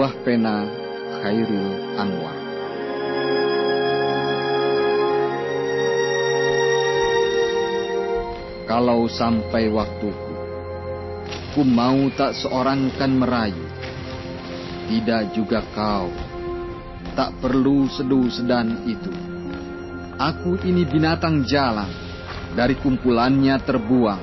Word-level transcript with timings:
Buah 0.00 0.16
pena 0.24 0.64
Khairil 1.20 1.92
Anwar. 2.00 2.32
Kalau 8.64 9.04
sampai 9.12 9.68
waktuku, 9.68 10.32
ku 11.52 11.68
mau 11.68 12.08
tak 12.16 12.32
seorang 12.32 12.96
kan 12.96 13.12
merayu, 13.12 13.68
tidak 14.88 15.36
juga 15.36 15.60
kau, 15.76 16.08
tak 17.12 17.36
perlu 17.44 17.84
seduh 17.92 18.24
sedan 18.32 18.80
itu. 18.88 19.12
Aku 20.16 20.56
ini 20.64 20.88
binatang 20.88 21.44
jalan, 21.44 21.92
dari 22.56 22.72
kumpulannya 22.80 23.60
terbuang, 23.68 24.22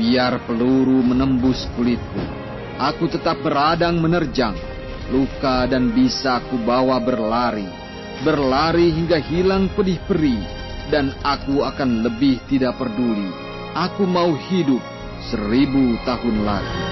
biar 0.00 0.40
peluru 0.48 1.04
menembus 1.04 1.68
kulitku 1.76 2.46
Aku 2.76 3.08
tetap 3.08 3.40
beradang 3.40 4.00
menerjang, 4.00 4.75
luka 5.10 5.66
dan 5.70 5.94
bisa 5.94 6.42
aku 6.42 6.58
bawa 6.62 6.98
berlari, 6.98 7.68
berlari 8.26 8.90
hingga 8.90 9.22
hilang 9.22 9.70
pedih 9.74 10.00
perih, 10.06 10.42
dan 10.90 11.14
aku 11.22 11.62
akan 11.62 12.06
lebih 12.06 12.38
tidak 12.50 12.78
peduli. 12.78 13.30
Aku 13.76 14.08
mau 14.08 14.32
hidup 14.50 14.80
seribu 15.28 16.00
tahun 16.08 16.36
lagi. 16.46 16.82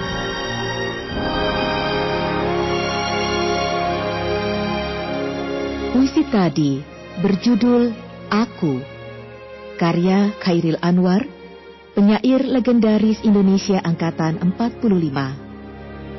Puisi 5.94 6.22
tadi 6.28 6.82
berjudul 7.22 7.94
Aku, 8.28 8.82
karya 9.78 10.34
Khairil 10.42 10.76
Anwar, 10.82 11.22
penyair 11.94 12.42
legendaris 12.42 13.22
Indonesia 13.22 13.78
Angkatan 13.78 14.42
45. 14.42 15.43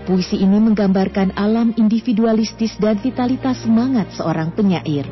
Puisi 0.05 0.37
ini 0.37 0.61
menggambarkan 0.61 1.33
alam 1.33 1.73
individualistis 1.81 2.77
dan 2.77 3.01
vitalitas 3.01 3.65
semangat 3.65 4.13
seorang 4.13 4.53
penyair. 4.53 5.09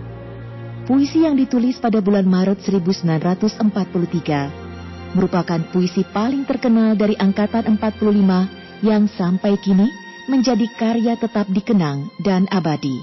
Puisi 0.86 1.26
yang 1.26 1.34
ditulis 1.34 1.82
pada 1.82 1.98
bulan 1.98 2.30
Maret 2.30 2.62
1943 2.62 5.18
merupakan 5.18 5.62
puisi 5.74 6.06
paling 6.06 6.46
terkenal 6.46 6.94
dari 6.94 7.18
angkatan 7.18 7.74
45 7.74 8.86
yang 8.86 9.10
sampai 9.10 9.58
kini 9.58 9.90
menjadi 10.30 10.70
karya 10.78 11.18
tetap 11.18 11.50
dikenang 11.50 12.14
dan 12.22 12.46
abadi. 12.54 13.02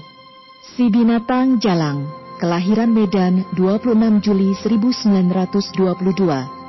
Si 0.63 0.87
Binatang 0.87 1.59
Jalang, 1.59 2.07
kelahiran 2.39 2.95
Medan 2.95 3.43
26 3.59 4.23
Juli 4.23 4.55
1922 4.55 6.60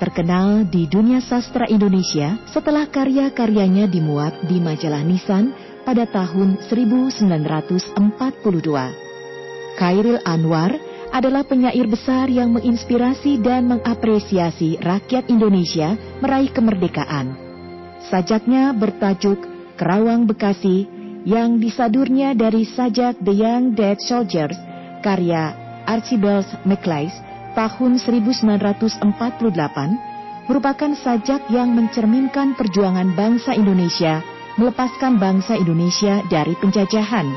terkenal 0.00 0.64
di 0.64 0.88
dunia 0.88 1.20
sastra 1.20 1.68
Indonesia 1.68 2.40
setelah 2.48 2.88
karya-karyanya 2.88 3.84
dimuat 3.84 4.32
di 4.48 4.56
majalah 4.56 5.04
Nisan 5.04 5.52
pada 5.84 6.08
tahun 6.08 6.56
1942. 6.72 8.00
Khairil 9.76 10.18
Anwar 10.24 10.72
adalah 11.12 11.44
penyair 11.44 11.84
besar 11.84 12.32
yang 12.32 12.56
menginspirasi 12.56 13.44
dan 13.44 13.68
mengapresiasi 13.68 14.80
rakyat 14.80 15.28
Indonesia 15.28 15.94
meraih 16.24 16.48
kemerdekaan. 16.48 17.36
Sajaknya 18.08 18.72
bertajuk 18.72 19.36
Kerawang 19.76 20.24
Bekasi 20.24 20.88
yang 21.28 21.60
disadurnya 21.60 22.32
dari 22.32 22.64
sajak 22.64 23.20
The 23.20 23.34
Young 23.36 23.76
Dead 23.76 24.00
Soldiers 24.00 24.56
karya 25.04 25.52
Archibald 25.84 26.48
MacLeish 26.64 27.29
tahun 27.54 27.98
1948 27.98 29.00
merupakan 30.50 30.92
sajak 30.98 31.46
yang 31.50 31.70
mencerminkan 31.74 32.58
perjuangan 32.58 33.14
bangsa 33.14 33.54
Indonesia 33.54 34.22
melepaskan 34.58 35.16
bangsa 35.16 35.56
Indonesia 35.56 36.20
dari 36.28 36.52
penjajahan. 36.58 37.32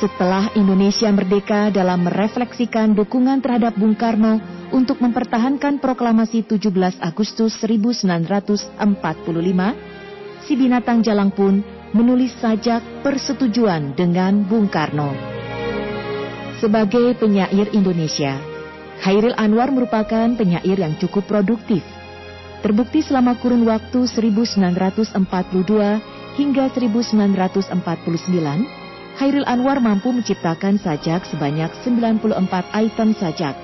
Setelah 0.00 0.50
Indonesia 0.58 1.12
merdeka 1.12 1.70
dalam 1.70 2.08
merefleksikan 2.08 2.96
dukungan 2.96 3.44
terhadap 3.44 3.76
Bung 3.78 3.94
Karno 3.94 4.40
untuk 4.74 4.98
mempertahankan 4.98 5.78
proklamasi 5.78 6.42
17 6.48 6.98
Agustus 6.98 7.54
1945, 7.62 8.74
si 10.44 10.52
binatang 10.58 10.98
jalang 11.04 11.30
pun 11.30 11.62
menulis 11.94 12.34
sajak 12.42 12.82
persetujuan 13.06 13.94
dengan 13.94 14.42
Bung 14.42 14.66
Karno. 14.66 15.14
Sebagai 16.58 17.14
penyair 17.20 17.70
Indonesia, 17.70 18.53
Khairil 19.02 19.34
Anwar 19.34 19.74
merupakan 19.74 20.30
penyair 20.38 20.78
yang 20.78 20.94
cukup 21.00 21.26
produktif. 21.26 21.82
Terbukti 22.62 23.02
selama 23.04 23.34
kurun 23.42 23.66
waktu 23.66 24.06
1942 24.06 25.18
hingga 26.38 26.64
1949, 26.72 27.74
Khairil 29.14 29.46
Anwar 29.46 29.78
mampu 29.78 30.10
menciptakan 30.10 30.78
sajak 30.82 31.26
sebanyak 31.30 31.70
94 31.82 32.34
item 32.74 33.14
sajak. 33.14 33.54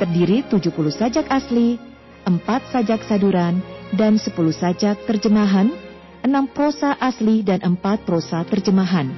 Terdiri 0.00 0.42
70 0.48 0.72
sajak 0.90 1.26
asli, 1.30 1.78
4 2.26 2.42
sajak 2.72 3.06
saduran, 3.06 3.62
dan 3.94 4.18
10 4.18 4.32
sajak 4.50 4.96
terjemahan, 5.06 5.70
6 6.24 6.56
prosa 6.56 6.96
asli 6.98 7.44
dan 7.44 7.60
4 7.62 7.78
prosa 8.02 8.42
terjemahan. 8.48 9.10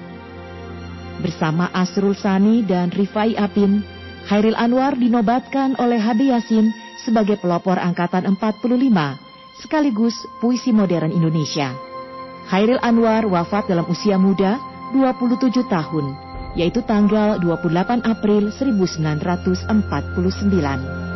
Bersama 1.23 1.71
Asrul 1.71 2.19
Sani 2.19 2.67
dan 2.67 2.91
Rifai 2.91 3.39
Apin, 3.39 3.87
Khairil 4.25 4.57
Anwar 4.57 4.97
dinobatkan 4.97 5.77
oleh 5.77 6.01
Habib 6.01 6.33
Yasin 6.33 6.73
sebagai 7.05 7.37
pelopor 7.37 7.77
angkatan 7.77 8.25
45 8.25 8.57
sekaligus 9.61 10.17
puisi 10.41 10.73
modern 10.73 11.13
Indonesia. 11.13 11.77
Khairil 12.49 12.81
Anwar 12.81 13.29
wafat 13.29 13.69
dalam 13.69 13.85
usia 13.85 14.17
muda 14.17 14.57
27 14.97 15.69
tahun, 15.69 16.17
yaitu 16.57 16.81
tanggal 16.89 17.37
28 17.41 18.01
April 18.05 18.49
1949. 18.49 21.14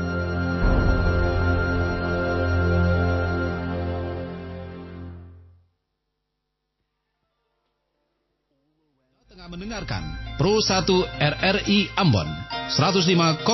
Mendengarkan 9.48 10.04
Pro 10.36 10.60
1 10.60 10.84
RRI 11.18 11.88
Ambon 11.96 12.28
105,1 12.68 13.44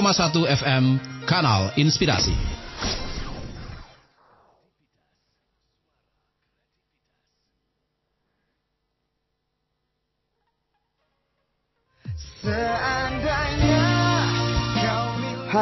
FM 0.50 0.84
Kanal 1.22 1.70
Inspirasi. 1.78 2.63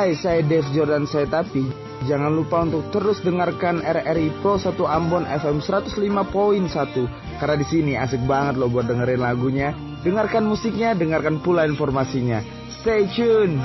Hai, 0.02 0.18
saya 0.18 0.42
Dave 0.42 0.66
Jordan 0.74 1.06
saya 1.06 1.30
tapi 1.30 1.62
Jangan 2.10 2.34
lupa 2.34 2.66
untuk 2.66 2.90
terus 2.90 3.22
dengarkan 3.22 3.86
RRI 3.86 4.42
Pro 4.42 4.58
1 4.58 4.74
Ambon 4.74 5.22
FM 5.22 5.62
105.1 5.62 7.38
karena 7.38 7.54
di 7.54 7.66
sini 7.70 7.94
asik 7.94 8.26
banget 8.26 8.58
loh 8.58 8.66
buat 8.66 8.90
dengerin 8.90 9.22
lagunya. 9.22 9.70
Dengarkan 10.02 10.50
musiknya, 10.50 10.98
dengarkan 10.98 11.38
pula 11.38 11.70
informasinya. 11.70 12.42
Stay 12.82 13.06
tune. 13.14 13.62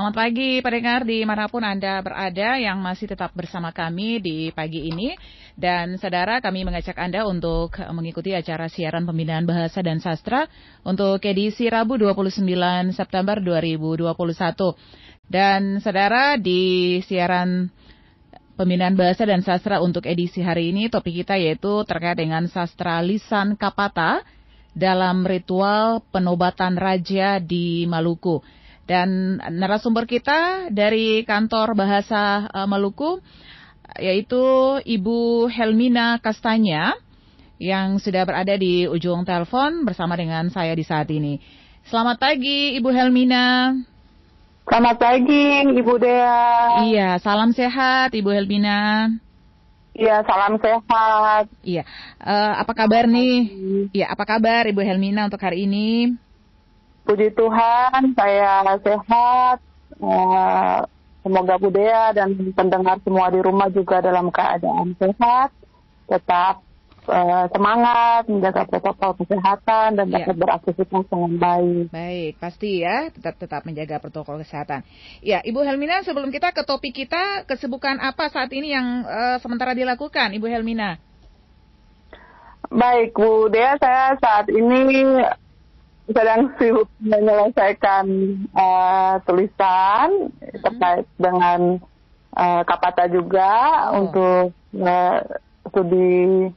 Selamat 0.00 0.16
pagi 0.16 0.64
pendengar 0.64 1.04
di 1.04 1.20
mana 1.28 1.44
pun 1.44 1.60
Anda 1.60 2.00
berada 2.00 2.56
yang 2.56 2.80
masih 2.80 3.04
tetap 3.04 3.36
bersama 3.36 3.68
kami 3.68 4.16
di 4.16 4.48
pagi 4.48 4.88
ini. 4.88 5.12
Dan 5.52 6.00
saudara 6.00 6.40
kami 6.40 6.64
mengajak 6.64 6.96
Anda 6.96 7.28
untuk 7.28 7.76
mengikuti 7.92 8.32
acara 8.32 8.72
siaran 8.72 9.04
pembinaan 9.04 9.44
bahasa 9.44 9.84
dan 9.84 10.00
sastra 10.00 10.48
untuk 10.88 11.20
edisi 11.20 11.68
Rabu 11.68 12.00
29 12.00 12.40
September 12.96 13.44
2021. 13.44 14.08
Dan 15.28 15.84
saudara 15.84 16.40
di 16.40 16.96
siaran 17.04 17.68
pembinaan 18.56 18.96
bahasa 18.96 19.28
dan 19.28 19.44
sastra 19.44 19.84
untuk 19.84 20.08
edisi 20.08 20.40
hari 20.40 20.72
ini 20.72 20.88
topik 20.88 21.12
kita 21.12 21.36
yaitu 21.36 21.84
terkait 21.84 22.16
dengan 22.16 22.48
sastra 22.48 23.04
lisan 23.04 23.52
kapata 23.52 24.24
dalam 24.72 25.28
ritual 25.28 26.00
penobatan 26.08 26.80
raja 26.80 27.36
di 27.36 27.84
Maluku. 27.84 28.59
Dan 28.90 29.38
narasumber 29.38 30.02
kita 30.02 30.66
dari 30.74 31.22
kantor 31.22 31.78
bahasa 31.78 32.50
uh, 32.50 32.66
Maluku 32.66 33.22
yaitu 34.02 34.42
Ibu 34.82 35.46
Helmina 35.46 36.18
Kastanya 36.18 36.98
yang 37.62 38.02
sudah 38.02 38.26
berada 38.26 38.58
di 38.58 38.90
ujung 38.90 39.22
telepon 39.22 39.86
bersama 39.86 40.18
dengan 40.18 40.50
saya 40.50 40.74
di 40.74 40.82
saat 40.82 41.06
ini. 41.06 41.38
Selamat 41.86 42.18
pagi 42.18 42.74
Ibu 42.82 42.90
Helmina. 42.90 43.78
Selamat 44.66 44.96
pagi 44.98 45.70
Ibu 45.70 45.94
Dea. 46.02 46.42
Iya, 46.90 47.22
salam 47.22 47.54
sehat 47.54 48.10
Ibu 48.10 48.30
Helmina. 48.34 49.06
Iya, 49.94 50.26
salam 50.26 50.58
sehat. 50.58 51.46
Iya, 51.62 51.86
uh, 52.18 52.58
apa 52.58 52.74
kabar 52.74 53.06
nih? 53.06 53.54
Iya, 53.94 54.10
apa 54.10 54.26
kabar 54.26 54.66
Ibu 54.66 54.82
Helmina 54.82 55.30
untuk 55.30 55.42
hari 55.42 55.70
ini? 55.70 56.18
Puji 57.04 57.32
Tuhan 57.34 58.14
saya 58.16 58.64
sehat. 58.80 59.58
Uh, 60.00 60.80
semoga 61.20 61.60
Budaya 61.60 62.16
dan 62.16 62.32
pendengar 62.56 62.96
semua 63.04 63.28
di 63.28 63.40
rumah 63.44 63.68
juga 63.68 64.00
dalam 64.00 64.32
keadaan 64.32 64.96
sehat, 64.96 65.52
tetap 66.08 66.64
uh, 67.04 67.44
semangat 67.52 68.24
menjaga 68.24 68.64
protokol 68.64 69.20
kesehatan 69.20 70.00
dan 70.00 70.06
Iya. 70.08 70.24
dapat 70.24 70.36
beraktivitas 70.40 71.04
dengan 71.12 71.32
baik. 71.36 71.84
Baik, 71.92 72.32
pasti 72.40 72.80
ya, 72.80 73.12
tetap 73.12 73.36
tetap 73.36 73.62
menjaga 73.68 74.00
protokol 74.00 74.40
kesehatan. 74.40 74.80
Ya, 75.20 75.44
Ibu 75.44 75.60
Helmina, 75.60 76.00
sebelum 76.00 76.32
kita 76.32 76.56
ke 76.56 76.64
topik 76.64 76.96
kita, 76.96 77.44
kesibukan 77.44 78.00
apa 78.00 78.32
saat 78.32 78.48
ini 78.56 78.72
yang 78.72 79.04
eh, 79.04 79.36
sementara 79.44 79.76
dilakukan, 79.76 80.32
Ibu 80.32 80.46
Helmina? 80.48 80.96
Baik, 82.70 83.12
Bu 83.12 83.50
Dea, 83.50 83.74
saya 83.76 84.14
saat 84.16 84.46
ini 84.46 85.20
sedang 86.10 86.50
sibuk 86.58 86.88
menyelesaikan 86.98 88.04
eh, 88.50 89.14
tulisan 89.24 90.08
terkait 90.60 91.06
dengan 91.16 91.78
eh, 92.34 92.62
Kapata 92.66 93.06
juga 93.06 93.50
Oh. 93.90 94.06
untuk 94.06 94.44
eh, 94.74 95.18
studi 95.66 96.50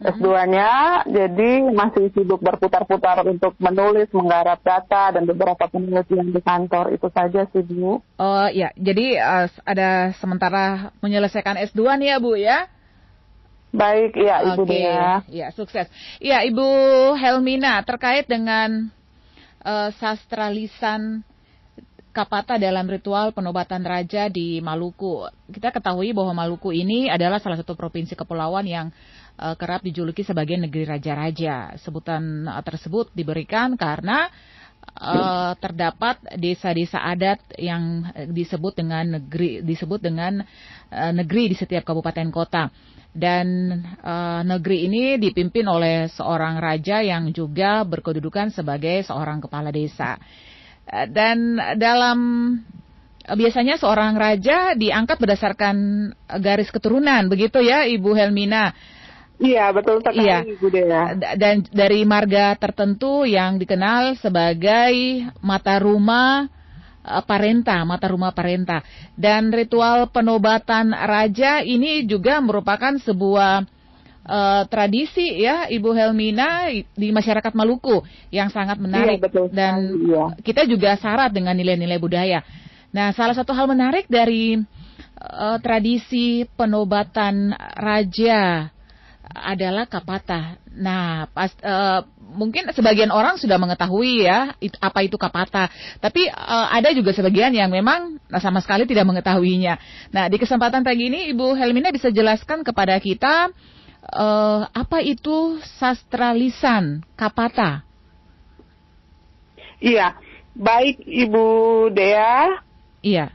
S2-nya. 0.00 1.04
Jadi 1.04 1.50
masih 1.76 2.08
sibuk 2.16 2.40
berputar-putar 2.40 3.20
untuk 3.28 3.52
menulis, 3.60 4.08
menggarap 4.16 4.56
data 4.64 5.12
dan 5.12 5.28
beberapa 5.28 5.68
penelitian 5.68 6.32
di 6.32 6.40
kantor. 6.40 6.96
Itu 6.96 7.12
saja 7.12 7.44
sih, 7.52 7.60
Bu. 7.60 8.00
Oh 8.16 8.46
ya, 8.48 8.72
jadi 8.80 9.06
eh, 9.20 9.46
ada 9.64 10.16
sementara 10.16 10.88
menyelesaikan 11.00 11.60
S2 11.68 12.00
nih 12.00 12.08
ya 12.12 12.16
Bu 12.16 12.32
ya? 12.36 12.58
Baik, 13.70 14.18
ya 14.18 14.42
Ibu 14.54 14.66
Oke, 14.66 14.74
Dea. 14.74 15.22
ya 15.30 15.48
sukses. 15.54 15.86
Ya 16.18 16.42
Ibu 16.42 16.66
Helmina 17.14 17.78
terkait 17.86 18.26
dengan 18.26 18.90
eh, 19.62 19.88
sastra 19.98 20.50
lisan 20.50 21.22
Kapata 22.10 22.58
dalam 22.58 22.90
ritual 22.90 23.30
penobatan 23.30 23.86
raja 23.86 24.26
di 24.26 24.58
Maluku. 24.58 25.30
Kita 25.46 25.70
ketahui 25.70 26.10
bahwa 26.10 26.34
Maluku 26.42 26.74
ini 26.74 27.06
adalah 27.06 27.38
salah 27.38 27.54
satu 27.54 27.78
provinsi 27.78 28.18
kepulauan 28.18 28.66
yang 28.66 28.90
eh, 29.38 29.54
kerap 29.54 29.86
dijuluki 29.86 30.26
sebagai 30.26 30.58
negeri 30.58 30.90
raja-raja. 30.90 31.78
Sebutan 31.78 32.50
eh, 32.50 32.62
tersebut 32.66 33.14
diberikan 33.14 33.78
karena 33.78 34.26
eh, 34.98 35.52
terdapat 35.62 36.18
desa-desa 36.34 36.98
adat 36.98 37.38
yang 37.54 38.10
disebut 38.34 38.74
dengan 38.74 39.22
negeri 39.22 39.62
disebut 39.62 40.02
dengan 40.02 40.42
eh, 40.90 41.12
negeri 41.14 41.54
di 41.54 41.54
setiap 41.54 41.86
kabupaten 41.86 42.26
kota 42.34 42.74
dan 43.10 43.46
eh, 43.98 44.42
negeri 44.46 44.86
ini 44.86 45.02
dipimpin 45.18 45.66
oleh 45.66 46.06
seorang 46.10 46.62
raja 46.62 47.02
yang 47.02 47.34
juga 47.34 47.82
berkedudukan 47.82 48.54
sebagai 48.54 49.02
seorang 49.02 49.42
kepala 49.42 49.74
desa. 49.74 50.14
Eh, 50.86 51.06
Dan 51.10 51.58
dalam 51.74 52.18
eh, 53.26 53.36
biasanya 53.36 53.78
seorang 53.82 54.14
raja 54.14 54.78
diangkat 54.78 55.18
berdasarkan 55.18 55.76
garis 56.38 56.70
keturunan, 56.70 57.26
begitu 57.26 57.58
ya, 57.58 57.82
Ibu 57.86 58.14
Helmina. 58.14 58.70
Iya, 59.40 59.72
betul 59.72 60.04
sekali 60.04 60.20
Iya. 60.20 60.44
Ibu 60.44 60.66
Dea. 60.68 61.16
Dan 61.16 61.64
dari 61.72 62.04
marga 62.04 62.52
tertentu 62.60 63.24
yang 63.24 63.56
dikenal 63.56 64.20
sebagai 64.20 65.24
mata 65.40 65.80
rumah 65.80 66.59
parenta, 67.02 67.80
mata 67.82 68.06
rumah 68.08 68.32
parenta. 68.32 68.84
Dan 69.16 69.50
ritual 69.50 70.08
penobatan 70.12 70.92
raja 70.92 71.64
ini 71.64 72.04
juga 72.04 72.38
merupakan 72.44 72.92
sebuah 73.00 73.64
eh, 74.24 74.62
tradisi 74.68 75.40
ya 75.40 75.66
Ibu 75.66 75.90
Helmina 75.96 76.68
di 76.72 77.08
masyarakat 77.10 77.52
Maluku 77.56 78.04
yang 78.28 78.52
sangat 78.52 78.76
menarik 78.78 79.18
Iya, 79.18 79.24
betul 79.24 79.46
dan 79.50 79.76
iya. 80.04 80.24
kita 80.44 80.68
juga 80.68 80.94
syarat 81.00 81.32
dengan 81.32 81.56
nilai-nilai 81.56 81.98
budaya. 81.98 82.44
Nah, 82.90 83.14
salah 83.14 83.34
satu 83.38 83.54
hal 83.54 83.70
menarik 83.70 84.10
dari 84.10 84.58
eh, 85.16 85.56
tradisi 85.62 86.44
penobatan 86.58 87.54
raja 87.78 88.68
adalah 89.30 89.86
kapata. 89.86 90.58
Nah, 90.74 91.30
pas 91.30 91.54
eh, 91.62 92.00
mungkin 92.30 92.70
sebagian 92.70 93.10
orang 93.10 93.36
sudah 93.36 93.58
mengetahui 93.58 94.24
ya 94.26 94.54
it- 94.62 94.78
apa 94.78 95.02
itu 95.04 95.18
kapata, 95.18 95.68
tapi 95.98 96.30
eh, 96.30 96.66
ada 96.70 96.94
juga 96.94 97.10
sebagian 97.10 97.50
yang 97.52 97.68
memang 97.68 98.22
sama 98.38 98.62
sekali 98.62 98.86
tidak 98.86 99.06
mengetahuinya. 99.06 99.76
Nah, 100.14 100.30
di 100.30 100.38
kesempatan 100.38 100.86
pagi 100.86 101.10
ini 101.10 101.30
Ibu 101.34 101.58
Helmina 101.58 101.90
bisa 101.90 102.08
jelaskan 102.08 102.62
kepada 102.62 102.96
kita 103.02 103.50
eh, 104.06 104.60
apa 104.70 104.98
itu 105.02 105.58
sastra 105.76 106.32
lisan 106.32 107.02
kapata? 107.18 107.82
Iya, 109.80 110.16
baik 110.54 111.04
Ibu 111.04 111.46
Dea. 111.92 112.60
Iya. 113.00 113.32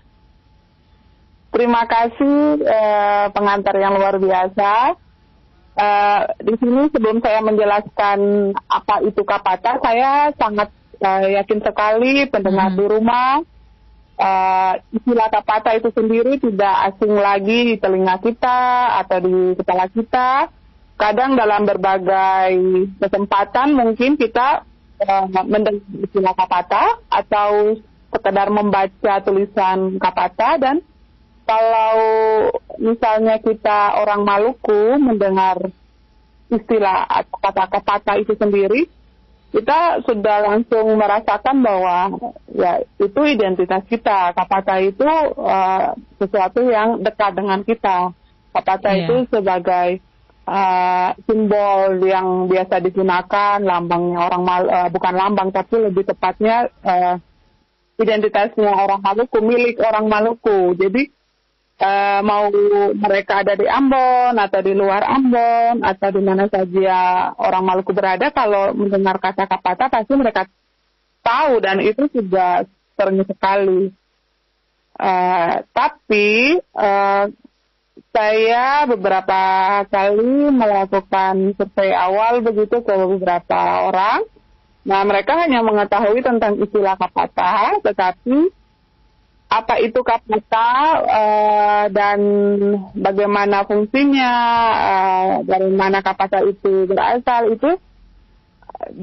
Terima 1.56 1.88
kasih 1.88 2.60
eh, 2.68 3.26
pengantar 3.32 3.76
yang 3.80 3.96
luar 3.96 4.20
biasa. 4.20 5.00
Eh, 5.76 6.22
di 6.40 6.56
sini 6.56 6.88
sebelum 6.88 7.20
saya 7.20 7.44
menjelaskan 7.44 8.20
apa 8.56 9.04
itu 9.04 9.28
kapata, 9.28 9.76
saya 9.84 10.32
sangat 10.40 10.72
eh, 11.04 11.36
yakin 11.36 11.60
sekali 11.60 12.32
pendengar 12.32 12.72
Hmm. 12.72 12.80
di 12.80 12.86
rumah 12.88 13.44
eh, 14.16 14.74
istilah 14.96 15.28
kapata 15.28 15.76
itu 15.76 15.92
sendiri 15.92 16.40
tidak 16.40 16.96
asing 16.96 17.20
lagi 17.20 17.58
di 17.68 17.76
telinga 17.76 18.16
kita 18.24 18.60
atau 19.04 19.18
di 19.20 19.36
kepala 19.60 19.92
kita. 19.92 20.48
Kadang 20.96 21.36
dalam 21.36 21.68
berbagai 21.68 22.56
kesempatan 23.04 23.76
mungkin 23.76 24.16
kita 24.16 24.64
eh, 25.04 25.28
mendengar 25.44 25.84
istilah 26.08 26.40
kapata 26.40 27.04
atau 27.12 27.76
sekedar 28.16 28.48
membaca 28.48 29.14
tulisan 29.28 30.00
kapata 30.00 30.56
dan 30.56 30.80
kalau 31.46 31.94
misalnya 32.82 33.38
kita 33.40 34.02
orang 34.02 34.26
Maluku 34.26 34.98
mendengar 34.98 35.62
istilah 36.50 37.06
atau 37.06 37.38
kata 37.42 37.64
kapata 37.70 38.14
itu 38.22 38.34
sendiri, 38.38 38.90
kita 39.54 40.04
sudah 40.04 40.52
langsung 40.52 41.00
merasakan 41.00 41.64
bahwa 41.64 41.98
ya 42.52 42.84
itu 43.00 43.22
identitas 43.24 43.86
kita. 43.88 44.36
Kapata 44.36 44.82
itu 44.84 45.08
eh, 45.40 45.88
sesuatu 46.20 46.66
yang 46.68 47.00
dekat 47.00 47.32
dengan 47.38 47.62
kita. 47.64 48.12
Kapata 48.52 48.90
Iya. 48.92 49.00
itu 49.06 49.16
sebagai 49.32 50.04
eh, 50.50 51.10
simbol 51.24 52.04
yang 52.04 52.52
biasa 52.52 52.84
digunakan, 52.84 53.58
lambangnya 53.64 54.20
orang 54.28 54.44
Mal 54.44 54.64
eh, 54.68 54.90
bukan 54.92 55.14
lambang 55.16 55.50
tapi 55.56 55.76
lebih 55.88 56.04
tepatnya 56.04 56.68
eh, 56.84 57.16
identitasnya 57.96 58.76
orang 58.76 59.00
Maluku, 59.00 59.40
milik 59.40 59.80
orang 59.80 60.12
Maluku. 60.12 60.76
Jadi 60.76 61.16
eh, 61.80 62.20
mau 62.24 62.48
mereka 62.96 63.44
ada 63.44 63.54
di 63.56 63.68
Ambon 63.68 64.36
atau 64.36 64.60
di 64.64 64.74
luar 64.76 65.04
Ambon 65.04 65.84
atau 65.84 66.10
di 66.12 66.22
mana 66.24 66.48
saja 66.48 67.32
orang 67.36 67.64
Maluku 67.64 67.92
berada, 67.92 68.32
kalau 68.32 68.72
mendengar 68.72 69.20
kata 69.20 69.48
kapata 69.48 69.92
pasti 69.92 70.14
mereka 70.16 70.48
tahu 71.26 71.60
dan 71.60 71.84
itu 71.84 72.08
sudah 72.12 72.64
sering 72.96 73.24
sekali. 73.28 73.92
Eh, 74.96 75.56
tapi 75.76 76.56
eh, 76.56 77.26
saya 78.16 78.88
beberapa 78.88 79.42
kali 79.92 80.48
melakukan 80.48 81.52
survei 81.60 81.92
awal 81.92 82.40
begitu 82.40 82.80
ke 82.80 82.94
beberapa 82.96 83.92
orang. 83.92 84.24
Nah, 84.86 85.02
mereka 85.04 85.36
hanya 85.42 85.66
mengetahui 85.66 86.22
tentang 86.22 86.62
istilah 86.62 86.96
kapata, 86.96 87.82
tetapi 87.84 88.54
apa 89.56 89.80
itu 89.80 90.04
kapata 90.04 90.70
eh, 91.08 91.84
dan 91.96 92.20
bagaimana 92.92 93.64
fungsinya, 93.64 94.34
eh, 94.76 95.32
dari 95.48 95.72
mana 95.72 96.04
kapata 96.04 96.44
itu 96.44 96.84
berasal 96.84 97.56
itu 97.56 97.72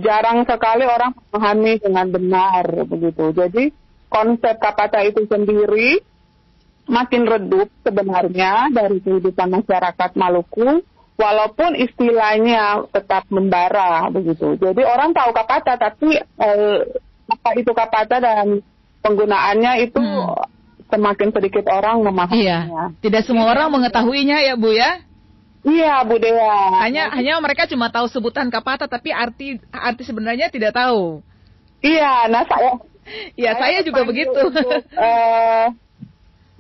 jarang 0.04 0.44
sekali 0.44 0.84
orang 0.84 1.16
memahami 1.16 1.80
dengan 1.80 2.06
benar 2.12 2.64
begitu. 2.84 3.32
Jadi 3.32 3.72
konsep 4.12 4.60
kapata 4.60 5.00
itu 5.00 5.24
sendiri 5.24 6.04
makin 6.84 7.24
redup 7.24 7.72
sebenarnya 7.80 8.68
dari 8.68 9.00
kehidupan 9.00 9.48
masyarakat 9.48 10.10
Maluku 10.20 10.84
walaupun 11.16 11.80
istilahnya 11.80 12.84
tetap 12.92 13.24
membara 13.32 14.12
begitu. 14.12 14.60
Jadi 14.60 14.84
orang 14.84 15.16
tahu 15.16 15.32
kapata 15.32 15.80
tapi 15.80 16.20
eh, 16.20 16.78
apa 17.32 17.50
itu 17.56 17.72
kapata 17.72 18.20
dan 18.20 18.60
penggunaannya 19.02 19.72
itu 19.84 20.00
Hmm. 20.00 20.38
semakin 20.88 21.28
sedikit 21.32 21.64
orang 21.72 22.04
memahaminya. 22.04 22.58
Iya. 22.68 22.84
Tidak 23.00 23.22
semua 23.24 23.48
orang 23.48 23.72
mengetahuinya 23.72 24.44
ya 24.44 24.54
Bu 24.54 24.70
ya. 24.70 25.00
Iya, 25.62 26.02
Bu 26.04 26.18
Dea. 26.18 26.74
Hanya 26.82 27.08
hanya 27.14 27.38
mereka 27.38 27.70
cuma 27.70 27.88
tahu 27.88 28.10
sebutan 28.10 28.50
kapata 28.50 28.90
tapi 28.90 29.14
arti 29.14 29.56
arti 29.70 30.02
sebenarnya 30.02 30.50
tidak 30.50 30.74
tahu. 30.74 31.22
Iya, 31.80 32.26
nah 32.28 32.44
saya 32.46 32.76
Ya 33.34 33.58
saya 33.58 33.82
juga 33.82 34.06
terpanggil 34.06 34.30
begitu. 34.30 34.46
Untuk, 34.46 34.70
eh, 34.94 35.66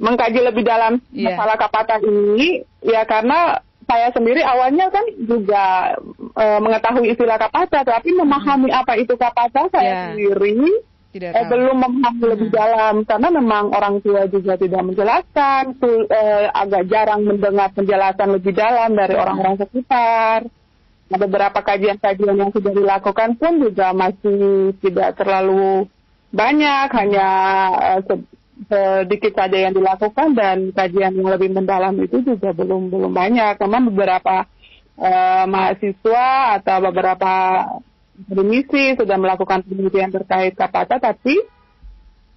mengkaji 0.02 0.40
lebih 0.42 0.66
dalam 0.66 0.98
Iya. 1.14 1.38
masalah 1.38 1.54
kapata 1.54 2.02
ini, 2.02 2.66
ya 2.82 3.06
karena 3.06 3.62
saya 3.86 4.10
sendiri 4.10 4.42
awalnya 4.42 4.88
kan 4.90 5.04
juga 5.22 5.94
uh, 6.34 6.58
mengetahui 6.58 7.12
istilah 7.12 7.38
kapata, 7.38 7.84
tapi 7.84 8.10
memahami 8.10 8.72
apa 8.72 8.98
itu 8.98 9.14
kapata 9.14 9.68
saya 9.70 9.86
Ya. 9.86 10.00
sendiri 10.10 10.82
Tidak 11.12 11.28
eh, 11.28 11.44
tahu. 11.44 11.50
belum 11.52 11.76
memahami 11.76 12.24
lebih 12.24 12.48
dalam 12.48 13.04
karena 13.04 13.28
memang 13.28 13.64
orang 13.76 14.00
tua 14.00 14.24
juga 14.32 14.56
tidak 14.56 14.80
menjelaskan, 14.80 15.76
sul- 15.76 16.08
eh, 16.08 16.48
agak 16.48 16.88
jarang 16.88 17.20
mendengar 17.28 17.68
penjelasan 17.76 18.32
lebih 18.32 18.56
dalam 18.56 18.96
dari 18.96 19.12
orang-orang 19.12 19.60
sekitar. 19.60 20.48
Nah, 21.12 21.18
beberapa 21.20 21.60
kajian-kajian 21.60 22.40
yang 22.40 22.48
sudah 22.56 22.72
dilakukan 22.72 23.36
pun 23.36 23.60
juga 23.60 23.92
masih 23.92 24.72
tidak 24.80 25.20
terlalu 25.20 25.84
banyak, 26.32 26.88
hanya 26.96 27.28
eh, 27.92 28.00
se- 28.08 28.28
sedikit 28.72 29.36
saja 29.36 29.68
yang 29.68 29.76
dilakukan 29.76 30.32
dan 30.32 30.72
kajian 30.72 31.12
yang 31.12 31.28
lebih 31.28 31.52
mendalam 31.52 31.92
itu 32.00 32.24
juga 32.24 32.56
belum 32.56 32.88
belum 32.88 33.12
banyak. 33.12 33.60
Memang 33.60 33.92
beberapa 33.92 34.48
eh, 34.96 35.44
mahasiswa 35.44 36.56
atau 36.56 36.76
beberapa 36.88 37.32
akademisi 38.24 38.96
sudah 38.96 39.16
melakukan 39.18 39.66
penelitian 39.66 40.10
terkait 40.14 40.54
kapata, 40.54 40.98
tapi 41.02 41.42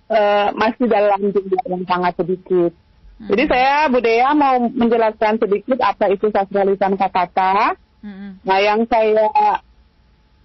eh, 0.09 0.47
masih 0.53 0.85
dalam 0.89 1.21
jumlah 1.31 1.63
yang 1.69 1.83
sangat 1.85 2.13
sedikit. 2.17 2.71
Jadi 3.15 3.47
saya 3.47 3.87
Budaya 3.87 4.35
mau 4.35 4.59
menjelaskan 4.59 5.39
sedikit 5.39 5.79
apa 5.79 6.11
itu 6.11 6.27
sastra 6.35 6.67
lisan 6.67 6.99
kapata. 6.99 7.79
Mm-mm. 8.03 8.43
Nah, 8.43 8.59
yang 8.59 8.83
saya 8.91 9.63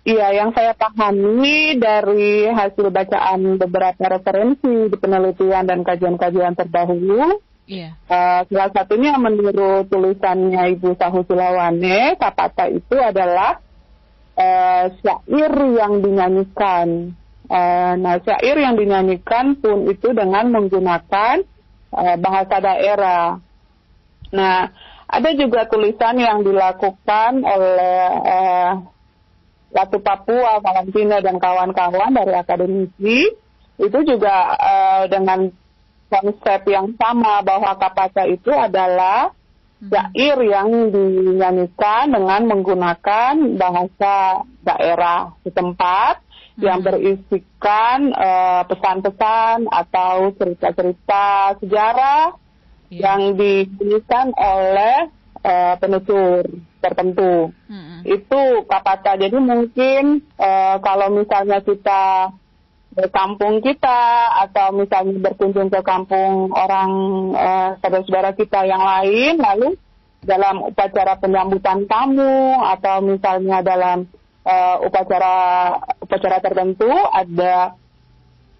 Iya, 0.00 0.32
yang 0.32 0.56
saya 0.56 0.72
pahami 0.72 1.76
dari 1.76 2.48
hasil 2.48 2.88
bacaan 2.88 3.60
beberapa 3.60 4.16
referensi 4.16 4.88
di 4.88 4.96
penelitian 4.96 5.68
dan 5.68 5.84
kajian-kajian 5.84 6.56
terdahulu, 6.56 7.36
Iya. 7.68 7.92
eh, 8.08 8.40
salah 8.48 8.72
satunya 8.72 9.12
menurut 9.20 9.92
tulisannya 9.92 10.72
Ibu 10.80 10.96
Sahu 10.96 11.20
Sulawane, 11.28 12.16
kapata 12.16 12.72
itu 12.72 12.96
adalah 12.96 13.60
eh, 14.36 14.84
syair 15.00 15.52
yang 15.54 16.02
dinyanyikan. 16.02 17.14
Eh, 17.50 17.92
nah, 17.98 18.16
syair 18.22 18.56
yang 18.58 18.78
dinyanyikan 18.78 19.58
pun 19.58 19.90
itu 19.90 20.14
dengan 20.14 20.50
menggunakan 20.54 21.42
eh, 21.94 22.16
bahasa 22.18 22.56
daerah. 22.62 23.38
Nah, 24.30 24.70
ada 25.10 25.30
juga 25.34 25.66
tulisan 25.66 26.14
yang 26.22 26.46
dilakukan 26.46 27.42
oleh 27.42 27.98
eh, 28.22 28.72
Latu 29.70 30.02
Papua, 30.02 30.58
Valentina 30.62 31.22
dan 31.22 31.38
kawan-kawan 31.38 32.10
dari 32.14 32.34
akademisi 32.34 33.30
itu 33.80 33.98
juga 34.06 34.54
eh, 34.58 35.04
dengan 35.10 35.50
konsep 36.10 36.66
yang 36.66 36.94
sama 36.98 37.38
bahwa 37.46 37.70
kapasa 37.78 38.26
itu 38.26 38.50
adalah 38.50 39.30
syair 39.80 40.36
yang 40.44 40.92
dinyanyikan 40.92 42.12
dengan 42.12 42.42
menggunakan 42.44 43.34
bahasa 43.56 44.44
daerah 44.60 45.32
setempat 45.40 46.20
yang 46.60 46.84
berisikan 46.84 48.12
eh, 48.12 48.62
pesan-pesan 48.68 49.64
atau 49.72 50.36
cerita-cerita 50.36 51.56
sejarah 51.64 52.36
Iya. 52.90 53.06
yang 53.06 53.38
dinyanyikan 53.38 54.34
oleh 54.34 55.14
eh, 55.46 55.74
penutur 55.78 56.42
tertentu 56.82 57.54
Mm-mm. 57.70 58.02
itu 58.02 58.42
kapata. 58.66 59.14
Jadi 59.14 59.38
mungkin 59.38 60.26
eh, 60.34 60.76
kalau 60.82 61.08
misalnya 61.14 61.62
kita 61.62 62.34
ke 62.90 63.06
kampung 63.14 63.62
kita 63.62 64.02
atau 64.48 64.74
misalnya 64.74 65.30
berkunjung 65.30 65.70
ke 65.70 65.80
kampung 65.86 66.50
orang 66.50 66.90
eh, 67.38 67.70
saudara-saudara 67.78 68.34
kita 68.34 68.66
yang 68.66 68.82
lain, 68.82 69.38
lalu 69.38 69.68
dalam 70.20 70.66
upacara 70.66 71.16
penyambutan 71.16 71.86
tamu 71.86 72.60
atau 72.66 73.00
misalnya 73.00 73.62
dalam 73.62 74.10
eh, 74.44 74.76
upacara 74.84 75.34
upacara 76.02 76.38
tertentu 76.42 76.90
ada 77.14 77.78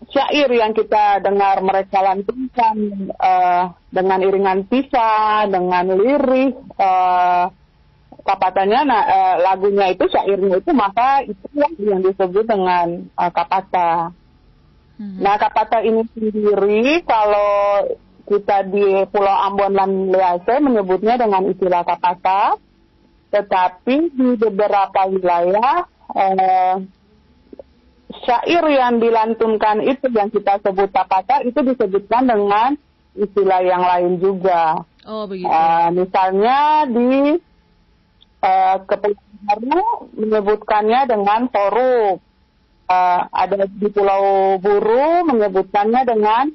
syair 0.08 0.48
yang 0.48 0.72
kita 0.72 1.20
dengar 1.20 1.60
mereka 1.60 1.98
lantunkan 2.00 2.76
eh, 3.12 3.64
dengan 3.90 4.18
iringan 4.22 4.64
pisah, 4.70 5.50
dengan 5.50 5.90
lirih, 5.90 6.54
eh, 6.54 7.44
kapatanya, 8.24 8.80
nah 8.86 9.02
eh, 9.04 9.34
lagunya 9.42 9.86
itu 9.92 10.04
syairnya 10.08 10.60
itu 10.60 10.72
maka 10.72 11.24
itu 11.26 11.44
yang, 11.56 12.00
disebut 12.00 12.44
dengan 12.46 13.04
eh, 13.04 13.30
kapata. 13.34 14.14
Mhm. 15.00 15.16
Nah 15.24 15.40
kapata 15.40 15.80
ini 15.80 16.04
sendiri 16.12 17.00
kalau 17.08 17.88
kita 18.28 18.68
di 18.68 19.08
Pulau 19.08 19.36
Ambon 19.48 19.72
dan 19.72 20.12
Lease 20.12 20.54
menyebutnya 20.60 21.16
dengan 21.16 21.48
istilah 21.48 21.82
kapata, 21.88 22.60
tetapi 23.32 24.12
di 24.12 24.28
beberapa 24.36 25.08
wilayah 25.08 25.88
eh, 26.12 26.76
syair 28.28 28.64
yang 28.68 29.00
dilantunkan 29.00 29.80
itu 29.88 30.12
yang 30.12 30.28
kita 30.28 30.60
sebut 30.60 30.92
kapata 30.92 31.40
itu 31.48 31.58
disebutkan 31.64 32.28
dengan 32.28 32.76
istilah 33.16 33.60
yang 33.64 33.82
lain 33.82 34.20
juga. 34.20 34.84
Oh 35.08 35.24
begitu. 35.24 35.48
Eh, 35.48 35.88
misalnya 35.96 36.84
di 36.92 37.40
eh, 38.44 38.76
Kepulauan 38.84 39.28
Baru 39.40 40.12
menyebutkannya 40.20 41.00
dengan 41.08 41.48
forum. 41.48 42.20
Eh, 42.90 43.20
ada 43.30 43.70
di 43.70 43.86
Pulau 43.94 44.58
Buru 44.58 45.22
menyebutkannya 45.30 46.02
dengan 46.10 46.50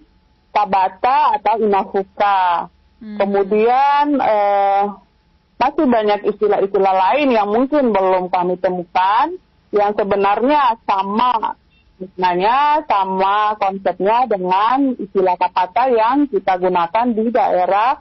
tabata 0.52 1.40
atau 1.40 1.64
inafuka. 1.64 2.68
Hmm. 3.00 3.16
Kemudian 3.16 4.20
eh, 4.20 4.84
masih 5.56 5.88
banyak 5.88 6.28
istilah-istilah 6.36 6.92
lain 6.92 7.32
yang 7.32 7.48
mungkin 7.48 7.96
belum 7.96 8.28
kami 8.28 8.60
temukan 8.60 9.32
yang 9.72 9.96
sebenarnya 9.96 10.76
sama 10.84 11.56
maknanya 11.96 12.84
sama 12.84 13.56
konsepnya 13.56 14.28
dengan 14.28 14.92
istilah 15.00 15.40
kapata 15.40 15.88
yang 15.88 16.28
kita 16.28 16.60
gunakan 16.60 17.16
di 17.16 17.32
daerah 17.32 17.96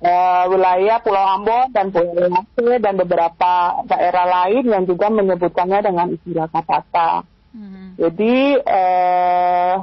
eh, 0.00 0.44
wilayah 0.48 1.04
Pulau 1.04 1.36
Ambon 1.36 1.68
dan 1.76 1.92
Pulau 1.92 2.16
Lease 2.16 2.80
dan 2.80 2.96
beberapa 2.96 3.84
daerah 3.84 4.24
lain 4.24 4.64
yang 4.72 4.88
juga 4.88 5.12
menyebutkannya 5.12 5.84
dengan 5.84 6.16
istilah 6.16 6.48
kapata. 6.48 7.28
Mhm. 7.52 7.96
Jadi 7.96 8.34
eh, 8.60 9.74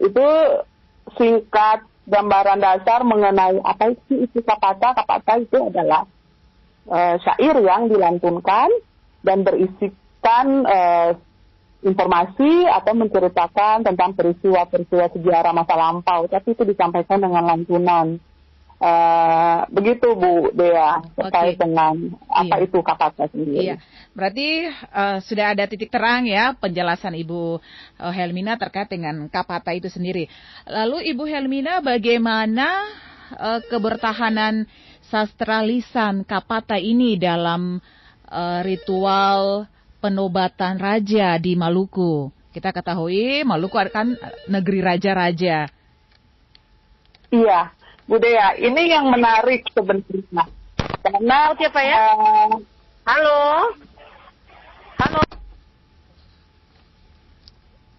itu 0.00 0.28
singkat 1.18 1.84
gambaran 2.08 2.58
dasar 2.58 3.04
mengenai 3.04 3.60
apa 3.62 3.94
itu 3.94 4.26
isi 4.26 4.40
kapata. 4.40 4.96
Kapata 4.96 5.38
itu 5.38 5.58
adalah 5.60 6.08
eh, 6.88 7.16
syair 7.20 7.56
yang 7.60 7.92
dilantunkan 7.92 8.68
dan 9.20 9.44
berisikan 9.44 10.46
eh, 10.64 11.12
informasi 11.80 12.68
atau 12.68 12.92
menceritakan 12.92 13.88
tentang 13.88 14.12
peristiwa-peristiwa 14.12 15.16
sejarah 15.16 15.52
masa 15.56 15.74
lampau, 15.80 16.28
tapi 16.28 16.52
itu 16.52 16.68
disampaikan 16.68 17.24
dengan 17.24 17.44
lantunan. 17.48 18.20
Eh, 18.80 19.60
begitu 19.68 20.16
Bu 20.16 20.48
Dea 20.56 21.04
terkait 21.12 21.60
Oke. 21.60 21.68
dengan 21.68 22.16
apa 22.32 22.56
Iya. 22.56 22.64
itu 22.64 22.78
kapata 22.80 23.28
sendiri. 23.28 23.60
Iya, 23.60 23.76
berarti 24.16 24.72
eh, 24.72 25.18
sudah 25.20 25.52
ada 25.52 25.68
titik 25.68 25.92
terang 25.92 26.24
ya 26.24 26.56
penjelasan 26.56 27.12
Ibu 27.12 27.60
eh, 28.00 28.12
Helmina 28.16 28.56
terkait 28.56 28.88
dengan 28.88 29.28
kapata 29.28 29.76
itu 29.76 29.92
sendiri. 29.92 30.32
Lalu 30.64 31.12
Ibu 31.12 31.28
Helmina 31.28 31.84
bagaimana 31.84 32.88
eh, 33.36 33.60
kebertahanan 33.68 34.64
sastra 35.12 35.60
lisan 35.60 36.24
kapata 36.24 36.80
ini 36.80 37.20
dalam 37.20 37.84
eh, 38.32 38.60
ritual 38.64 39.68
penobatan 40.00 40.80
raja 40.80 41.36
di 41.36 41.52
Maluku? 41.52 42.32
Kita 42.48 42.72
ketahui 42.72 43.44
Maluku 43.44 43.76
kan 43.92 44.16
negeri 44.48 44.80
raja-raja. 44.80 45.68
Iya, 47.30 47.70
budaya. 48.10 48.58
Ini 48.58 48.82
yang 48.90 49.06
menarik 49.06 49.62
sebenarnya. 49.70 50.44
Karena 51.00 51.38
siapa 51.54 51.80
ya? 51.80 51.96
eh, 51.96 52.50
Halo. 53.06 53.40
Halo. 54.98 55.22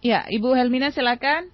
Ya, 0.04 0.28
Ibu 0.28 0.52
Helmina 0.54 0.92
silakan. 0.92 1.48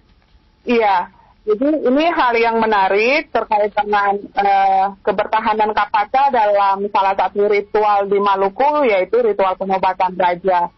iya. 0.66 1.14
Jadi 1.48 1.64
ini 1.80 2.04
hal 2.12 2.36
yang 2.36 2.60
menarik 2.60 3.32
terkait 3.32 3.72
dengan 3.72 4.20
eh, 4.20 4.86
kebertahanan 5.00 5.72
kapata 5.72 6.28
dalam 6.28 6.84
salah 6.92 7.16
satu 7.16 7.48
ritual 7.48 8.04
di 8.04 8.20
Maluku 8.20 8.84
yaitu 8.84 9.16
ritual 9.24 9.56
penobatan 9.56 10.12
raja. 10.12 10.68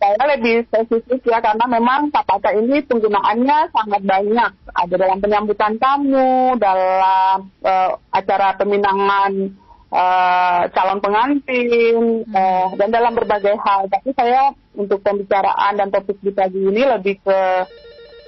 Saya 0.00 0.16
lebih 0.32 0.64
spesifik 0.64 1.20
ya 1.28 1.44
karena 1.44 1.68
memang 1.68 2.08
kapata 2.08 2.56
ini 2.56 2.80
penggunaannya 2.88 3.68
sangat 3.68 4.00
banyak. 4.00 4.52
Ada 4.72 4.94
dalam 4.96 5.20
penyambutan 5.20 5.76
tamu, 5.76 6.56
dalam 6.56 7.52
eh, 7.60 7.92
acara 8.08 8.56
peminangan 8.56 9.52
eh, 9.92 10.62
calon 10.72 11.04
pengantin, 11.04 12.24
eh, 12.32 12.66
dan 12.80 12.88
dalam 12.88 13.12
berbagai 13.12 13.60
hal. 13.60 13.92
Tapi 13.92 14.16
saya 14.16 14.56
untuk 14.72 15.04
pembicaraan 15.04 15.76
dan 15.76 15.92
topik 15.92 16.16
di 16.24 16.32
pagi 16.32 16.64
ini 16.64 16.80
lebih 16.80 17.20
ke 17.20 17.40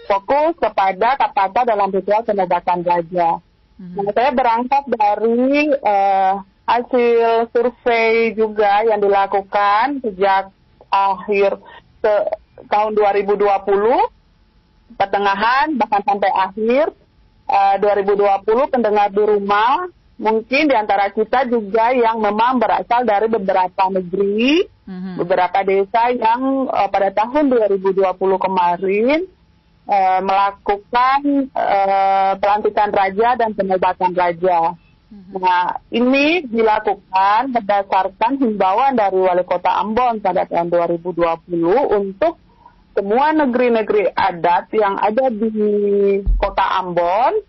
fokus 0.04 0.52
kepada 0.60 1.16
kapata 1.16 1.64
dalam 1.64 1.88
ritual 1.88 2.20
penobatan 2.20 2.84
raja. 2.84 3.40
Mhm. 3.80 3.96
Nah, 3.96 4.12
saya 4.12 4.30
berangkat 4.36 4.84
dari 4.92 5.72
eh, 5.72 6.34
hasil 6.68 7.48
survei 7.48 8.36
juga 8.36 8.84
yang 8.84 9.00
dilakukan 9.00 10.04
sejak 10.04 10.52
akhir 10.92 11.56
ke 12.04 12.14
tahun 12.68 12.92
2020 12.92 13.48
pertengahan 15.00 15.72
bahkan 15.80 16.02
sampai 16.04 16.30
akhir 16.30 16.92
uh, 17.48 17.76
2020 17.80 18.72
pendengar 18.72 19.08
di 19.08 19.22
rumah 19.24 19.88
mungkin 20.22 20.70
di 20.70 20.74
antara 20.78 21.10
kita 21.10 21.50
juga 21.50 21.90
yang 21.90 22.22
memang 22.22 22.62
berasal 22.62 23.02
dari 23.02 23.26
beberapa 23.26 23.90
negeri, 23.90 24.68
mm-hmm. 24.86 25.14
beberapa 25.18 25.58
desa 25.66 26.14
yang 26.14 26.70
uh, 26.70 26.86
pada 26.86 27.10
tahun 27.10 27.50
2020 27.50 28.06
kemarin 28.38 29.26
uh, 29.90 30.20
melakukan 30.22 31.20
uh, 31.50 32.32
pelantikan 32.38 32.90
raja 32.94 33.34
dan 33.34 33.50
penobatan 33.58 34.12
raja. 34.14 34.78
Mm-hmm. 35.12 35.36
Nah, 35.44 35.76
ini 35.92 36.40
dilakukan 36.48 37.52
berdasarkan 37.52 38.40
himbauan 38.40 38.96
dari 38.96 39.20
Wali 39.20 39.44
Kota 39.44 39.76
Ambon 39.84 40.24
pada 40.24 40.48
tahun 40.48 40.72
2020 40.72 41.52
untuk 42.00 42.40
semua 42.96 43.36
negeri-negeri 43.36 44.08
adat 44.08 44.72
yang 44.72 44.96
ada 44.96 45.28
di 45.28 45.52
Kota 46.40 46.64
Ambon 46.80 47.44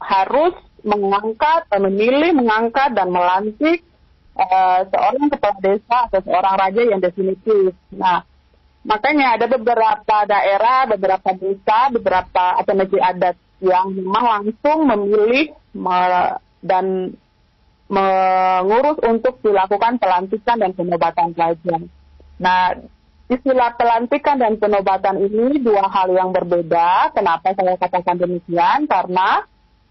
harus 0.00 0.56
mengangkat, 0.80 1.68
memilih, 1.84 2.32
mengangkat 2.32 2.96
dan 2.96 3.12
melantik 3.12 3.84
uh, 4.32 4.88
seorang 4.88 5.28
kepala 5.32 5.58
desa 5.60 5.96
atau 6.08 6.20
seorang 6.24 6.54
raja 6.56 6.80
yang 6.80 7.00
definitif. 7.00 7.76
Nah, 7.92 8.24
makanya 8.88 9.36
ada 9.36 9.52
beberapa 9.52 10.16
daerah, 10.24 10.88
beberapa 10.88 11.28
desa, 11.36 11.92
beberapa 11.92 12.56
atau 12.56 12.72
negeri 12.72 13.00
adat 13.04 13.36
yang 13.60 13.96
memang 13.96 14.24
langsung 14.24 14.88
memilih 14.88 15.56
me, 15.72 15.96
dan 16.64 17.12
mengurus 17.92 18.96
untuk 19.04 19.38
dilakukan 19.44 20.00
pelantikan 20.00 20.56
dan 20.56 20.72
penobatan 20.72 21.36
raja. 21.36 21.76
Nah, 22.40 22.72
istilah 23.28 23.76
pelantikan 23.76 24.40
dan 24.40 24.56
penobatan 24.56 25.20
ini 25.20 25.60
dua 25.60 25.84
hal 25.92 26.08
yang 26.16 26.32
berbeda. 26.32 27.12
Kenapa 27.12 27.52
saya 27.52 27.76
katakan 27.76 28.16
demikian? 28.16 28.88
Karena 28.88 29.44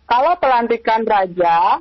kalau 0.09 0.33
pelantikan 0.41 1.05
raja 1.05 1.79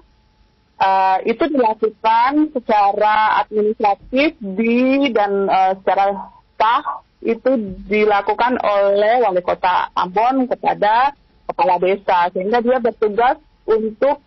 uh, 0.78 1.18
itu 1.24 1.44
dilakukan 1.48 2.52
secara 2.52 3.40
administratif 3.42 4.36
di 4.38 5.10
dan 5.10 5.48
uh, 5.48 5.72
secara 5.80 6.28
sah 6.60 7.02
itu 7.22 7.54
dilakukan 7.86 8.58
oleh 8.58 9.22
wali 9.22 9.42
kota 9.46 9.90
Ambon 9.94 10.50
kepada 10.50 11.14
kepala 11.46 11.78
desa 11.78 12.30
sehingga 12.34 12.58
dia 12.58 12.82
bertugas 12.82 13.38
untuk 13.62 14.18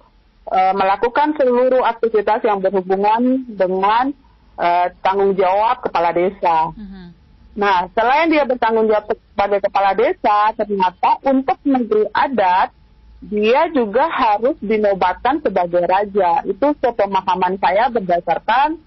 uh, 0.49 0.73
melakukan 0.73 1.33
seluruh 1.37 1.81
aktivitas 1.85 2.41
yang 2.45 2.61
berhubungan 2.61 3.45
dengan 3.49 4.13
uh, 4.57 4.87
tanggung 5.01 5.33
jawab 5.37 5.81
kepala 5.81 6.13
desa. 6.13 6.73
Uh 6.73 6.79
-huh. 6.79 7.07
Nah, 7.55 7.87
selain 7.95 8.27
dia 8.27 8.43
bertanggung 8.43 8.91
jawab 8.91 9.15
sebagai 9.15 9.63
kepala 9.63 9.95
desa, 9.95 10.51
ternyata 10.59 11.23
untuk 11.23 11.55
negeri 11.63 12.03
adat 12.11 12.75
dia 13.23 13.71
juga 13.71 14.11
harus 14.11 14.59
dinobatkan 14.59 15.39
sebagai 15.39 15.87
raja. 15.87 16.43
Itu 16.43 16.75
sepemahaman 16.77 17.55
saya 17.57 17.87
berdasarkan 17.87 18.77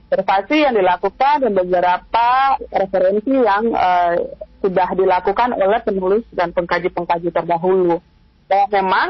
observasi 0.00 0.56
yang 0.66 0.74
dilakukan 0.74 1.46
dan 1.46 1.52
beberapa 1.52 2.28
referensi 2.72 3.34
yang 3.34 3.70
uh, 3.76 4.16
sudah 4.64 4.88
dilakukan 4.96 5.52
oleh 5.60 5.80
penulis 5.84 6.24
dan 6.32 6.50
pengkaji-pengkaji 6.56 7.28
terdahulu. 7.28 8.00
Bahwa 8.48 8.66
memang 8.72 9.08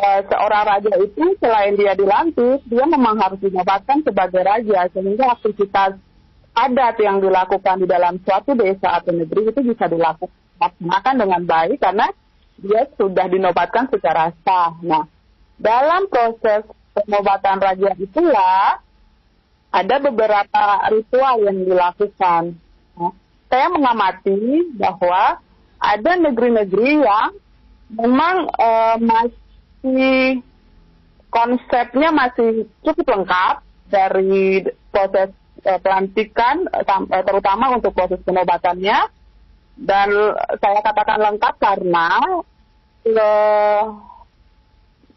uh, 0.00 0.20
seorang 0.26 0.64
raja 0.64 0.92
itu 0.96 1.24
selain 1.38 1.76
dia 1.76 1.92
dilantik, 1.92 2.64
dia 2.66 2.84
memang 2.88 3.20
harus 3.20 3.38
dinobatkan 3.44 4.00
sebagai 4.00 4.40
raja 4.40 4.88
sehingga 4.96 5.36
aktivitas 5.36 6.00
adat 6.56 6.96
yang 6.98 7.22
dilakukan 7.22 7.76
di 7.78 7.86
dalam 7.86 8.18
suatu 8.24 8.56
desa 8.58 8.98
atau 9.00 9.12
negeri 9.14 9.52
itu 9.52 9.60
bisa 9.62 9.86
dilakukan 9.86 11.14
dengan 11.16 11.42
baik 11.46 11.78
karena 11.78 12.10
dia 12.60 12.84
sudah 12.98 13.26
dinobatkan 13.30 13.88
secara 13.88 14.34
sah. 14.44 14.76
Nah, 14.84 15.08
dalam 15.56 16.08
proses 16.10 16.66
penobatan 16.92 17.56
raja 17.60 17.90
itulah 17.96 18.82
ada 19.70 19.96
beberapa 20.02 20.62
ritual 20.90 21.46
yang 21.46 21.64
dilakukan. 21.64 22.58
Nah, 22.98 23.12
saya 23.48 23.66
mengamati 23.70 24.74
bahwa 24.76 25.40
ada 25.80 26.12
negeri-negeri 26.20 26.90
yang 27.00 27.30
memang 27.90 28.46
uh, 28.52 28.96
masih 29.80 30.44
konsepnya 31.32 32.12
masih 32.12 32.68
cukup 32.84 33.06
lengkap 33.16 33.54
dari 33.88 34.68
proses 34.92 35.32
uh, 35.64 35.80
pelantikan, 35.80 36.68
uh, 36.68 37.22
terutama 37.24 37.72
untuk 37.72 37.96
proses 37.96 38.20
penobatannya. 38.22 39.08
Dan 39.80 40.12
saya 40.60 40.84
katakan 40.84 41.24
lengkap 41.24 41.54
karena 41.56 42.20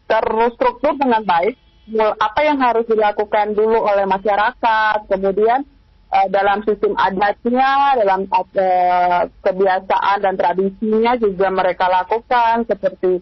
terstruktur 0.08 0.96
dengan 0.96 1.20
baik 1.20 1.60
apa 2.16 2.40
yang 2.48 2.56
harus 2.64 2.88
dilakukan 2.88 3.52
dulu 3.52 3.84
oleh 3.84 4.08
masyarakat 4.08 5.04
kemudian 5.04 5.68
uh, 6.08 6.26
dalam 6.32 6.64
sistem 6.64 6.96
adatnya 6.96 8.00
dalam 8.00 8.24
uh, 8.32 9.28
kebiasaan 9.44 10.24
dan 10.24 10.34
tradisinya 10.40 11.12
juga 11.20 11.52
mereka 11.52 11.84
lakukan 11.92 12.64
seperti 12.64 13.20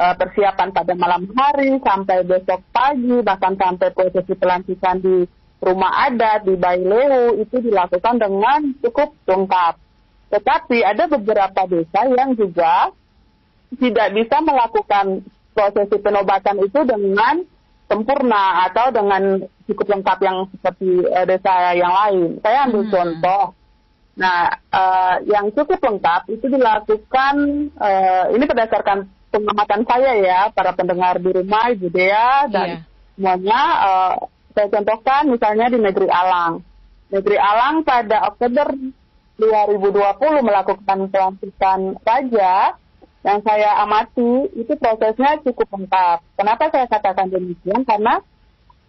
uh, 0.00 0.14
persiapan 0.16 0.72
pada 0.72 0.96
malam 0.96 1.28
hari 1.36 1.76
sampai 1.84 2.24
besok 2.24 2.64
pagi 2.72 3.20
bahkan 3.20 3.52
sampai 3.60 3.92
prosesi 3.92 4.32
pelantikan 4.32 4.96
di 4.96 5.28
rumah 5.60 6.08
adat 6.08 6.48
di 6.48 6.56
Baileu 6.56 7.36
itu 7.36 7.60
dilakukan 7.60 8.16
dengan 8.16 8.72
cukup 8.80 9.12
lengkap 9.28 9.76
tetapi 10.32 10.78
ada 10.80 11.04
beberapa 11.10 11.68
desa 11.68 12.08
yang 12.08 12.32
juga 12.32 12.96
tidak 13.76 14.08
bisa 14.16 14.36
melakukan 14.40 15.26
prosesi 15.54 15.96
penobatan 16.00 16.56
itu 16.64 16.80
dengan 16.86 17.44
sempurna 17.90 18.70
atau 18.70 18.94
dengan 18.94 19.42
cukup 19.66 19.86
lengkap 19.98 20.18
yang 20.22 20.46
seperti 20.54 20.90
uh, 21.10 21.26
desa 21.26 21.74
yang 21.74 21.90
lain. 21.90 22.38
Saya 22.38 22.70
ambil 22.70 22.82
hmm. 22.86 22.92
contoh. 22.94 23.44
Nah, 24.14 24.52
uh, 24.70 25.16
yang 25.26 25.50
cukup 25.54 25.82
lengkap 25.82 26.30
itu 26.30 26.46
dilakukan 26.46 27.34
uh, 27.78 28.24
ini 28.30 28.44
berdasarkan 28.46 29.10
pengamatan 29.30 29.82
saya 29.86 30.12
ya, 30.18 30.40
para 30.50 30.74
pendengar 30.74 31.22
di 31.22 31.30
rumah, 31.30 31.70
Ibu 31.70 31.88
Dea 31.88 32.50
dan 32.50 32.68
yeah. 32.68 32.82
semuanya. 33.14 33.62
Uh, 33.80 34.14
saya 34.50 34.66
contohkan 34.66 35.22
misalnya 35.30 35.66
di 35.70 35.78
Negeri 35.78 36.08
Alang. 36.10 36.66
Negeri 37.10 37.38
Alang 37.38 37.86
pada 37.86 38.34
Oktober 38.34 38.74
2020 39.38 40.46
melakukan 40.46 40.98
pelantikan 41.08 41.80
raja 42.04 42.76
yang 43.20 43.38
saya 43.44 43.84
amati 43.84 44.48
itu 44.56 44.72
prosesnya 44.76 45.40
cukup 45.44 45.68
lengkap. 45.76 46.18
Kenapa 46.36 46.72
saya 46.72 46.86
katakan 46.88 47.28
demikian? 47.28 47.84
Karena 47.84 48.20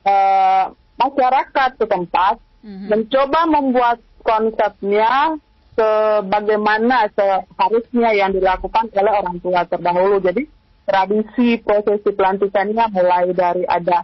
uh, 0.07 0.71
masyarakat 0.99 1.69
setempat 1.79 2.39
mm-hmm. 2.63 2.87
mencoba 2.87 3.39
membuat 3.47 3.97
konsepnya 4.23 5.35
sebagaimana 5.75 7.07
seharusnya 7.15 8.11
yang 8.11 8.31
dilakukan 8.35 8.91
oleh 8.91 9.13
orang 9.13 9.37
tua 9.39 9.63
terdahulu. 9.67 10.19
Jadi 10.19 10.43
tradisi 10.83 11.59
prosesi 11.61 12.09
pelantikannya 12.11 12.85
mulai 12.91 13.31
dari 13.31 13.63
ada 13.63 14.03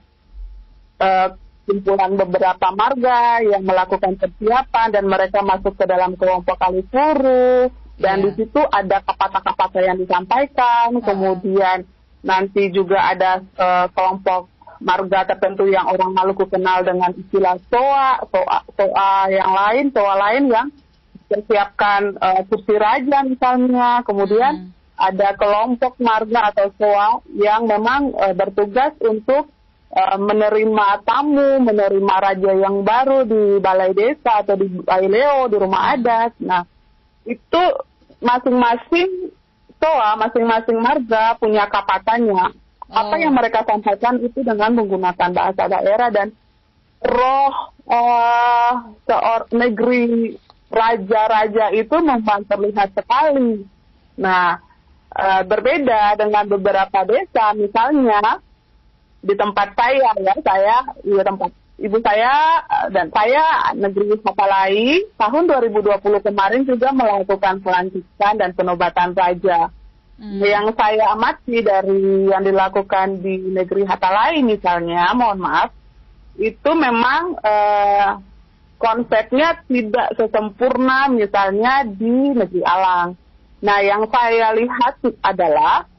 uh, 1.03 1.29
kumpulan 1.67 2.15
beberapa 2.15 2.67
marga 2.71 3.43
yang 3.43 3.67
melakukan 3.67 4.15
persiapan 4.15 4.87
dan 4.95 5.03
mereka 5.03 5.43
masuk 5.43 5.75
ke 5.75 5.83
dalam 5.83 6.15
kelompok 6.15 6.55
kalipuru 6.55 7.67
dan 7.97 8.21
yeah. 8.21 8.25
di 8.29 8.29
situ 8.37 8.61
ada 8.61 9.01
kata-kata 9.01 9.79
yang 9.81 9.97
disampaikan, 9.97 10.93
uh. 10.93 11.01
kemudian 11.01 11.83
nanti 12.21 12.69
juga 12.69 13.01
ada 13.09 13.41
uh, 13.57 13.89
kelompok 13.91 14.53
marga 14.77 15.25
tertentu 15.33 15.65
yang 15.65 15.89
orang 15.89 16.13
Maluku 16.13 16.45
kenal 16.45 16.85
dengan 16.85 17.09
istilah 17.17 17.57
soa, 17.73 18.21
soa, 18.29 18.61
soa 18.77 19.11
yang 19.33 19.49
lain, 19.49 19.85
soa 19.89 20.13
lain 20.13 20.53
yang 20.53 20.69
persiapkan 21.27 22.15
uh, 22.17 22.41
kursi 22.47 22.75
raja 22.79 23.23
misalnya, 23.27 24.01
kemudian 24.07 24.71
hmm. 24.71 24.71
ada 24.95 25.35
kelompok 25.35 25.99
marga 25.99 26.55
atau 26.55 26.71
soa 26.79 27.21
yang 27.35 27.67
memang 27.67 28.15
uh, 28.15 28.33
bertugas 28.33 28.95
untuk 29.03 29.51
uh, 29.91 30.17
menerima 30.17 30.87
tamu, 31.03 31.59
menerima 31.61 32.15
raja 32.23 32.51
yang 32.55 32.81
baru 32.81 33.27
di 33.27 33.59
balai 33.59 33.91
desa 33.91 34.41
atau 34.41 34.55
di 34.55 34.71
Baileo, 34.71 35.51
di 35.51 35.57
rumah 35.59 35.83
hmm. 35.83 35.93
adat. 35.99 36.31
Nah, 36.39 36.63
itu 37.27 37.63
masing-masing 38.23 39.35
toa, 39.77 40.17
masing-masing 40.17 40.79
marga 40.79 41.35
punya 41.37 41.67
kapatannya. 41.67 42.55
Oh. 42.87 42.95
Apa 42.95 43.19
yang 43.19 43.35
mereka 43.35 43.67
sampaikan 43.67 44.23
itu 44.23 44.41
dengan 44.41 44.71
menggunakan 44.73 45.29
bahasa 45.35 45.67
daerah 45.67 46.07
dan 46.07 46.31
roh 47.03 47.75
uh, 47.85 48.71
seor 49.05 49.51
negeri 49.53 50.33
raja-raja 50.67 51.71
itu 51.71 51.95
memang 51.99 52.43
terlihat 52.47 52.91
sekali. 52.91 53.63
Nah, 54.19 54.59
uh, 55.15 55.41
berbeda 55.47 56.19
dengan 56.19 56.43
beberapa 56.47 56.99
desa, 57.07 57.55
misalnya 57.55 58.41
di 59.23 59.33
tempat 59.33 59.73
saya 59.73 60.13
ya 60.21 60.35
saya 60.39 60.77
di 61.01 61.17
tempat 61.17 61.51
ibu 61.77 61.97
saya 62.01 62.63
eh, 62.65 62.87
dan 62.93 63.09
saya 63.13 63.73
negeri 63.77 64.17
Sapalai 64.21 65.03
tahun 65.17 65.43
2020 65.49 66.25
kemarin 66.25 66.61
juga 66.65 66.89
melakukan 66.93 67.61
pelantikan 67.61 68.33
dan 68.37 68.51
penobatan 68.53 69.13
raja. 69.13 69.69
Hmm. 70.17 70.41
Yang 70.41 70.73
saya 70.73 71.13
amati 71.13 71.61
dari 71.61 72.25
yang 72.25 72.41
dilakukan 72.41 73.21
di 73.21 73.53
negeri 73.53 73.85
Hatalai 73.85 74.41
misalnya, 74.41 75.13
mohon 75.13 75.45
maaf, 75.45 75.69
itu 76.41 76.71
memang 76.73 77.37
eh, 77.37 78.09
konsepnya 78.77 79.61
tidak 79.65 80.13
sesempurna 80.15 81.09
misalnya 81.09 81.85
di 81.85 82.33
negeri 82.33 82.61
Alang. 82.63 83.17
Nah, 83.57 83.81
yang 83.81 84.05
saya 84.13 84.53
lihat 84.53 85.01
adalah 85.25 85.89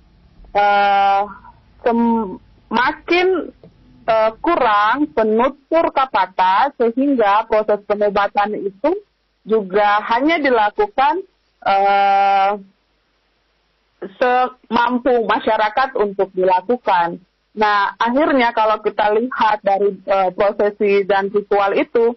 eh, 0.54 1.22
semakin 1.82 3.50
uh, 4.08 4.32
kurang 4.40 5.12
penutur 5.12 5.92
kapata 5.92 6.72
sehingga 6.80 7.44
proses 7.46 7.84
pengobatan 7.84 8.56
itu 8.56 8.90
juga 9.44 10.00
hanya 10.08 10.40
dilakukan 10.40 11.24
uh, 11.64 12.52
semampu 14.16 15.26
masyarakat 15.26 15.98
untuk 15.98 16.30
dilakukan. 16.32 17.18
Nah, 17.58 17.98
akhirnya 17.98 18.54
kalau 18.54 18.78
kita 18.78 19.10
lihat 19.18 19.58
dari 19.66 19.90
uh, 20.06 20.30
prosesi 20.30 21.02
dan 21.02 21.26
ritual 21.32 21.74
itu, 21.74 22.14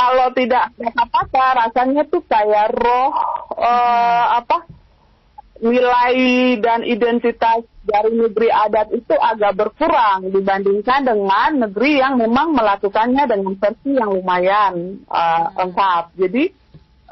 kalau 0.00 0.32
tidak 0.32 0.72
ada 0.80 1.04
kata 1.12 1.44
rasanya 1.60 2.02
tuh 2.08 2.24
kayak 2.24 2.72
roh 2.72 3.12
uh, 3.52 4.24
apa 4.40 4.64
nilai 5.60 6.56
dan 6.56 6.80
identitas 6.88 7.68
dari 7.84 8.16
negeri 8.16 8.48
adat 8.48 8.96
itu 8.96 9.12
agak 9.12 9.60
berkurang 9.60 10.32
dibandingkan 10.32 11.04
dengan 11.04 11.68
negeri 11.68 12.00
yang 12.00 12.16
memang 12.16 12.56
melakukannya 12.56 13.28
dengan 13.28 13.52
versi 13.60 13.92
yang 13.92 14.08
lumayan 14.08 15.04
uh, 15.04 15.52
lengkap. 15.60 16.16
Jadi 16.16 16.48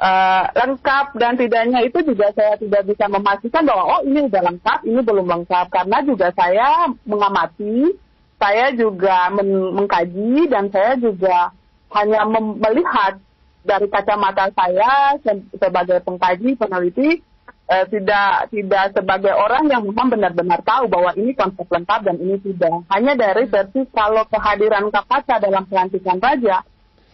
uh, 0.01 0.45
lengkap 0.49 1.07
dan 1.21 1.37
tidaknya 1.37 1.85
itu 1.85 2.01
juga 2.09 2.33
saya 2.33 2.57
tidak 2.57 2.89
bisa 2.89 3.05
memastikan 3.13 3.69
bahwa 3.69 3.85
oh 3.85 4.03
ini 4.09 4.33
sudah 4.33 4.43
lengkap, 4.49 4.79
ini 4.89 5.01
belum 5.05 5.27
lengkap 5.29 5.67
karena 5.69 5.99
juga 6.09 6.33
saya 6.33 6.89
mengamati, 7.05 7.93
saya 8.41 8.73
juga 8.73 9.29
men 9.29 9.77
mengkaji 9.77 10.49
dan 10.49 10.73
saya 10.73 10.97
juga 10.97 11.53
hanya 11.95 12.25
melihat 12.33 13.17
dari 13.65 13.87
kacamata 13.93 14.49
saya 14.57 15.17
sebagai 15.57 16.01
pengkaji 16.05 16.57
peneliti 16.57 17.21
eh, 17.69 17.87
tidak 17.93 18.49
tidak 18.49 18.85
sebagai 18.97 19.35
orang 19.37 19.69
yang 19.69 19.85
memang 19.85 20.09
benar-benar 20.09 20.65
tahu 20.65 20.89
bahwa 20.89 21.13
ini 21.21 21.37
konsep 21.37 21.69
lengkap 21.69 22.01
dan 22.09 22.17
ini 22.17 22.41
tidak. 22.41 22.89
Hanya 22.89 23.13
dari 23.15 23.45
versi 23.45 23.85
kalau 23.93 24.25
kehadiran 24.33 24.89
Kapaca 24.89 25.37
dalam 25.37 25.69
pelantikan 25.69 26.17
raja, 26.19 26.65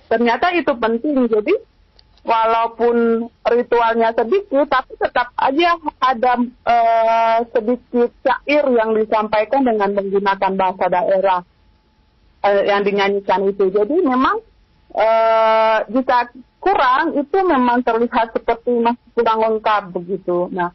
ternyata 0.07 0.55
itu 0.55 0.73
penting. 0.79 1.27
Jadi 1.27 1.55
walaupun 2.23 3.29
ritualnya 3.51 4.15
sedikit, 4.15 4.71
tapi 4.71 4.95
tetap 4.97 5.35
aja 5.35 5.75
ada 5.99 6.33
eh, 6.47 7.39
sedikit 7.51 8.11
syair 8.23 8.65
yang 8.71 8.95
disampaikan 8.95 9.67
dengan 9.67 9.91
menggunakan 9.91 10.53
bahasa 10.55 10.87
daerah 10.87 11.41
eh, 12.47 12.63
yang 12.71 12.87
dinyanyikan 12.87 13.43
itu. 13.51 13.75
Jadi 13.75 14.07
memang 14.07 14.39
eh, 14.95 15.79
jika 15.91 16.31
kurang 16.63 17.19
itu 17.19 17.39
memang 17.45 17.85
terlihat 17.85 18.33
seperti 18.33 18.73
masih 18.81 19.09
kurang 19.13 19.39
lengkap 19.45 19.93
begitu. 19.93 20.49
Nah, 20.49 20.73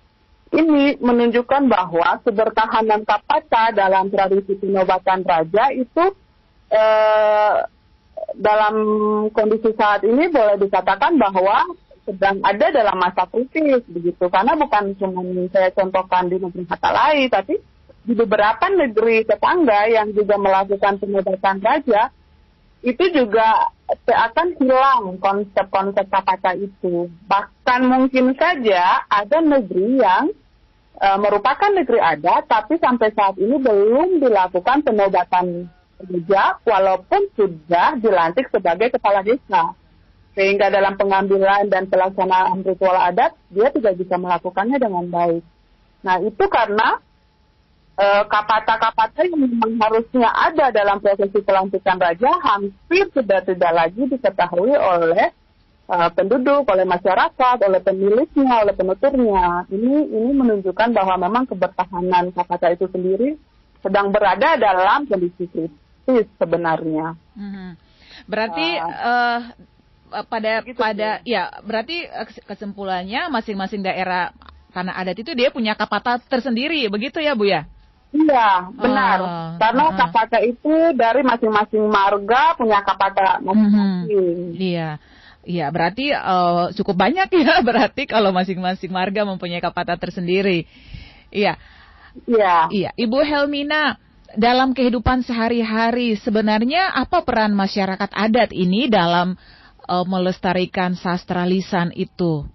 ini 0.53 0.97
menunjukkan 1.01 1.65
bahwa 1.69 2.21
kebertahanan 2.21 3.05
kapaca 3.05 3.73
dalam 3.73 4.13
tradisi 4.13 4.53
penobatan 4.57 5.25
raja 5.25 5.73
itu 5.73 6.03
eh, 6.69 7.55
dalam 8.37 8.75
kondisi 9.33 9.73
saat 9.73 10.05
ini 10.05 10.29
boleh 10.29 10.61
dikatakan 10.61 11.17
bahwa 11.17 11.65
sedang 12.05 12.41
ada 12.41 12.73
dalam 12.73 12.97
masa 12.97 13.29
kritis 13.29 13.85
begitu 13.85 14.25
karena 14.33 14.57
bukan 14.57 14.97
cuma 14.97 15.21
saya 15.53 15.69
contohkan 15.73 16.25
di 16.25 16.41
negeri 16.41 16.65
Hatalai 16.65 17.29
tapi 17.29 17.61
di 18.01 18.13
beberapa 18.17 18.65
negeri 18.73 19.21
tetangga 19.27 19.85
yang 19.85 20.09
juga 20.17 20.41
melakukan 20.41 20.97
penobatan 20.97 21.61
raja 21.61 22.09
itu 22.81 23.03
juga 23.13 23.69
akan 24.05 24.47
hilang 24.61 25.17
konsep-konsep 25.17 26.05
kata 26.09 26.57
itu. 26.57 27.09
Bahkan 27.25 27.81
mungkin 27.85 28.37
saja 28.37 29.05
ada 29.09 29.37
negeri 29.41 29.97
yang 29.97 30.29
e, 30.93 31.07
merupakan 31.17 31.71
negeri 31.73 31.97
adat, 31.97 32.45
tapi 32.45 32.77
sampai 32.77 33.09
saat 33.13 33.35
ini 33.41 33.57
belum 33.57 34.21
dilakukan 34.21 34.85
penobatan 34.85 35.65
jejak, 36.05 36.63
walaupun 36.63 37.27
sudah 37.35 37.97
dilantik 37.99 38.47
sebagai 38.53 38.93
kepala 38.93 39.25
desa. 39.25 39.73
Sehingga 40.37 40.71
dalam 40.71 40.95
pengambilan 40.95 41.67
dan 41.67 41.89
pelaksanaan 41.89 42.63
ritual 42.63 42.95
adat, 42.95 43.35
dia 43.51 43.73
tidak 43.73 43.99
bisa 43.99 44.15
melakukannya 44.15 44.77
dengan 44.79 45.09
baik. 45.09 45.43
Nah, 45.99 46.15
itu 46.23 46.45
karena 46.47 47.01
Eh, 47.99 48.23
kapata-kapata 48.31 49.27
yang 49.27 49.43
memang 49.43 49.75
harusnya 49.75 50.31
ada 50.31 50.71
dalam 50.71 51.03
prosesi 51.03 51.43
pelantikan 51.43 51.99
raja 51.99 52.31
hampir 52.47 53.11
sudah 53.11 53.43
tidak 53.43 53.71
lagi 53.75 54.07
diketahui 54.07 54.71
oleh 54.71 55.35
uh, 55.91 56.07
penduduk, 56.15 56.63
oleh 56.63 56.87
masyarakat, 56.87 57.59
oleh 57.59 57.83
pemiliknya, 57.83 58.63
oleh 58.63 58.71
penuturnya. 58.71 59.67
Ini 59.67 60.15
ini 60.15 60.31
menunjukkan 60.31 60.95
bahwa 60.95 61.27
memang 61.27 61.43
kebertahanan 61.51 62.31
kapata 62.31 62.71
itu 62.71 62.87
sendiri 62.87 63.35
sedang 63.83 64.15
berada 64.15 64.55
dalam 64.55 65.03
kondisi 65.03 65.51
kritis 65.51 66.23
sebenarnya. 66.39 67.19
Hmm. 67.35 67.75
Berarti 68.31 68.79
uh, 68.79 69.43
uh, 70.15 70.23
pada 70.23 70.63
gitu 70.63 70.79
pada 70.79 71.19
sih. 71.19 71.35
ya 71.35 71.51
berarti 71.67 72.07
kesimpulannya 72.47 73.27
masing-masing 73.27 73.83
daerah 73.83 74.31
tanah 74.71 74.95
adat 74.95 75.19
itu 75.19 75.35
dia 75.35 75.51
punya 75.51 75.75
kapata 75.75 76.15
tersendiri 76.31 76.87
begitu 76.87 77.19
ya 77.19 77.35
Bu 77.35 77.43
ya? 77.43 77.67
Iya, 78.09 78.73
benar. 78.73 79.17
Oh, 79.21 79.49
Karena 79.61 79.83
uh, 79.85 79.93
kapata 79.93 80.41
itu 80.41 80.73
dari 80.97 81.21
masing-masing 81.21 81.85
marga 81.85 82.57
punya 82.57 82.81
kapata 82.81 83.37
masing-masing. 83.37 84.09
Uh, 84.09 84.57
iya. 84.57 84.97
Iya, 85.45 85.71
berarti 85.71 86.11
uh, 86.13 86.69
cukup 86.75 86.99
banyak 86.99 87.29
ya 87.31 87.61
berarti 87.67 88.05
kalau 88.09 88.33
masing-masing 88.33 88.89
marga 88.89 89.25
mempunyai 89.25 89.61
kapata 89.61 89.93
tersendiri. 89.95 90.65
Iya. 91.29 91.57
Iya. 92.25 92.55
Iya, 92.73 92.89
Ibu 92.97 93.21
Helmina, 93.21 94.01
dalam 94.33 94.73
kehidupan 94.73 95.21
sehari-hari 95.21 96.17
sebenarnya 96.17 96.93
apa 96.93 97.21
peran 97.21 97.53
masyarakat 97.53 98.09
adat 98.13 98.49
ini 98.53 98.89
dalam 98.89 99.37
uh, 99.85 100.05
melestarikan 100.05 100.97
sastra 100.97 101.45
lisan 101.45 101.93
itu? 101.93 102.45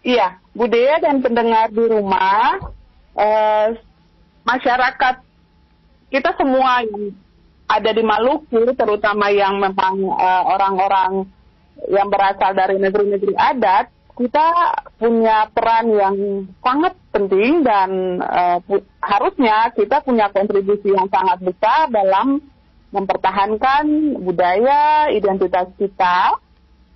Iya, 0.00 0.40
budaya 0.56 0.96
dan 1.02 1.20
pendengar 1.20 1.68
di 1.68 1.84
rumah 1.84 2.56
uh, 3.14 3.68
masyarakat 4.44 5.14
kita 6.10 6.30
semua 6.34 6.82
ada 7.70 7.90
di 7.94 8.02
Maluku, 8.02 8.74
terutama 8.74 9.30
yang 9.30 9.62
memang 9.62 10.02
uh, 10.10 10.42
orang-orang 10.50 11.30
yang 11.86 12.10
berasal 12.10 12.50
dari 12.50 12.76
negeri-negeri 12.82 13.38
adat, 13.38 13.88
kita 14.18 14.46
punya 14.98 15.48
peran 15.54 15.86
yang 15.94 16.16
sangat 16.60 16.98
penting 17.14 17.62
dan 17.62 18.20
uh, 18.20 18.58
harusnya 19.00 19.70
kita 19.72 20.02
punya 20.02 20.28
kontribusi 20.34 20.92
yang 20.92 21.06
sangat 21.08 21.40
besar 21.40 21.88
dalam 21.88 22.42
mempertahankan 22.90 24.18
budaya 24.18 25.08
identitas 25.14 25.70
kita. 25.78 26.36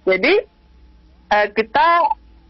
Jadi 0.04 0.42
uh, 1.32 1.48
kita, 1.54 1.86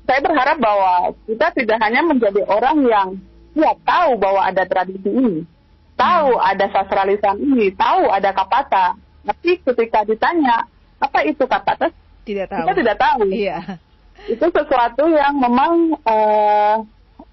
saya 0.08 0.20
berharap 0.24 0.56
bahwa 0.58 1.12
kita 1.28 1.52
tidak 1.54 1.78
hanya 1.84 2.02
menjadi 2.08 2.40
orang 2.48 2.78
yang 2.88 3.08
ya 3.54 3.72
tahu 3.86 4.18
bahwa 4.18 4.42
ada 4.42 4.62
tradisi 4.66 5.08
ini, 5.08 5.46
tahu 5.94 6.36
hmm. 6.36 6.50
ada 6.50 6.66
sastra 6.74 7.06
lisan 7.06 7.38
ini, 7.40 7.70
tahu 7.74 8.10
ada 8.10 8.30
kapata. 8.34 8.98
Tapi 9.24 9.62
ketika 9.62 10.04
ditanya 10.04 10.68
apa 11.00 11.24
itu 11.24 11.46
kapata, 11.48 11.88
tidak 12.26 12.50
tahu. 12.50 12.66
kita 12.66 12.72
tidak 12.76 12.96
tahu. 13.00 13.20
Iya. 13.30 13.58
Itu 14.28 14.46
sesuatu 14.52 15.04
yang 15.10 15.34
memang 15.40 15.96
uh, 16.04 16.76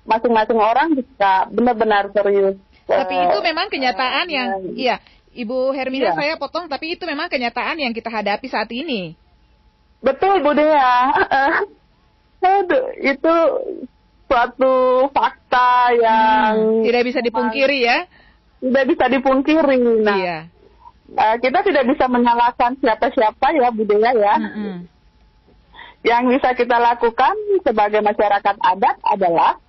masing-masing 0.06 0.60
orang 0.60 0.98
bisa 0.98 1.48
benar-benar 1.52 2.10
serius. 2.16 2.58
Tapi 2.88 3.16
uh, 3.16 3.24
itu 3.30 3.38
memang 3.44 3.68
kenyataan 3.70 4.26
uh, 4.28 4.34
yang, 4.34 4.50
uh, 4.58 4.76
iya, 4.76 4.96
Ibu 5.32 5.72
Hermina 5.72 6.12
iya. 6.12 6.18
saya 6.18 6.34
potong, 6.36 6.68
tapi 6.68 6.96
itu 6.96 7.04
memang 7.08 7.32
kenyataan 7.32 7.80
yang 7.80 7.94
kita 7.96 8.12
hadapi 8.12 8.48
saat 8.52 8.68
ini. 8.72 9.16
Betul, 10.02 10.42
Bu 10.42 10.52
Dea. 10.58 11.14
Aduh, 12.42 12.86
itu 12.98 13.36
suatu 14.32 14.76
fakta 15.12 15.91
yang 15.91 16.56
hmm, 16.56 16.84
tidak 16.88 17.04
bisa 17.04 17.20
dipungkiri 17.20 17.80
ya. 17.84 18.08
Tidak 18.63 18.86
bisa 18.88 19.06
dipungkiri. 19.12 19.76
Nah, 20.00 20.15
iya. 20.15 20.38
uh, 21.20 21.36
kita 21.44 21.60
tidak 21.67 21.84
bisa 21.91 22.08
menyalahkan 22.08 22.80
siapa-siapa 22.80 23.52
ya 23.60 23.67
budaya 23.76 24.12
ya. 24.15 24.36
Hmm, 24.39 24.54
hmm. 24.56 24.78
Yang 26.08 26.24
bisa 26.39 26.50
kita 26.56 26.78
lakukan 26.80 27.36
sebagai 27.67 28.00
masyarakat 28.00 28.56
adat 28.56 28.98
adalah 29.04 29.60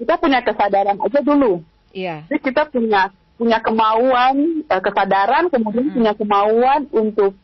kita 0.00 0.16
punya 0.16 0.40
kesadaran 0.40 0.96
aja 0.96 1.20
dulu. 1.20 1.60
Iya. 1.92 2.24
Jadi 2.32 2.40
kita 2.40 2.72
punya 2.72 3.12
punya 3.36 3.60
kemauan, 3.60 4.64
uh, 4.64 4.80
kesadaran, 4.80 5.52
kemudian 5.52 5.92
Hmm. 5.92 5.96
punya 6.00 6.12
kemauan 6.16 6.88
untuk 6.88 7.36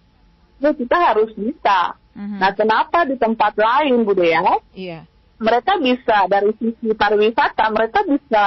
ya 0.56 0.72
kita 0.72 0.96
harus 0.96 1.36
bisa. 1.36 2.00
Nah, 2.16 2.48
kenapa 2.56 3.04
di 3.04 3.20
tempat 3.20 3.52
lain, 3.60 4.08
Bu 4.08 4.16
Dea, 4.16 4.40
Iya. 4.72 5.04
Mereka 5.36 5.76
bisa 5.76 6.24
dari 6.26 6.48
sisi 6.56 6.90
pariwisata 6.90 7.68
mereka 7.68 8.00
bisa 8.02 8.44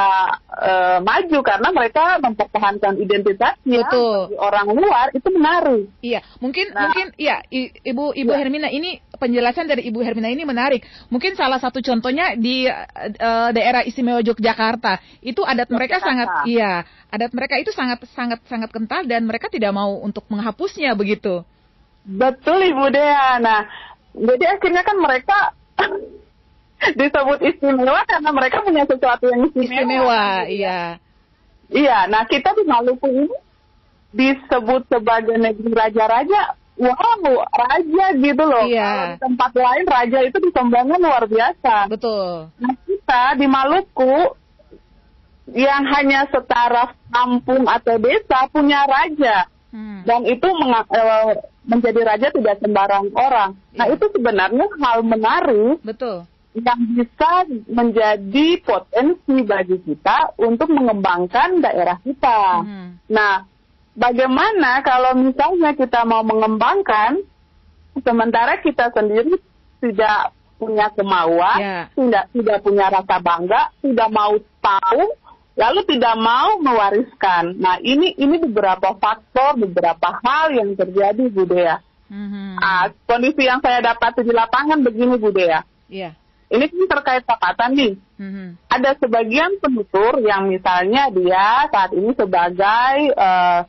eh, 0.57 0.97
maju 0.99 1.37
karena 1.39 1.69
mereka 1.69 2.17
mempertahankan 2.17 2.97
identitasnya 2.97 3.85
Betul. 3.85 4.33
bagi 4.33 4.37
orang 4.37 4.67
luar 4.73 5.07
itu 5.13 5.29
menarik. 5.29 5.85
Iya, 6.01 6.25
mungkin 6.37 6.65
Nah. 6.69 6.89
mungkin 6.89 7.13
iya 7.15 7.45
I- 7.47 7.69
Ibu 7.85 8.17
Ibu 8.17 8.31
Ya. 8.33 8.37
Hermina 8.37 8.67
ini 8.67 8.97
penjelasan 9.15 9.69
dari 9.69 9.85
Ibu 9.85 10.01
Hermina 10.01 10.27
ini 10.27 10.41
menarik. 10.43 10.81
Mungkin 11.07 11.37
salah 11.37 11.61
satu 11.61 11.77
contohnya 11.79 12.33
di 12.33 12.65
eh, 12.65 13.49
daerah 13.53 13.85
istimewa 13.85 14.19
Yogyakarta 14.19 14.97
itu 15.21 15.45
adat 15.45 15.69
mereka 15.69 16.01
Yogyakarta. 16.01 16.09
sangat 16.09 16.29
iya, 16.45 16.73
adat 17.07 17.31
mereka 17.31 17.61
itu 17.61 17.69
sangat 17.69 18.01
sangat 18.11 18.41
sangat 18.45 18.73
kental 18.73 19.05
dan 19.05 19.29
mereka 19.29 19.45
tidak 19.47 19.69
mau 19.71 20.01
untuk 20.01 20.25
menghapusnya 20.25 20.97
begitu. 20.97 21.45
Betul 22.01 22.65
Ibu 22.65 22.89
Dea. 22.89 23.37
Nah, 23.37 23.61
jadi 24.17 24.57
akhirnya 24.57 24.81
kan 24.81 24.97
mereka 24.97 25.37
disebut 26.99 27.39
istimewa 27.43 28.01
karena 28.07 28.29
mereka 28.31 28.63
punya 28.63 28.83
sesuatu 28.87 29.27
yang 29.27 29.47
istimewa. 29.47 29.75
Istimewa, 29.75 30.23
iya. 30.47 30.79
Iya, 31.69 32.09
nah 32.09 32.25
kita 32.25 32.55
di 32.57 32.63
Maluku 32.65 33.07
ini 33.07 33.37
disebut 34.09 34.89
sebagai 34.89 35.37
negeri 35.37 35.69
raja-raja. 35.69 36.57
Wow, 36.79 37.43
raja 37.43 38.05
gitu 38.15 38.43
loh. 38.47 38.63
Iya. 38.63 39.19
Di 39.19 39.27
tempat 39.27 39.51
lain 39.51 39.83
raja 39.85 40.19
itu 40.23 40.37
disembahnya 40.39 40.95
luar 40.95 41.27
biasa. 41.27 41.91
Betul. 41.91 42.47
Nah 42.55 42.73
kita 42.87 43.23
di 43.35 43.45
Maluku 43.51 44.15
yang 45.51 45.83
hanya 45.91 46.23
setara 46.31 46.93
kampung 47.09 47.65
atau 47.67 47.97
desa 47.99 48.47
punya 48.53 48.85
raja 48.85 49.49
Hmm. 49.69 50.01
dan 50.01 50.25
itu 50.25 50.49
eh, 50.49 51.33
menjadi 51.61 52.01
raja 52.01 52.27
tidak 52.33 52.57
sembarang 52.57 53.13
orang. 53.13 53.53
Nah 53.77 53.85
Iya. 53.85 54.01
itu 54.01 54.05
sebenarnya 54.17 54.65
hal 54.81 55.05
menarik 55.05 55.77
Betul. 55.85 56.25
Yang 56.57 56.79
bisa 56.97 57.45
menjadi 57.69 58.47
potensi 58.65 59.45
bagi 59.45 59.77
kita 59.85 60.33
untuk 60.41 60.73
mengembangkan 60.73 61.61
daerah 61.61 62.01
kita. 62.01 62.65
Hmm. 62.65 62.97
Nah, 63.05 63.45
bagaimana 63.93 64.81
kalau 64.81 65.13
misalnya 65.13 65.77
kita 65.77 66.03
mau 66.09 66.25
mengembangkan, 66.25 67.21
sementara 68.01 68.57
kita 68.65 68.89
sendiri 68.95 69.37
tidak 69.79 70.33
punya 70.59 70.91
kemauan, 70.91 71.57
Ya. 71.61 71.79
tidak 71.95 72.25
tidak 72.35 72.57
punya 72.65 72.85
rasa 72.91 73.15
bangga, 73.23 73.61
tidak 73.79 74.09
mau 74.11 74.33
tahu, 74.59 75.03
lalu 75.55 75.79
tidak 75.87 76.15
mau 76.19 76.59
mewariskan. 76.59 77.55
Nah, 77.55 77.79
ini 77.79 78.11
ini 78.19 78.41
beberapa 78.43 78.97
faktor, 78.99 79.55
beberapa 79.55 80.19
hal 80.19 80.51
yang 80.51 80.75
terjadi, 80.75 81.31
Bu 81.31 81.47
Dea. 81.47 81.79
Mhm. 82.09 82.57
Ah, 82.57 82.89
kondisi 83.05 83.45
yang 83.45 83.61
saya 83.61 83.85
dapati 83.85 84.25
di 84.25 84.33
lapangan 84.33 84.81
begini, 84.81 85.15
Bu 85.15 85.29
Dea. 85.31 85.61
Iya. 85.87 86.11
Ini 86.49 86.65
kan 86.65 86.85
terkait 86.97 87.23
tapatan 87.29 87.71
nih 87.77 87.93
Mhm. 88.17 88.57
ada 88.73 88.97
sebagian 88.97 89.61
penutur 89.61 90.17
yang 90.25 90.49
misalnya 90.49 91.13
dia 91.13 91.69
saat 91.69 91.93
ini 91.93 92.09
sebagai 92.17 92.93
eh, 93.13 93.61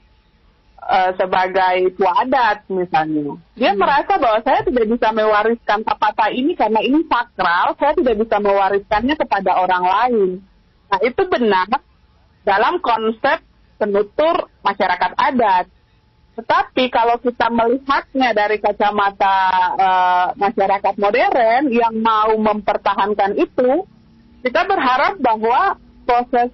eh, 0.81 1.11
sebagai 1.21 1.77
tua 1.95 2.25
adat 2.25 2.65
misalnya. 2.73 3.37
Dia 3.53 3.77
Hmm. 3.77 3.85
merasa 3.85 4.17
bahwa 4.17 4.41
saya 4.41 4.65
tidak 4.65 4.89
bisa 4.89 5.13
mewariskan 5.13 5.85
tapata 5.85 6.33
ini 6.33 6.57
karena 6.57 6.81
ini 6.81 7.05
sakral, 7.05 7.77
saya 7.77 7.93
tidak 7.95 8.17
bisa 8.17 8.37
mewariskannya 8.41 9.15
kepada 9.15 9.61
orang 9.61 9.85
lain. 9.85 10.31
Nah, 10.91 10.99
itu 11.05 11.23
benar 11.29 11.69
dalam 12.43 12.81
konsep 12.81 13.45
penutur 13.77 14.49
masyarakat 14.65 15.13
adat. 15.21 15.69
Tetapi 16.41 16.89
kalau 16.89 17.21
kita 17.21 17.53
melihatnya 17.53 18.33
dari 18.33 18.57
kacamata 18.57 19.37
eh, 19.77 20.27
masyarakat 20.41 20.95
modern 20.97 21.69
yang 21.69 21.95
mau 22.01 22.33
mempertahankan 22.33 23.37
itu, 23.37 23.85
kita 24.41 24.65
berharap 24.65 25.21
bahwa 25.21 25.77
proses 26.09 26.49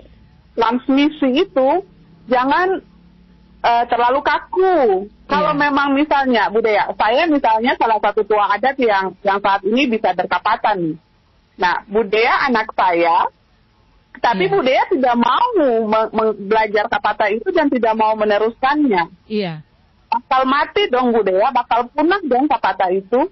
transmisi 0.59 1.47
itu 1.47 1.87
jangan 2.27 2.83
eh, 3.63 3.85
terlalu 3.87 4.21
kaku. 4.27 5.07
Kalau 5.27 5.55
Iya. 5.55 5.63
memang 5.71 5.95
misalnya, 5.95 6.51
Budaya, 6.51 6.91
saya 6.95 7.27
misalnya 7.27 7.75
salah 7.79 7.99
satu 7.99 8.23
tua 8.27 8.47
adat 8.55 8.79
yang 8.79 9.15
yang 9.23 9.39
saat 9.43 9.63
ini 9.67 9.87
bisa 9.87 10.15
berkapatan. 10.15 10.99
Nah, 11.59 11.83
Budaya 11.87 12.47
anak 12.47 12.71
saya, 12.75 13.27
tapi 14.19 14.47
Iya. 14.47 14.55
Budaya 14.55 14.83
tidak 14.91 15.15
mau 15.15 15.47
belajar 16.35 16.85
kapata 16.91 17.27
itu 17.31 17.49
dan 17.55 17.71
tidak 17.71 17.95
mau 17.95 18.15
meneruskannya 18.19 19.15
Iya. 19.27 19.63
Bakal 20.17 20.43
mati 20.49 20.89
dong 20.89 21.13
budaya, 21.13 21.53
bakal 21.53 21.93
punah 21.93 22.21
dong 22.25 22.49
kapata 22.49 22.89
itu. 22.89 23.29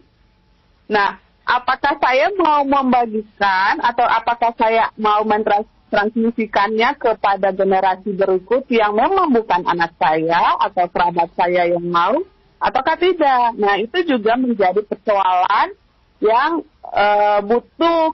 Nah, 0.84 1.16
apakah 1.48 1.96
saya 1.96 2.28
mau 2.36 2.60
membagikan 2.64 3.80
atau 3.80 4.04
apakah 4.04 4.52
saya 4.60 4.92
mau 5.00 5.24
mentransmisikannya 5.24 7.00
kepada 7.00 7.56
generasi 7.56 8.12
berikut 8.12 8.68
yang 8.68 8.92
memang 8.92 9.32
bukan 9.32 9.64
anak 9.64 9.96
saya 9.96 10.60
atau 10.60 10.84
kerabat 10.92 11.32
saya 11.32 11.72
yang 11.72 11.84
mau, 11.88 12.20
ataukah 12.60 13.00
tidak? 13.00 13.56
Nah, 13.56 13.80
itu 13.80 14.04
juga 14.04 14.36
menjadi 14.36 14.84
persoalan 14.84 15.72
yang 16.20 16.60
eh, 16.92 17.40
butuh 17.44 18.12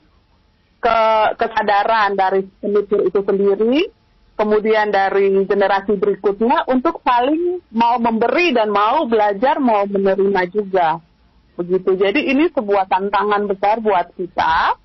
ke 0.81 0.99
kesadaran 1.37 2.17
dari 2.17 2.49
penutur 2.59 3.05
itu 3.05 3.21
sendiri, 3.21 3.93
kemudian 4.41 4.89
dari 4.89 5.29
generasi 5.45 6.01
berikutnya 6.01 6.65
untuk 6.65 7.05
saling 7.05 7.61
mau 7.77 8.01
memberi 8.01 8.57
dan 8.57 8.73
mau 8.73 9.05
belajar, 9.05 9.61
mau 9.61 9.85
menerima 9.85 10.43
juga. 10.49 10.97
Begitu. 11.61 12.01
Jadi 12.01 12.33
ini 12.33 12.49
sebuah 12.49 12.89
tantangan 12.89 13.45
besar 13.45 13.85
buat 13.85 14.09
kita. 14.17 14.81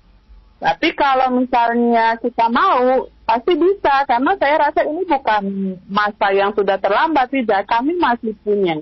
Tapi 0.60 0.88
kalau 0.92 1.40
misalnya 1.40 2.20
kita 2.20 2.52
mau, 2.52 3.08
pasti 3.24 3.56
bisa. 3.56 4.04
Karena 4.04 4.36
saya 4.36 4.56
rasa 4.68 4.84
ini 4.84 5.08
bukan 5.08 5.42
masa 5.88 6.36
yang 6.36 6.52
sudah 6.52 6.76
terlambat, 6.76 7.32
tidak. 7.32 7.64
Kami 7.64 7.96
masih 7.96 8.36
punya 8.44 8.76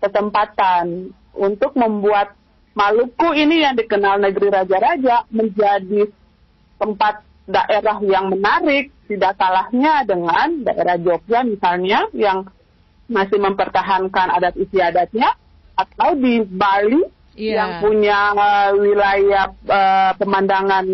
kesempatan 0.00 1.12
untuk 1.36 1.76
membuat 1.76 2.32
Maluku 2.74 3.38
ini 3.38 3.62
yang 3.62 3.78
dikenal 3.78 4.18
negeri 4.18 4.50
raja-raja 4.50 5.30
menjadi 5.30 6.10
tempat 6.74 7.22
daerah 7.44 8.00
yang 8.00 8.32
menarik, 8.32 8.92
tidak 9.08 9.36
kalahnya 9.36 10.04
dengan 10.08 10.64
daerah 10.64 10.96
Jogja 10.96 11.44
misalnya 11.44 12.08
yang 12.16 12.48
masih 13.04 13.36
mempertahankan 13.36 14.32
adat 14.32 14.56
istiadatnya 14.56 15.36
atau 15.76 16.16
di 16.16 16.40
Bali 16.40 17.04
Iya. 17.34 17.54
yang 17.58 17.70
punya 17.82 18.18
eh, 18.30 18.70
wilayah 18.78 19.46
eh, 19.66 20.12
pemandangan 20.22 20.86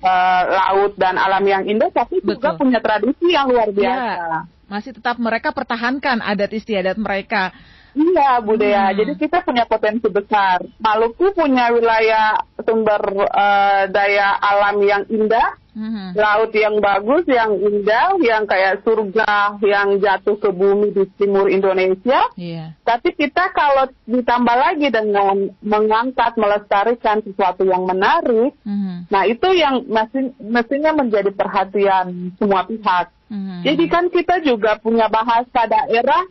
eh, 0.00 0.42
laut 0.48 0.96
dan 0.96 1.20
alam 1.20 1.44
yang 1.44 1.68
indah 1.68 1.92
tapi 1.92 2.24
juga 2.24 2.56
Betul. 2.56 2.60
punya 2.64 2.80
tradisi 2.80 3.28
yang 3.28 3.52
luar 3.52 3.68
biasa. 3.68 3.92
Iya. 3.92 4.38
Masih 4.64 4.96
tetap 4.96 5.20
mereka 5.20 5.52
pertahankan 5.52 6.24
adat 6.24 6.50
istiadat 6.56 6.96
mereka. 6.96 7.52
Iya, 7.94 8.42
budaya. 8.42 8.90
Hmm. 8.90 8.96
Jadi 8.98 9.12
kita 9.16 9.46
punya 9.46 9.64
potensi 9.64 10.06
besar. 10.10 10.60
Maluku 10.82 11.30
punya 11.30 11.70
wilayah 11.70 12.42
sumber 12.60 13.02
eh, 13.30 13.82
daya 13.88 14.34
alam 14.38 14.82
yang 14.82 15.06
indah, 15.06 15.54
Mhm. 15.74 16.14
laut 16.14 16.54
yang 16.54 16.78
bagus, 16.78 17.26
yang 17.26 17.58
indah, 17.58 18.14
yang 18.22 18.46
kayak 18.46 18.86
surga 18.86 19.58
yang 19.58 19.98
jatuh 19.98 20.38
ke 20.38 20.50
bumi 20.50 20.94
di 20.94 21.02
timur 21.18 21.50
Indonesia. 21.50 22.30
Iya. 22.38 22.78
Tapi 22.86 23.10
kita 23.14 23.50
kalau 23.50 23.90
ditambah 24.06 24.54
lagi 24.54 24.86
dengan 24.94 25.50
mengangkat, 25.58 26.38
melestarikan 26.38 27.26
sesuatu 27.26 27.66
yang 27.66 27.90
menarik, 27.90 28.54
Mhm. 28.62 29.10
nah 29.10 29.26
itu 29.26 29.50
yang 29.50 29.82
mesti- 29.90 30.34
mestinya 30.38 30.94
menjadi 30.94 31.34
perhatian 31.34 32.30
semua 32.38 32.62
pihak. 32.70 33.10
Mhm. 33.26 33.66
Jadi 33.66 33.84
kan 33.90 34.04
kita 34.14 34.46
juga 34.46 34.78
punya 34.78 35.10
bahasa 35.10 35.66
daerah 35.66 36.22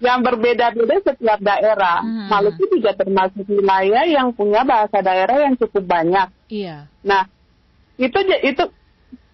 yang 0.00 0.24
berbeda-beda 0.24 0.96
setiap 1.04 1.38
daerah. 1.38 2.00
Hmm. 2.00 2.28
Maluku 2.32 2.64
juga 2.72 2.96
termasuk 2.96 3.44
wilayah 3.46 4.04
yang 4.08 4.32
punya 4.32 4.64
bahasa 4.64 5.04
daerah 5.04 5.44
yang 5.44 5.54
cukup 5.60 5.84
banyak. 5.84 6.28
Iya. 6.48 6.88
Nah, 7.04 7.28
itu 8.00 8.16
itu 8.42 8.64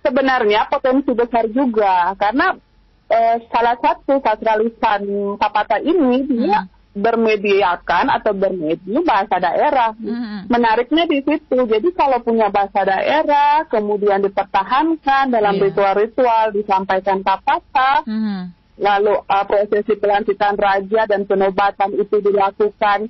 sebenarnya 0.03 0.67
potensi 0.67 1.11
besar 1.15 1.47
juga 1.51 2.15
karena 2.19 2.59
eh, 3.07 3.39
salah 3.55 3.79
satu 3.79 4.19
sastralisan 4.19 5.07
Kapata 5.39 5.79
ini 5.79 6.27
dia 6.27 6.67
bermediakan 6.97 8.09
atau 8.09 8.33
bermedi 8.33 8.97
bahasa 9.05 9.37
daerah. 9.37 9.93
Mhm. 10.01 10.49
Menariknya 10.49 11.05
di 11.05 11.21
situ. 11.21 11.59
Jadi 11.69 11.93
kalau 11.93 12.19
punya 12.25 12.49
bahasa 12.49 12.89
daerah, 12.89 13.69
kemudian 13.69 14.25
dipertahankan 14.25 15.29
dalam 15.29 15.61
Iya. 15.61 15.63
ritual-ritual, 15.71 16.57
disampaikan 16.57 17.21
Kapata, 17.21 18.01
Mhm. 18.09 18.43
Lalu 18.77 19.17
uh, 19.25 19.45
prosesi 19.49 19.97
pelantikan 19.97 20.53
raja 20.57 21.09
dan 21.09 21.25
penobatan 21.25 21.97
itu 21.97 22.21
dilakukan 22.21 23.09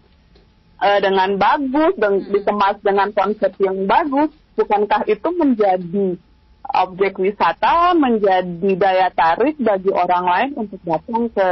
uh, 0.78 0.98
dengan 1.02 1.34
bagus 1.34 1.92
dan 1.98 2.22
Hmm. 2.22 2.30
dikemas 2.30 2.78
dengan 2.86 3.10
konsep 3.10 3.50
yang 3.58 3.86
bagus, 3.90 4.30
bukankah 4.54 5.02
itu 5.10 5.28
menjadi 5.34 6.14
objek 6.66 7.22
wisata 7.22 7.94
menjadi 7.94 8.70
daya 8.74 9.08
tarik 9.14 9.54
bagi 9.62 9.90
orang 9.90 10.24
lain 10.26 10.50
untuk 10.66 10.82
datang 10.82 11.30
ke 11.30 11.48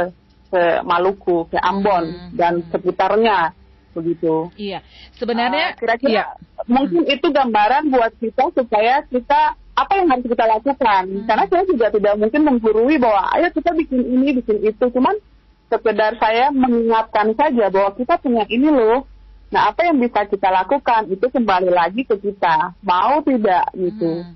ke 0.51 0.63
Maluku, 0.87 1.47
ke 1.51 1.57
Ambon 1.59 2.05
Hmm. 2.11 2.31
dan 2.35 2.53
sekitarnya 2.71 3.51
begitu. 3.95 4.51
Iya, 4.59 4.83
sebenarnya 5.15 5.75
Uh, 5.75 5.77
kira-kira 5.79 6.11
iya. 6.11 6.25
mungkin 6.67 7.07
itu 7.07 7.27
gambaran 7.31 7.91
buat 7.91 8.11
kita 8.19 8.51
supaya 8.51 9.03
kita 9.07 9.55
apa 9.75 9.91
yang 9.99 10.07
harus 10.07 10.25
kita 10.25 10.45
lakukan. 10.47 11.03
Hmm. 11.03 11.25
Karena 11.27 11.45
saya 11.51 11.63
juga 11.67 11.87
tidak 11.91 12.15
mungkin 12.15 12.41
menggurui 12.47 12.95
bahwa 12.95 13.27
ayo 13.35 13.47
kita 13.51 13.75
bikin 13.75 14.01
ini, 14.01 14.39
bikin 14.39 14.63
itu. 14.63 14.85
Cuman 14.89 15.15
sekedar 15.67 16.15
saya 16.15 16.49
mengingatkan 16.55 17.35
saja 17.35 17.67
bahwa 17.67 17.91
kita 17.99 18.15
punya 18.23 18.47
ini 18.47 18.71
loh. 18.71 19.03
Nah, 19.51 19.69
apa 19.69 19.85
yang 19.85 20.01
bisa 20.01 20.25
kita 20.25 20.49
lakukan 20.49 21.11
itu 21.11 21.27
kembali 21.27 21.69
lagi 21.69 22.01
ke 22.07 22.15
kita. 22.17 22.73
Mau 22.81 23.21
tidak 23.21 23.69
gitu. 23.75 24.25
Hmm, 24.25 24.33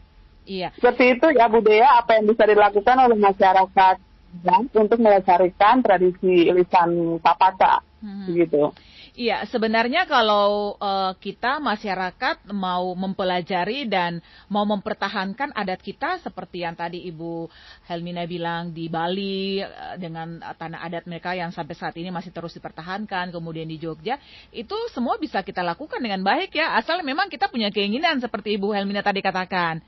Iya. 0.49 0.73
Seperti 0.73 1.13
itu 1.13 1.28
ya 1.38 1.45
Bu 1.45 1.62
Dea, 1.62 2.02
apa 2.02 2.17
yang 2.17 2.25
bisa 2.25 2.41
dilakukan 2.49 2.97
oleh 3.06 3.17
masyarakat 3.21 3.95
dan 4.41 4.62
untuk 4.73 4.97
melestarikan 4.97 5.86
tradisi 5.86 6.49
lisan 6.49 7.21
Kapata 7.21 7.86
Hmm. 7.99 8.32
gitu. 8.32 8.71
Iya, 9.19 9.43
sebenarnya 9.51 10.08
kalau 10.08 10.79
eh, 10.79 11.12
kita 11.19 11.60
masyarakat 11.60 12.47
mau 12.55 12.95
mempelajari 12.95 13.84
dan 13.84 14.24
mau 14.47 14.63
mempertahankan 14.63 15.51
adat 15.51 15.84
kita 15.84 16.24
seperti 16.24 16.63
yang 16.63 16.72
tadi 16.72 17.03
Ibu 17.11 17.51
Helmina 17.84 18.24
bilang 18.24 18.72
di 18.72 18.88
Bali 18.88 19.59
eh, 19.59 19.95
dengan 19.99 20.39
tanah 20.39 20.88
adat 20.88 21.03
mereka 21.03 21.36
yang 21.36 21.51
sampai 21.51 21.76
saat 21.76 21.99
ini 21.99 22.07
masih 22.15 22.32
terus 22.32 22.55
dipertahankan, 22.55 23.36
kemudian 23.36 23.67
di 23.67 23.76
Jogja, 23.76 24.15
itu 24.55 24.78
semua 24.95 25.20
bisa 25.20 25.43
kita 25.43 25.67
lakukan 25.67 25.99
dengan 25.99 26.24
baik 26.24 26.55
ya, 26.55 26.80
asal 26.80 27.03
memang 27.03 27.28
kita 27.28 27.51
punya 27.51 27.67
keinginan 27.76 28.24
seperti 28.24 28.55
Ibu 28.55 28.72
Helmina 28.72 29.03
tadi 29.03 29.20
katakan. 29.20 29.84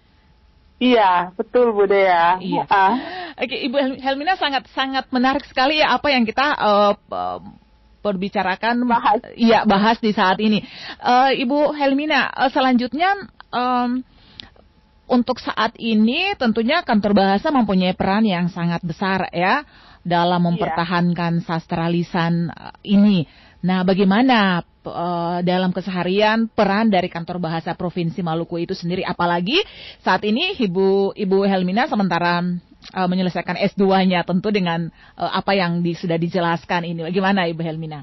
Iya, 0.76 1.32
betul 1.40 1.72
Bu 1.72 1.88
Dea. 1.88 2.36
Iya. 2.44 2.68
Ah. 2.68 2.96
Oke, 3.40 3.56
Ibu 3.64 3.80
Hel- 3.80 4.02
Helmina 4.04 4.36
sangat 4.36 4.68
sangat 4.76 5.08
menarik 5.08 5.48
sekali 5.48 5.80
ya 5.80 5.96
apa 5.96 6.12
yang 6.12 6.28
kita 6.28 6.52
eh, 6.52 6.94
eh, 7.00 7.40
perbicarakan 8.02 8.84
Bahas. 8.90 9.22
iya 9.38 9.64
bahas 9.64 10.02
di 10.02 10.12
saat 10.12 10.42
ini. 10.42 10.62
Eh, 11.00 11.32
Ibu 11.46 11.72
Helmina, 11.78 12.28
eh, 12.34 12.50
selanjutnya 12.50 13.16
em, 13.54 14.02
untuk 15.12 15.44
saat 15.44 15.76
ini 15.78 16.34
tentunya 16.40 16.82
kantor 16.82 17.14
bahasa 17.14 17.52
mempunyai 17.54 17.94
peran 17.94 18.24
yang 18.24 18.48
sangat 18.48 18.80
besar 18.82 19.28
ya 19.36 19.62
dalam 20.02 20.42
mempertahankan 20.50 21.46
sastra 21.46 21.88
lisan 21.88 22.50
eh, 22.50 22.74
ini. 22.98 23.30
Nah, 23.62 23.86
bagaimana 23.86 24.66
eh, 24.82 25.40
dalam 25.46 25.70
keseharian 25.70 26.50
peran 26.50 26.90
dari 26.90 27.06
kantor 27.12 27.38
bahasa 27.38 27.78
Provinsi 27.78 28.26
Maluku 28.26 28.58
itu 28.58 28.74
sendiri 28.74 29.06
apalagi 29.06 29.62
saat 30.02 30.26
ini 30.26 30.58
Ibu 30.58 31.14
Ibu 31.14 31.38
Helmina 31.46 31.86
sementara 31.86 32.42
eh, 32.90 33.08
menyelesaikan 33.08 33.58
S2-nya 33.74 34.26
tentu 34.26 34.50
dengan 34.50 34.90
eh, 35.18 35.32
apa 35.32 35.54
yang 35.54 35.86
di- 35.86 35.98
sudah 35.98 36.18
dijelaskan 36.18 36.86
ini. 36.90 37.06
Bagaimana 37.08 37.46
Ibu 37.46 37.62
Helmina? 37.62 38.02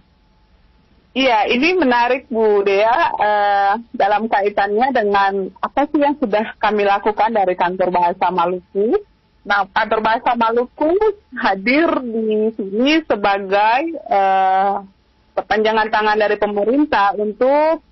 Iya, 1.19 1.51
ini 1.51 1.75
menarik 1.75 2.31
Bu 2.31 2.63
Dea 2.63 2.99
eh, 3.19 3.73
dalam 3.91 4.31
kaitannya 4.31 4.95
dengan 4.95 5.51
apa 5.59 5.89
sih 5.91 5.99
yang 5.99 6.15
sudah 6.21 6.55
kami 6.63 6.87
lakukan 6.87 7.35
dari 7.35 7.59
kantor 7.59 7.91
bahasa 7.91 8.31
Maluku. 8.31 9.03
Nah, 9.43 9.65
kantor 9.73 10.01
bahasa 10.05 10.37
Maluku 10.37 10.95
hadir 11.35 11.89
di 12.05 12.53
sini 12.55 13.03
sebagai 13.09 13.81
eh, 13.99 14.75
perpanjangan 15.35 15.89
tangan 15.91 16.19
dari 16.19 16.37
pemerintah 16.39 17.17
untuk 17.19 17.83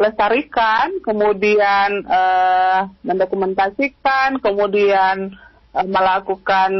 melestarikan, 0.00 1.04
kemudian 1.04 2.08
eh, 2.08 2.80
mendokumentasikan, 3.04 4.40
kemudian 4.40 5.36
eh, 5.76 5.86
melakukan 5.86 6.72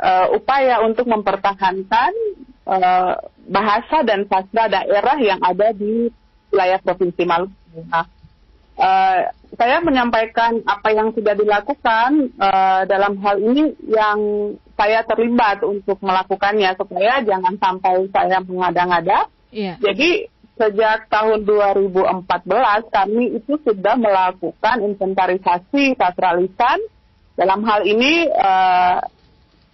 eh, 0.00 0.26
upaya 0.32 0.80
untuk 0.80 1.04
mempertahankan 1.04 2.12
eh, 2.64 3.14
bahasa 3.44 4.00
dan 4.08 4.24
sastra 4.24 4.72
daerah 4.72 5.20
yang 5.20 5.44
ada 5.44 5.76
di 5.76 6.08
wilayah 6.48 6.80
Provinsi 6.80 7.22
Maluku. 7.28 7.84
Nah, 7.84 8.08
eh, 8.80 9.28
saya 9.60 9.84
menyampaikan 9.84 10.64
apa 10.64 10.88
yang 10.96 11.12
sudah 11.12 11.36
dilakukan 11.36 12.32
eh, 12.32 12.82
dalam 12.88 13.20
hal 13.20 13.44
ini 13.44 13.76
yang 13.92 14.18
saya 14.72 15.04
terlibat 15.04 15.60
untuk 15.68 16.00
melakukannya 16.00 16.72
supaya 16.80 17.20
jangan 17.20 17.60
sampai 17.60 18.08
saya 18.08 18.40
mengada-ngada. 18.40 19.28
Iya. 19.54 19.78
Jadi 19.78 20.33
sejak 20.54 21.10
tahun 21.10 21.42
2014 21.42 22.30
kami 22.94 23.24
itu 23.42 23.58
sudah 23.66 23.98
melakukan 23.98 24.76
inventarisasi 24.86 25.98
sastra 25.98 26.38
lisan 26.38 26.78
dalam 27.34 27.66
hal 27.66 27.82
ini 27.82 28.30
eh, 28.30 28.98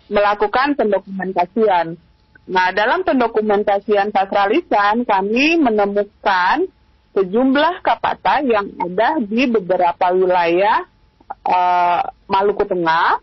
melakukan 0.09 0.75
pendokumentasian. 0.81 2.01
Nah, 2.51 2.69
dalam 2.73 3.05
pendokumentasian 3.05 4.11
sastra 4.11 4.49
lisan 4.49 5.05
kami 5.05 5.61
menemukan 5.61 6.65
sejumlah 7.13 7.85
kapata 7.85 8.41
yang 8.41 8.73
ada 8.81 9.21
di 9.21 9.45
beberapa 9.53 10.17
wilayah 10.17 10.89
eh, 11.45 12.03
Maluku 12.25 12.65
Tengah. 12.65 13.21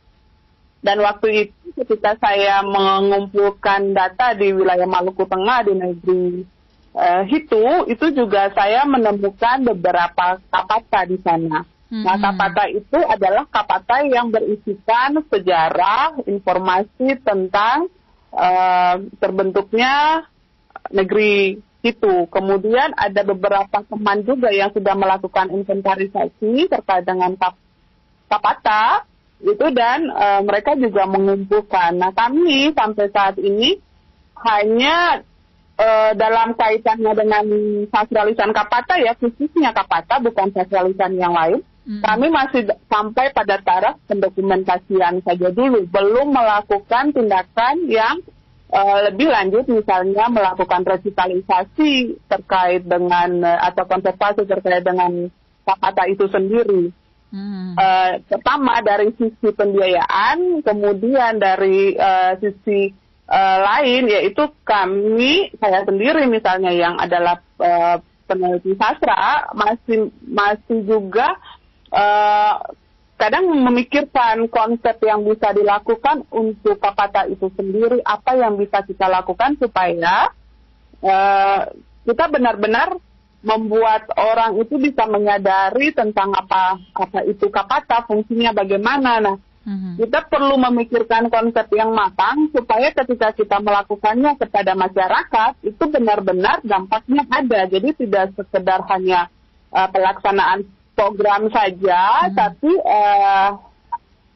Dan 0.78 1.02
waktu 1.02 1.50
itu 1.50 1.74
ketika 1.74 2.14
saya 2.22 2.62
mengumpulkan 2.62 3.98
data 3.98 4.38
di 4.38 4.54
wilayah 4.54 4.86
Maluku 4.86 5.26
Tengah 5.26 5.66
di 5.66 5.74
negeri 5.74 6.57
eh, 6.98 7.24
Hitu, 7.30 7.86
itu 7.94 8.06
juga 8.12 8.50
saya 8.58 8.82
menemukan 8.90 9.62
beberapa 9.62 10.42
kapata 10.50 11.06
di 11.06 11.22
sana. 11.22 11.62
Nah, 11.88 12.20
Mhm. 12.20 12.24
kapata 12.26 12.64
itu 12.68 13.00
adalah 13.00 13.48
kapata 13.48 14.04
yang 14.04 14.28
berisikan 14.28 15.24
sejarah, 15.30 16.20
informasi 16.26 17.22
tentang 17.24 17.88
eh, 18.28 18.96
terbentuknya 19.24 20.28
negeri 20.92 21.58
itu. 21.80 22.14
Kemudian 22.28 22.92
ada 23.00 23.24
beberapa 23.24 23.82
teman 23.88 24.20
juga 24.28 24.52
yang 24.52 24.70
sudah 24.76 24.94
melakukan 25.00 25.48
inventarisasi 25.48 26.68
terkait 26.68 27.08
dengan 27.08 27.34
kap- 27.40 27.58
kapata 28.28 29.08
itu 29.40 29.66
dan 29.72 30.12
eh, 30.12 30.42
mereka 30.44 30.76
juga 30.76 31.08
mengumpulkan. 31.08 31.96
Nah, 31.96 32.12
kami 32.12 32.76
sampai 32.76 33.08
saat 33.16 33.40
ini 33.40 33.80
hanya 34.44 35.24
eh, 35.78 36.12
dalam 36.18 36.58
kaitannya 36.58 37.14
dengan 37.14 37.46
sastra 37.94 38.26
lisan 38.26 38.52
kapata 38.52 38.98
ya 38.98 39.14
khususnya 39.16 39.72
kapata 39.72 40.18
bukan 40.20 40.50
sastra 40.52 40.84
lisan 40.84 41.16
yang 41.16 41.34
lain. 41.34 41.62
Hmm. 41.88 42.04
Kami 42.04 42.28
masih 42.28 42.68
sampai 42.92 43.32
pada 43.32 43.64
taraf 43.64 43.96
pendokumentasian 44.12 45.24
saja 45.24 45.48
dulu, 45.56 45.88
belum 45.88 46.36
melakukan 46.36 47.16
tindakan 47.16 47.88
yang 47.88 48.20
eh, 48.74 49.00
lebih 49.08 49.32
lanjut, 49.32 49.64
misalnya 49.72 50.28
melakukan 50.28 50.84
revitalisasi 50.84 52.20
terkait 52.28 52.84
dengan 52.84 53.40
eh, 53.40 53.60
atau 53.72 53.88
konservasi 53.88 54.44
terkait 54.44 54.84
dengan 54.84 55.32
kapata 55.64 56.04
itu 56.12 56.28
sendiri. 56.28 56.92
Hmm. 57.28 57.76
Eh, 57.76 58.14
pertama 58.28 58.80
dari 58.84 59.12
sisi 59.16 59.52
pembiayaan, 59.52 60.64
kemudian 60.64 61.40
dari 61.40 61.96
eh, 61.96 62.34
sisi 62.40 62.92
eh, 63.28 63.58
lain 63.60 64.04
yaitu 64.08 64.48
kami 64.64 65.52
saya 65.60 65.84
sendiri 65.84 66.26
misalnya 66.28 66.72
yang 66.72 66.96
adalah 66.98 67.40
eh, 67.60 67.98
peneliti 68.28 68.76
sastra 68.76 69.48
masih 69.56 70.12
masih 70.28 70.84
juga 70.84 71.36
eh, 71.92 72.56
kadang 73.18 73.50
memikirkan 73.50 74.46
konsep 74.48 75.02
yang 75.02 75.26
bisa 75.26 75.50
dilakukan 75.50 76.22
untuk 76.30 76.78
kapata 76.78 77.26
itu 77.26 77.50
sendiri. 77.58 77.98
Apa 78.06 78.38
yang 78.38 78.62
bisa 78.62 78.86
kita 78.86 79.10
lakukan 79.10 79.58
supaya 79.58 80.30
eh, 81.02 81.62
kita 82.06 82.26
benar-benar 82.30 82.96
membuat 83.42 84.10
orang 84.18 84.60
itu 84.60 84.76
bisa 84.82 85.06
menyadari 85.08 85.94
tentang 85.94 86.34
apa 86.34 86.78
apa 86.94 87.22
itu 87.26 87.48
kapata 87.50 88.06
fungsinya 88.06 88.54
bagaimana. 88.54 89.24
Nah 89.24 89.36
Mhm. 89.68 90.00
kita 90.00 90.32
perlu 90.32 90.56
memikirkan 90.56 91.28
konsep 91.28 91.68
yang 91.76 91.92
matang 91.92 92.48
supaya 92.56 92.88
ketika 92.96 93.36
kita 93.36 93.60
melakukannya 93.60 94.40
kepada 94.40 94.72
masyarakat 94.80 95.60
itu 95.60 95.84
benar-benar 95.92 96.64
dampaknya 96.64 97.28
ada 97.28 97.68
jadi 97.68 97.92
tidak 98.00 98.32
sekedar 98.40 98.88
hanya 98.88 99.28
eh, 99.76 99.88
pelaksanaan 99.92 100.64
program 100.96 101.52
saja 101.52 102.32
tapi 102.32 102.72
eh, 102.80 103.50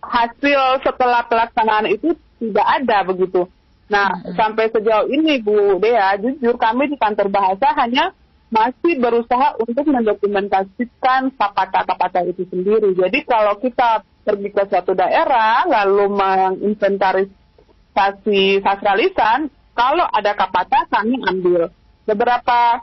hasil 0.04 0.84
setelah 0.84 1.24
pelaksanaan 1.24 1.88
itu 1.96 2.12
tidak 2.44 2.68
ada 2.68 2.98
begitu 3.08 3.48
nah 3.88 4.12
sampai 4.36 4.68
sejauh 4.68 5.08
ini 5.08 5.40
Bu 5.40 5.80
Dea 5.80 6.20
jujur 6.20 6.60
kami 6.60 6.92
di 6.92 7.00
kantor 7.00 7.32
bahasa 7.32 7.72
hanya 7.80 8.12
masih 8.52 9.00
berusaha 9.00 9.56
untuk 9.64 9.88
mendokumentasikan 9.88 11.32
kapata-kapata 11.40 12.20
itu 12.28 12.44
sendiri. 12.52 12.92
Jadi 13.00 13.24
kalau 13.24 13.56
kita 13.64 14.04
pergi 14.22 14.54
ke 14.54 14.70
suatu 14.70 14.94
daerah 14.94 15.66
lalu 15.66 16.14
menginventarisasi 16.14 18.62
sastra 18.62 18.94
lisan, 18.98 19.50
kalau 19.74 20.06
ada 20.10 20.34
kapata 20.38 20.86
kami 20.90 21.18
ambil. 21.26 21.70
Beberapa 22.06 22.82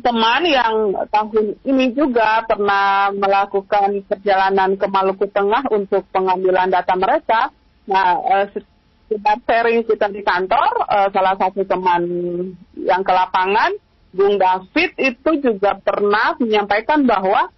teman 0.00 0.48
yang 0.48 0.96
tahun 1.12 1.60
ini 1.68 1.92
juga 1.92 2.40
pernah 2.48 3.12
melakukan 3.12 4.00
perjalanan 4.08 4.80
ke 4.80 4.88
Maluku 4.88 5.28
Tengah 5.28 5.68
untuk 5.68 6.08
pengambilan 6.08 6.72
data 6.72 6.96
mereka. 6.96 7.52
Nah, 7.84 8.16
uh, 8.16 8.48
kita 9.12 9.32
sharing 9.44 9.84
kita 9.84 10.08
di 10.08 10.24
kantor, 10.24 10.88
uh, 10.88 11.08
salah 11.12 11.36
satu 11.36 11.68
teman 11.68 12.02
yang 12.80 13.04
ke 13.04 13.12
lapangan, 13.12 13.76
Bung 14.12 14.40
David 14.40 14.96
itu 14.96 15.30
juga 15.40 15.76
pernah 15.80 16.36
menyampaikan 16.40 17.04
bahwa 17.04 17.52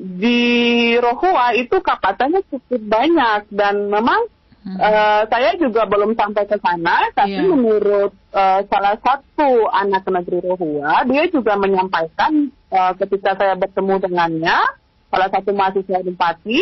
di 0.00 0.96
Rohua 0.96 1.52
itu 1.52 1.76
kapatanya 1.84 2.40
cukup 2.48 2.80
banyak 2.80 3.52
dan 3.52 3.92
memang 3.92 4.24
Hmm. 4.60 4.76
Uh, 4.76 5.24
saya 5.32 5.56
juga 5.56 5.88
belum 5.88 6.12
sampai 6.12 6.44
ke 6.44 6.60
sana, 6.60 7.08
tapi 7.16 7.32
yeah. 7.32 7.48
menurut 7.48 8.12
uh, 8.36 8.60
salah 8.68 8.92
satu 9.00 9.64
anak 9.72 10.04
negeri 10.04 10.44
Rohua, 10.44 11.00
dia 11.08 11.24
juga 11.32 11.56
menyampaikan 11.56 12.52
uh, 12.68 12.92
ketika 13.00 13.40
saya 13.40 13.56
bertemu 13.56 14.04
dengannya, 14.04 14.60
salah 15.08 15.28
satu 15.32 15.56
mahasiswa 15.56 16.04
Pati, 16.12 16.60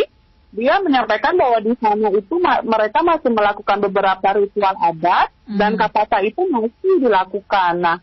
dia 0.55 0.79
menyampaikan 0.79 1.35
bahwa 1.35 1.59
di 1.59 1.75
sana 1.75 2.07
itu 2.15 2.39
ma 2.39 2.63
mereka 2.63 3.03
masih 3.03 3.35
melakukan 3.35 3.77
beberapa 3.83 4.27
ritual 4.31 4.79
adat 4.79 5.27
hmm. 5.51 5.59
dan 5.59 5.75
kata 5.75 6.23
itu 6.23 6.39
masih 6.47 7.03
dilakukan. 7.03 7.83
Nah, 7.83 7.97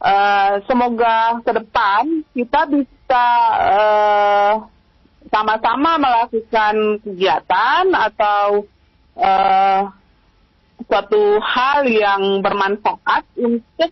uh, 0.00 0.56
semoga 0.64 1.44
ke 1.44 1.52
depan 1.52 2.24
kita 2.32 2.64
bisa 2.72 3.26
sama-sama 5.34 5.98
melakukan 5.98 7.02
kegiatan 7.02 7.90
atau 7.90 8.70
uh, 9.18 9.90
suatu 10.86 11.42
hal 11.42 11.90
yang 11.90 12.38
bermanfaat 12.38 13.26
untuk 13.34 13.90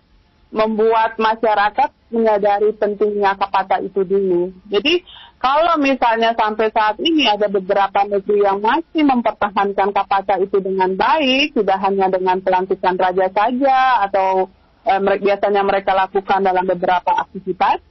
membuat 0.54 1.18
masyarakat 1.18 1.90
menyadari 2.14 2.70
pentingnya 2.78 3.34
kapata 3.34 3.82
itu 3.82 4.06
dulu. 4.06 4.54
Jadi 4.70 5.02
kalau 5.42 5.74
misalnya 5.82 6.38
sampai 6.38 6.70
saat 6.70 7.02
ini 7.02 7.26
ada 7.26 7.50
beberapa 7.50 8.06
negeri 8.06 8.46
yang 8.46 8.62
masih 8.62 9.02
mempertahankan 9.02 9.90
kapata 9.90 10.38
itu 10.38 10.62
dengan 10.62 10.94
baik, 10.94 11.58
tidak 11.58 11.82
hanya 11.82 12.06
dengan 12.06 12.38
pelantikan 12.38 12.94
raja 12.94 13.26
saja 13.34 14.06
atau 14.06 14.46
eh, 14.86 15.00
biasanya 15.00 15.66
mereka 15.66 15.98
lakukan 15.98 16.46
dalam 16.46 16.62
beberapa 16.62 17.10
aktivitas. 17.26 17.82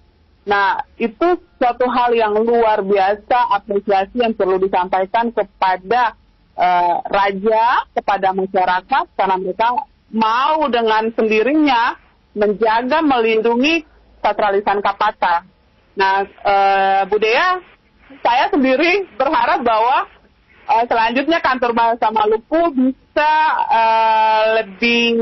Nah, 0.41 0.81
itu 0.97 1.37
suatu 1.61 1.85
hal 1.85 2.17
yang 2.17 2.33
luar 2.41 2.81
biasa 2.81 3.53
apresiasi 3.53 4.25
yang 4.25 4.33
perlu 4.33 4.57
disampaikan 4.57 5.29
kepada 5.29 6.17
uh, 6.57 6.97
raja 7.05 7.85
kepada 7.93 8.33
masyarakat 8.33 9.05
karena 9.13 9.35
mereka 9.37 9.67
mau 10.09 10.65
dengan 10.67 11.13
sendirinya 11.13 11.93
menjaga 12.33 13.05
melindungi 13.05 13.85
sastralisan 14.25 14.81
kapata. 14.81 15.45
Nah, 15.93 16.25
uh, 16.25 17.01
budaya 17.05 17.61
saya 18.25 18.49
sendiri 18.49 19.05
berharap 19.15 19.61
bahwa 19.61 20.09
uh, 20.67 20.83
selanjutnya 20.89 21.37
kantor 21.37 21.71
bahasa 21.77 22.09
Maluku 22.09 22.61
bisa 22.73 23.33
uh, 23.69 24.43
lebih 24.57 25.13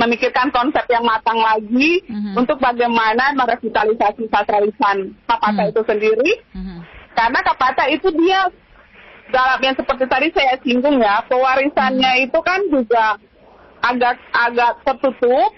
memikirkan 0.00 0.48
konsep 0.48 0.88
yang 0.88 1.04
matang 1.04 1.36
lagi 1.36 2.00
mm-hmm. 2.08 2.34
untuk 2.38 2.56
bagaimana 2.56 3.36
merevitalisasi 3.36 4.28
sastralisan 4.32 5.12
kapata 5.28 5.68
mm-hmm. 5.68 5.72
itu 5.76 5.80
sendiri. 5.84 6.32
Mm-hmm. 6.56 6.78
Karena 7.12 7.38
kapata 7.44 7.84
itu 7.92 8.08
dia 8.16 8.48
dalam 9.32 9.60
yang 9.64 9.76
seperti 9.76 10.04
tadi 10.06 10.28
saya 10.36 10.54
singgung 10.60 11.00
ya, 11.00 11.24
pewarisannya 11.24 12.12
hmm. 12.20 12.24
itu 12.28 12.38
kan 12.44 12.60
juga 12.68 13.16
agak 13.80 14.20
agak 14.30 14.72
tertutup. 14.84 15.50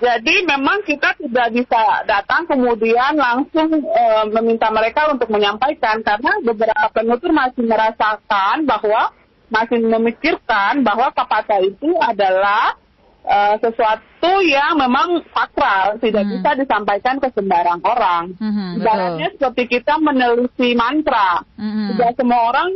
Jadi 0.00 0.48
memang 0.48 0.80
kita 0.88 1.12
tidak 1.20 1.48
bisa 1.52 1.80
datang 2.08 2.48
kemudian 2.48 3.20
langsung 3.20 3.68
e, 3.84 4.04
meminta 4.32 4.72
mereka 4.72 5.12
untuk 5.12 5.28
menyampaikan 5.28 6.00
karena 6.00 6.40
beberapa 6.40 6.88
penutur 6.88 7.36
masih 7.36 7.68
merasakan 7.68 8.64
bahwa 8.64 9.12
masih 9.52 9.76
memikirkan 9.76 10.80
bahwa 10.80 11.12
kapata 11.12 11.60
itu 11.60 11.92
adalah 12.00 12.80
e, 13.24 13.38
sesuatu 13.60 14.32
yang 14.44 14.76
memang 14.80 15.24
sakral, 15.32 15.96
tidak 16.00 16.24
hmm. 16.26 16.32
bisa 16.38 16.50
disampaikan 16.58 17.16
ke 17.20 17.28
sembarang 17.32 17.80
orang. 17.84 18.34
Hmm, 18.36 18.80
Ibaratnya 18.80 19.28
seperti 19.36 19.80
kita 19.80 20.00
meneliti 20.00 20.72
mantra. 20.76 21.44
Hmm. 21.56 21.94
Tidak 21.94 22.10
semua 22.16 22.40
orang 22.52 22.68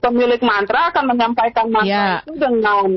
pemilik 0.00 0.40
mantra 0.40 0.90
akan 0.90 1.04
menyampaikan 1.12 1.68
mantra 1.68 2.18
ya. 2.18 2.24
itu 2.24 2.32
dengan 2.40 2.88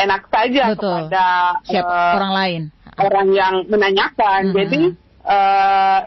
enak 0.00 0.22
saja 0.32 0.64
Betul. 0.72 0.80
kepada 0.80 1.26
Siap, 1.68 1.84
uh, 1.84 2.12
orang 2.16 2.32
lain, 2.32 2.62
orang 2.96 3.28
yang 3.36 3.54
menanyakan. 3.68 4.40
Mm 4.40 4.48
-hmm. 4.48 4.56
Jadi 4.56 4.82
uh, 5.28 6.00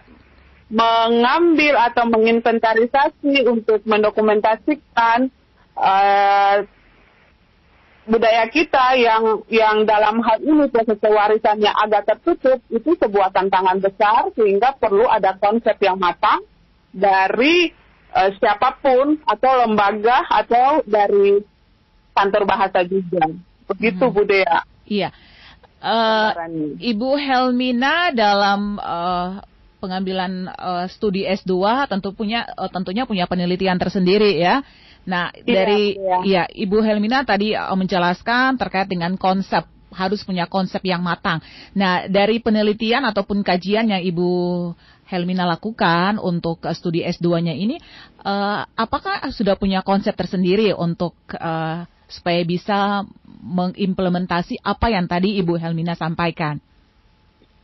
mengambil 0.74 1.78
atau 1.78 2.10
menginventarisasi 2.10 3.46
untuk 3.46 3.86
mendokumentasikan 3.86 5.30
uh, 5.78 6.66
budaya 8.04 8.44
kita 8.52 9.00
yang 9.00 9.48
yang 9.48 9.88
dalam 9.88 10.20
hal 10.20 10.44
ini 10.44 10.68
proses 10.68 11.00
pewarisannya 11.00 11.72
agak 11.72 12.04
tertutup 12.08 12.60
itu 12.68 12.96
sebuah 13.00 13.32
tantangan 13.32 13.80
besar 13.80 14.28
sehingga 14.36 14.76
perlu 14.76 15.08
ada 15.08 15.40
konsep 15.40 15.80
yang 15.80 15.96
matang 15.96 16.44
dari 16.92 17.72
uh, 18.12 18.30
siapa 18.38 18.78
pun 18.84 19.18
atau 19.24 19.52
lembaga 19.64 20.28
atau 20.28 20.84
dari 20.84 21.42
kantor 22.14 22.44
bahasa 22.46 22.86
juga. 22.86 23.32
Begitu 23.72 24.04
hmm. 24.04 24.14
Bu 24.14 24.24
Dea. 24.28 24.60
Iya. 24.86 25.10
Uh, 25.84 26.32
Ibu 26.80 27.20
Helmina 27.20 28.16
dalam 28.16 28.80
uh, 28.80 29.44
pengambilan 29.84 30.48
uh, 30.48 30.88
studi 30.88 31.28
S2 31.28 31.52
tentu 31.92 32.16
punya 32.16 32.48
uh, 32.56 32.72
tentunya 32.72 33.04
punya 33.04 33.28
penelitian 33.28 33.76
tersendiri 33.76 34.40
ya. 34.40 34.64
Nah, 35.04 35.32
iya, 35.36 35.44
dari 35.44 36.00
iya. 36.00 36.18
ya 36.24 36.44
Ibu 36.48 36.80
Helmina 36.80 37.28
tadi 37.28 37.52
uh, 37.56 37.76
menjelaskan 37.76 38.56
terkait 38.56 38.88
dengan 38.88 39.20
konsep 39.20 39.68
harus 39.94 40.26
punya 40.26 40.50
konsep 40.50 40.82
yang 40.84 41.06
matang. 41.06 41.40
Nah, 41.78 42.10
dari 42.10 42.42
penelitian 42.42 43.06
ataupun 43.06 43.46
kajian 43.46 43.94
yang 43.94 44.02
Ibu 44.02 44.30
Helmina 45.06 45.46
lakukan 45.46 46.18
untuk 46.18 46.66
uh, 46.66 46.74
studi 46.74 47.06
S2-nya 47.06 47.54
ini, 47.54 47.78
uh, 48.26 48.66
apakah 48.74 49.22
sudah 49.30 49.54
punya 49.54 49.86
konsep 49.86 50.18
tersendiri 50.18 50.74
untuk 50.74 51.14
uh, 51.38 51.86
supaya 52.10 52.42
bisa 52.46 53.06
mengimplementasi 53.44 54.62
apa 54.62 54.90
yang 54.90 55.06
tadi 55.06 55.38
Ibu 55.42 55.58
Helmina 55.62 55.94
sampaikan? 55.94 56.58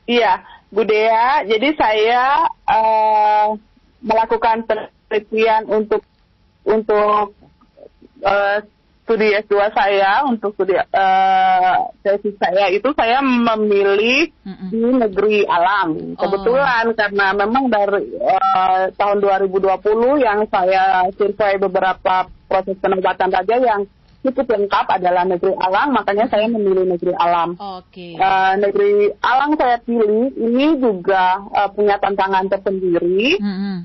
Iya, 0.09 0.41
Bu 0.73 0.85
Dea. 0.85 1.45
Jadi 1.45 1.69
saya 1.77 2.49
uh, 2.65 3.53
melakukan 4.01 4.65
penelitian 4.65 5.69
untuk 5.69 6.01
untuk 6.69 7.33
uh, 8.23 8.57
studi 9.09 9.33
S2 9.33 9.73
saya 9.73 10.21
untuk 10.29 10.53
studi 10.53 10.77
uh, 10.77 11.77
tesis 12.05 12.37
saya 12.37 12.69
itu 12.69 12.93
saya 12.93 13.25
memilih 13.25 14.29
mm-hmm. 14.45 14.69
di 14.69 14.81
negeri 15.01 15.37
alam. 15.49 16.13
Oh. 16.13 16.29
Kebetulan 16.29 16.93
karena 16.93 17.33
memang 17.33 17.73
dari 17.73 18.05
uh, 18.21 18.93
tahun 18.93 19.17
2020 19.49 20.21
yang 20.21 20.45
saya 20.53 21.09
survei 21.17 21.57
beberapa 21.57 22.29
proses 22.45 22.77
penobatan 22.77 23.33
raja 23.33 23.57
yang 23.57 23.89
cukup 24.19 24.45
lengkap 24.45 24.85
adalah 24.99 25.23
negeri 25.25 25.57
alam, 25.57 25.95
makanya 25.95 26.29
saya 26.29 26.45
memilih 26.45 26.85
negeri 26.93 27.15
alam. 27.17 27.57
Okay. 27.57 28.13
Uh, 28.13 28.53
negeri 28.61 29.09
alam 29.25 29.57
saya 29.57 29.81
pilih 29.81 30.37
ini 30.37 30.77
juga 30.77 31.49
uh, 31.49 31.69
punya 31.73 31.97
tantangan 31.97 32.45
tersendiri. 32.45 33.41
Mm-hmm. 33.41 33.75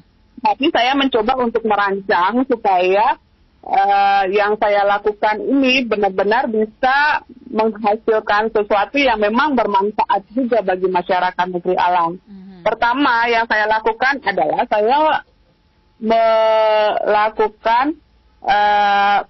Tapi 0.44 0.68
saya 0.68 0.92
mencoba 0.92 1.40
untuk 1.40 1.64
merancang 1.64 2.44
supaya 2.44 3.16
uh, 3.64 4.28
yang 4.28 4.60
saya 4.60 4.84
lakukan 4.84 5.40
ini 5.40 5.88
benar-benar 5.88 6.52
bisa 6.52 7.24
menghasilkan 7.48 8.52
sesuatu 8.52 9.00
yang 9.00 9.16
memang 9.16 9.56
bermanfaat 9.56 10.28
juga 10.36 10.60
bagi 10.60 10.92
masyarakat 10.92 11.46
negeri 11.48 11.80
alam. 11.80 12.20
Mm-hmm. 12.20 12.60
Pertama 12.60 13.24
yang 13.32 13.48
saya 13.48 13.64
lakukan 13.64 14.20
adalah 14.20 14.68
saya 14.68 15.24
melakukan 15.96 17.96
uh, 18.44 19.24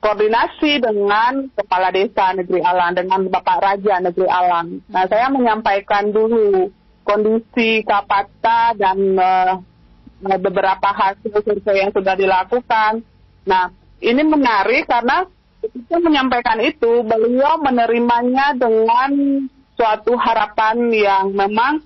koordinasi 0.00 0.78
dengan 0.78 1.50
kepala 1.52 1.90
desa 1.90 2.32
negeri 2.32 2.62
alam 2.62 2.94
dengan 2.94 3.26
bapak 3.26 3.58
raja 3.58 3.98
negeri 3.98 4.28
alam. 4.30 4.80
Nah 4.86 5.04
saya 5.10 5.26
menyampaikan 5.28 6.14
dulu 6.14 6.70
kondisi 7.06 7.86
kapata 7.86 8.74
dan 8.74 8.98
uh, 9.14 9.54
beberapa 10.36 10.90
hasil 10.90 11.38
survei 11.46 11.86
yang 11.86 11.94
sudah 11.94 12.18
dilakukan. 12.18 13.06
Nah, 13.46 13.70
ini 14.02 14.22
menarik 14.26 14.90
karena 14.90 15.24
ketika 15.62 15.96
menyampaikan 16.02 16.58
itu, 16.60 17.06
beliau 17.06 17.62
menerimanya 17.62 18.58
dengan 18.58 19.46
suatu 19.76 20.18
harapan 20.18 20.90
yang 20.90 21.24
memang 21.30 21.84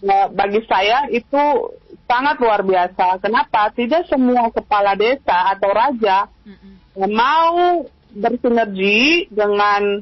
eh, 0.00 0.28
bagi 0.32 0.62
saya 0.64 1.10
itu 1.10 1.74
sangat 2.06 2.38
luar 2.38 2.62
biasa. 2.62 3.18
Kenapa? 3.20 3.68
Tidak 3.74 4.08
semua 4.08 4.48
kepala 4.54 4.94
desa 4.94 5.52
atau 5.52 5.70
raja 5.74 6.30
mm-hmm. 6.46 7.08
mau 7.12 7.82
bersinergi 8.12 9.32
dengan 9.32 10.00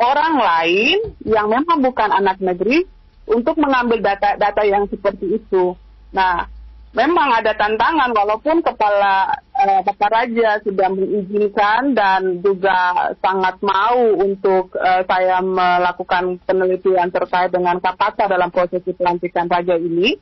orang 0.00 0.34
lain 0.40 0.98
yang 1.22 1.46
memang 1.46 1.78
bukan 1.84 2.10
anak 2.10 2.40
negeri 2.42 2.88
untuk 3.28 3.56
mengambil 3.60 4.00
data-data 4.00 4.62
yang 4.64 4.84
seperti 4.88 5.40
itu. 5.40 5.74
Nah, 6.10 6.46
memang 6.90 7.30
ada 7.30 7.54
tantangan 7.54 8.10
walaupun 8.10 8.66
kepala 8.66 9.38
eh, 9.54 9.82
kepala 9.86 10.26
raja 10.26 10.58
sudah 10.66 10.88
mengizinkan 10.90 11.94
dan 11.94 12.42
juga 12.42 13.10
sangat 13.22 13.62
mau 13.62 14.18
untuk 14.18 14.74
eh, 14.74 15.02
saya 15.06 15.38
melakukan 15.38 16.42
penelitian 16.42 17.08
terkait 17.14 17.54
dengan 17.54 17.78
kapata 17.78 18.26
dalam 18.26 18.50
proses 18.50 18.82
pelantikan 18.82 19.46
raja 19.46 19.78
ini. 19.78 20.18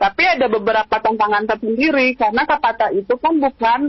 Tapi 0.00 0.24
ada 0.24 0.48
beberapa 0.48 0.96
tantangan 0.96 1.44
tersendiri 1.44 2.16
karena 2.16 2.48
kapata 2.48 2.88
itu 2.90 3.14
kan 3.20 3.36
bukan 3.38 3.80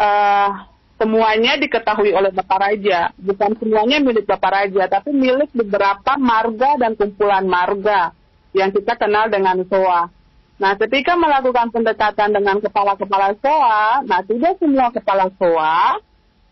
eh, 0.00 0.50
semuanya 0.98 1.54
diketahui 1.56 2.10
oleh 2.10 2.34
Bapak 2.34 2.58
Raja, 2.58 3.14
bukan 3.16 3.54
semuanya 3.62 4.02
milik 4.02 4.26
Bapak 4.26 4.50
Raja, 4.50 4.84
tapi 4.90 5.14
milik 5.14 5.54
beberapa 5.54 6.18
marga 6.18 6.74
dan 6.76 6.98
kumpulan 6.98 7.46
marga 7.46 8.10
yang 8.50 8.74
kita 8.74 8.98
kenal 8.98 9.30
dengan 9.30 9.62
SOA. 9.62 10.10
Nah, 10.58 10.74
ketika 10.74 11.14
melakukan 11.14 11.70
pendekatan 11.70 12.34
dengan 12.34 12.58
kepala-kepala 12.58 13.38
SOA, 13.38 14.02
nah 14.10 14.20
tidak 14.26 14.58
semua 14.58 14.90
kepala 14.90 15.30
SOA 15.38 16.02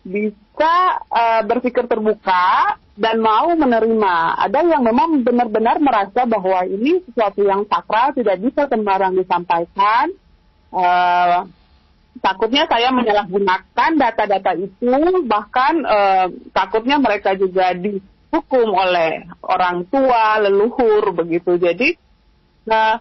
bisa 0.06 1.02
uh, 1.10 1.42
berpikir 1.42 1.82
terbuka 1.90 2.78
dan 2.94 3.18
mau 3.18 3.50
menerima. 3.50 4.46
Ada 4.46 4.62
yang 4.62 4.86
memang 4.86 5.26
benar-benar 5.26 5.82
merasa 5.82 6.22
bahwa 6.22 6.62
ini 6.70 7.02
sesuatu 7.02 7.42
yang 7.42 7.66
sakral, 7.66 8.14
tidak 8.14 8.38
bisa 8.38 8.70
sembarang 8.70 9.18
disampaikan. 9.18 10.14
Uh, 10.70 11.50
takutnya 12.20 12.64
saya 12.68 12.92
menyalahgunakan 12.92 13.90
data-data 13.96 14.52
itu, 14.56 15.24
bahkan 15.26 15.82
uh, 15.84 16.26
takutnya 16.52 16.96
mereka 17.00 17.36
juga 17.36 17.72
dihukum 17.76 18.68
oleh 18.72 19.26
orang 19.44 19.84
tua, 19.88 20.40
leluhur, 20.40 21.12
begitu. 21.14 21.56
Jadi, 21.60 21.96
nah, 22.68 23.00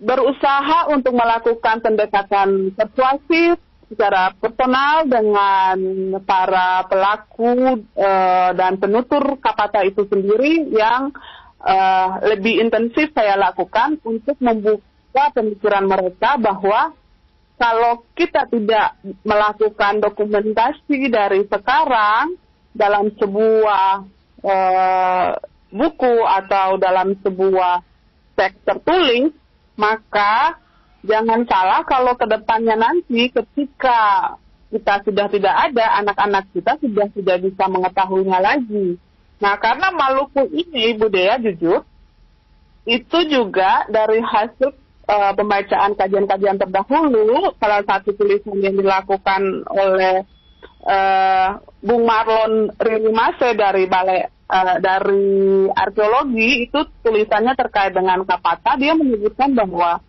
berusaha 0.00 0.92
untuk 0.92 1.16
melakukan 1.16 1.80
pendekatan 1.80 2.72
persuasif 2.76 3.56
secara 3.86 4.34
personal 4.34 5.06
dengan 5.06 5.78
para 6.26 6.84
pelaku 6.90 7.86
uh, 7.94 8.50
dan 8.52 8.82
penutur 8.82 9.38
kapata 9.38 9.86
itu 9.86 10.02
sendiri 10.10 10.74
yang 10.74 11.14
uh, 11.62 12.08
lebih 12.26 12.66
intensif 12.66 13.14
saya 13.14 13.38
lakukan 13.38 14.02
untuk 14.02 14.34
membuka 14.42 15.30
pemikiran 15.32 15.86
mereka 15.86 16.34
bahwa 16.34 16.92
kalau 17.56 18.04
kita 18.12 18.44
tidak 18.52 19.00
melakukan 19.24 20.04
dokumentasi 20.04 21.08
dari 21.08 21.48
sekarang 21.48 22.36
dalam 22.76 23.08
sebuah 23.16 24.04
uh, 24.44 25.30
buku 25.72 26.16
atau 26.24 26.76
dalam 26.76 27.16
sebuah 27.24 27.80
teks 28.36 28.60
tertulis 28.68 29.32
maka 29.76 30.60
jangan 31.04 31.48
salah 31.48 31.80
kalau 31.88 32.12
ke 32.16 32.28
depannya 32.28 32.76
nanti 32.76 33.32
ketika 33.32 34.36
kita 34.66 34.98
sudah 35.06 35.26
tidak 35.30 35.54
ada, 35.70 35.86
anak-anak 36.02 36.44
kita 36.50 36.74
sudah 36.82 37.06
tidak 37.14 37.38
bisa 37.46 37.64
mengetahuinya 37.70 38.38
lagi. 38.42 38.98
Nah, 39.38 39.54
karena 39.62 39.94
Maluku 39.94 40.48
ini, 40.50 40.96
budaya 40.98 41.38
jujur, 41.38 41.86
itu 42.88 43.18
juga 43.30 43.86
dari 43.86 44.18
hasil 44.18 44.74
uh, 45.06 45.32
pembacaan 45.34 45.94
kajian-kajian 45.94 46.58
terdahulu, 46.58 47.54
salah 47.58 47.82
satu 47.86 48.12
tulisan 48.14 48.58
yang 48.58 48.76
dilakukan 48.76 49.66
oleh 49.70 50.26
uh, 50.86 51.58
Bung 51.82 52.04
Marlon 52.06 52.74
Rilimase 52.78 53.54
dari 53.54 53.86
Balai 53.86 54.26
uh, 54.26 54.76
dari 54.78 55.66
arkeologi 55.70 56.70
itu 56.70 56.80
tulisannya 57.02 57.54
terkait 57.54 57.94
dengan 57.94 58.22
Kapata. 58.26 58.78
Dia 58.78 58.94
menyebutkan 58.94 59.54
bahwa 59.54 60.02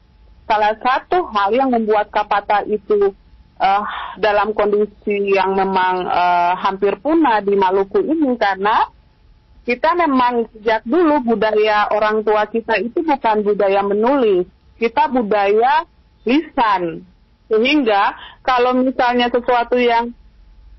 salah 0.50 0.74
satu 0.80 1.28
hal 1.34 1.50
yang 1.54 1.70
membuat 1.74 2.10
Kapata 2.10 2.66
itu 2.66 3.14
uh, 3.62 3.84
dalam 4.18 4.54
kondisi 4.54 5.34
yang 5.34 5.54
memang 5.58 6.06
uh, 6.08 6.54
hampir 6.58 6.98
punah 7.02 7.41
di 7.41 7.54
Maluku 7.58 8.02
ini 8.02 8.34
karena 8.38 8.89
kita 9.68 10.00
memang 10.00 10.48
sejak 10.56 10.88
dulu 10.88 11.28
budaya 11.28 11.91
orang 11.91 12.24
tua 12.24 12.48
kita 12.48 12.80
itu 12.80 13.04
bukan 13.04 13.43
budaya 13.43 13.84
menulis, 13.84 14.48
kita 14.78 15.10
budaya 15.12 15.86
lisan. 16.24 17.04
Sehingga 17.48 18.16
kalau 18.44 18.76
misalnya 18.78 19.32
sesuatu 19.32 19.76
yang 19.80 20.12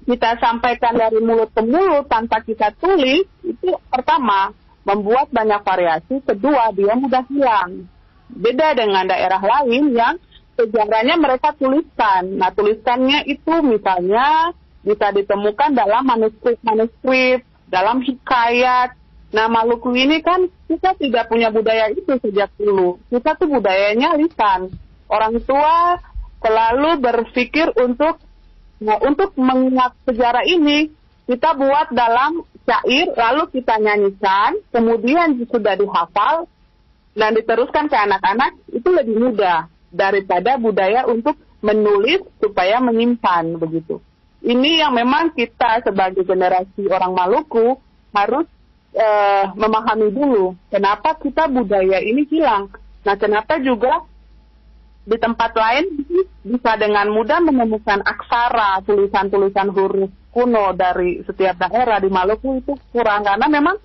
kita 0.08 0.40
sampaikan 0.40 0.96
dari 0.96 1.20
mulut 1.20 1.52
ke 1.52 1.60
mulut 1.60 2.08
tanpa 2.08 2.40
kita 2.40 2.72
tulis, 2.80 3.28
itu 3.44 3.68
pertama, 3.92 4.56
membuat 4.88 5.28
banyak 5.28 5.60
variasi. 5.60 6.24
Kedua, 6.24 6.72
dia 6.72 6.96
mudah 6.96 7.24
hilang. 7.28 7.84
Beda 8.28 8.72
dengan 8.72 9.04
daerah 9.04 9.40
lain 9.40 9.92
yang 9.92 10.16
sejarahnya 10.56 11.14
mereka 11.20 11.52
tuliskan. 11.54 12.40
Nah, 12.40 12.50
tulisannya 12.52 13.28
itu 13.28 13.52
misalnya 13.62 14.56
bisa 14.82 15.12
ditemukan 15.12 15.76
dalam 15.76 16.02
manuskrip-manuskrip, 16.08 17.46
dalam 17.68 18.02
hikayat. 18.02 18.97
Nah, 19.28 19.46
Maluku 19.46 19.92
ini 19.92 20.24
kan 20.24 20.48
kita 20.70 20.96
tidak 20.96 21.28
punya 21.28 21.52
budaya 21.52 21.92
itu 21.92 22.08
sejak 22.20 22.48
dulu. 22.56 22.96
Kita 23.12 23.36
tuh 23.36 23.48
budayanya 23.48 24.16
lisan. 24.16 24.72
Orang 25.08 25.40
tua 25.44 26.00
selalu 26.40 27.00
berpikir 27.00 27.72
untuk 27.76 28.20
Nah, 28.78 28.94
untuk 29.02 29.34
mengingat 29.34 29.98
sejarah 30.06 30.46
ini, 30.46 30.86
kita 31.26 31.58
buat 31.58 31.90
dalam 31.90 32.46
syair, 32.62 33.10
lalu 33.10 33.50
kita 33.50 33.74
nyanyikan, 33.82 34.54
kemudian 34.70 35.34
sudah 35.50 35.74
dihafal, 35.74 36.46
dan 37.18 37.34
diteruskan 37.34 37.90
ke 37.90 37.96
anak-anak, 37.98 38.54
itu 38.70 38.88
lebih 38.94 39.18
mudah 39.18 39.66
daripada 39.90 40.54
budaya 40.54 41.10
untuk 41.10 41.34
menulis 41.58 42.22
supaya 42.38 42.78
menyimpan, 42.78 43.58
begitu. 43.58 43.98
Ini 44.46 44.86
yang 44.86 44.94
memang 44.94 45.34
kita 45.34 45.82
sebagai 45.82 46.22
generasi 46.22 46.86
orang 46.86 47.18
Maluku 47.18 47.74
harus 48.14 48.46
uh, 48.94 49.44
memahami 49.56 50.08
dulu, 50.12 50.56
kenapa 50.72 51.16
kita 51.20 51.50
budaya 51.50 52.00
ini 52.00 52.24
hilang. 52.28 52.72
Nah, 53.04 53.16
kenapa 53.16 53.60
juga 53.60 54.04
di 55.08 55.16
tempat 55.16 55.56
lain 55.56 56.04
bisa 56.44 56.76
dengan 56.76 57.08
mudah 57.08 57.40
menemukan 57.40 58.04
aksara 58.04 58.84
tulisan-tulisan 58.84 59.72
huruf 59.72 60.12
kuno 60.28 60.76
dari 60.76 61.24
setiap 61.24 61.56
daerah 61.64 61.96
di 61.96 62.12
Maluku 62.12 62.60
itu 62.60 62.76
kurang 62.92 63.24
karena 63.24 63.48
memang 63.48 63.80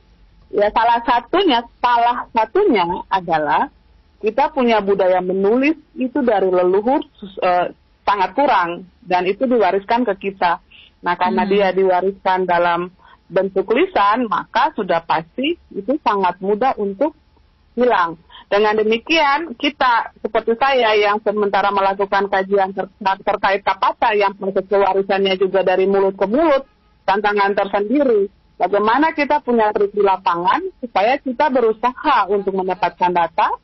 ya 0.51 0.67
salah 0.75 0.99
satunya 1.07 1.63
salah 1.79 2.27
satunya 2.35 2.83
adalah 3.07 3.71
kita 4.19 4.51
punya 4.51 4.83
budaya 4.83 5.23
menulis 5.23 5.79
itu 5.95 6.19
dari 6.19 6.51
leluhur 6.51 6.99
uh, 7.39 7.71
sangat 8.03 8.29
kurang 8.35 8.87
dan 9.03 9.23
itu 9.23 9.47
diwariskan 9.47 10.03
ke 10.03 10.31
kita. 10.31 10.59
Nah 11.03 11.15
karena 11.15 11.43
hmm. 11.47 11.51
dia 11.51 11.67
diwariskan 11.71 12.43
dalam 12.43 12.91
bentuk 13.33 13.65
lisan 13.73 14.29
maka 14.29 14.69
sudah 14.77 15.01
pasti 15.01 15.57
itu 15.73 15.97
sangat 16.05 16.37
mudah 16.37 16.77
untuk 16.77 17.17
hilang. 17.73 18.21
Dengan 18.45 18.77
demikian, 18.77 19.57
kita 19.57 20.13
seperti 20.21 20.53
saya 20.61 20.93
yang 20.93 21.17
sementara 21.25 21.73
melakukan 21.73 22.29
kajian 22.29 22.69
ter 22.69 22.85
terkait 23.01 23.65
kapata 23.65 24.13
yang 24.13 24.37
proses 24.37 24.61
kewarisannya 24.69 25.41
juga 25.41 25.65
dari 25.65 25.89
mulut 25.89 26.13
ke 26.13 26.29
mulut, 26.29 26.69
tantangan 27.09 27.57
tersendiri. 27.57 28.29
Bagaimana 28.61 29.17
kita 29.17 29.41
punya 29.41 29.73
trik 29.73 29.89
di 29.89 30.05
lapangan 30.05 30.61
supaya 30.77 31.17
kita 31.17 31.49
berusaha 31.49 32.29
untuk 32.29 32.53
mendapatkan 32.53 33.09
data. 33.09 33.57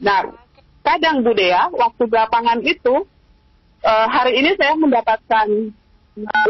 Nah, 0.00 0.32
kadang 0.80 1.20
Budaya, 1.20 1.68
waktu 1.68 2.02
di 2.08 2.16
lapangan 2.16 2.58
itu, 2.64 3.04
uh, 3.84 4.06
hari 4.08 4.40
ini 4.40 4.56
saya 4.56 4.74
mendapatkan 4.80 5.46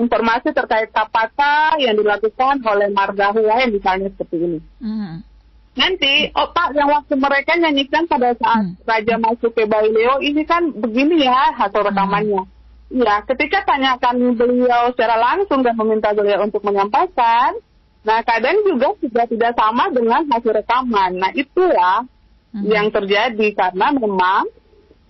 informasi 0.01 0.53
terkait 0.53 0.93
kapata 0.93 1.77
yang 1.81 1.97
dilakukan 1.97 2.61
oleh 2.65 2.93
Marga 2.93 3.33
Huai 3.33 3.73
misalnya 3.73 4.13
seperti 4.13 4.37
ini. 4.37 4.61
Mm 4.81 5.35
nanti 5.75 6.31
otak 6.31 6.71
yang 6.79 6.87
waktu 6.91 7.15
mereka 7.19 7.59
nyanyikan 7.59 8.07
pada 8.07 8.35
saat 8.39 8.63
hmm. 8.63 8.87
Raja 8.87 9.17
masuk 9.19 9.51
ke 9.59 9.67
Baileo 9.67 10.23
ini 10.23 10.47
kan 10.47 10.71
begini 10.71 11.27
ya 11.27 11.51
hasil 11.55 11.83
hmm. 11.83 11.89
rekamannya. 11.91 12.43
Hmm. 12.47 12.53
Ya, 12.95 13.27
ketika 13.27 13.67
tanyakan 13.67 14.39
beliau 14.39 14.95
secara 14.95 15.19
langsung 15.19 15.67
dan 15.67 15.75
meminta 15.75 16.15
beliau 16.15 16.47
untuk 16.47 16.63
menyampaikan, 16.63 17.59
nah 18.07 18.23
kadang 18.23 18.63
juga 18.63 18.95
sudah 19.03 19.27
tidak 19.27 19.53
sama 19.59 19.91
dengan 19.91 20.23
hasil 20.31 20.53
rekaman. 20.63 21.19
Nah 21.19 21.35
itulah 21.35 22.07
hmm. 22.55 22.71
yang 22.71 22.95
terjadi 22.95 23.47
karena 23.59 23.91
memang 23.91 24.47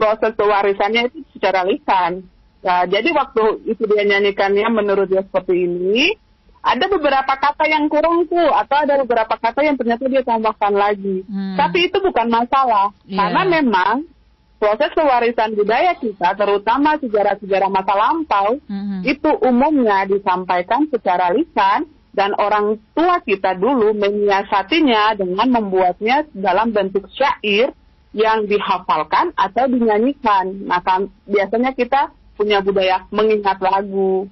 proses 0.00 0.32
pewarisannya 0.32 1.12
itu 1.12 1.20
secara 1.36 1.68
lisan. 1.68 2.24
Nah, 2.64 2.88
jadi 2.88 3.12
waktu 3.12 3.68
itu 3.68 3.84
dia 3.84 4.08
nyanyikannya 4.08 4.64
menurut 4.72 5.12
dia 5.12 5.20
seperti 5.20 5.68
ini, 5.68 6.16
ada 6.64 6.88
beberapa 6.88 7.28
kata 7.36 7.68
yang 7.68 7.92
kurang 7.92 8.24
tuh 8.24 8.48
atau 8.48 8.76
ada 8.80 9.04
beberapa 9.04 9.36
kata 9.36 9.60
yang 9.60 9.76
ternyata 9.76 10.08
dia 10.08 10.24
tambahkan 10.24 10.72
lagi. 10.72 11.20
Hmm. 11.28 11.60
Tapi 11.60 11.92
itu 11.92 12.00
bukan 12.00 12.32
masalah 12.32 12.96
yeah. 13.04 13.20
karena 13.20 13.42
memang 13.60 14.08
proses 14.56 14.88
pewarisan 14.96 15.52
budaya 15.52 15.92
kita 16.00 16.32
terutama 16.40 16.96
sejarah-sejarah 16.96 17.68
masa 17.68 17.92
lampau 17.92 18.56
hmm. 18.64 19.04
itu 19.04 19.30
umumnya 19.44 20.08
disampaikan 20.08 20.88
secara 20.88 21.36
lisan 21.36 21.84
dan 22.16 22.32
orang 22.40 22.80
tua 22.96 23.20
kita 23.20 23.60
dulu 23.60 23.92
menyiasatinya 23.92 25.20
dengan 25.20 25.52
membuatnya 25.52 26.24
dalam 26.32 26.72
bentuk 26.72 27.12
syair 27.12 27.76
yang 28.14 28.46
dihafalkan 28.46 29.34
atau 29.36 29.66
dinyanyikan. 29.68 30.64
Nah, 30.64 30.80
biasanya 31.26 31.74
kita 31.74 32.14
punya 32.34 32.58
budaya 32.60 33.06
mengingat 33.10 33.58
lagu. 33.58 34.26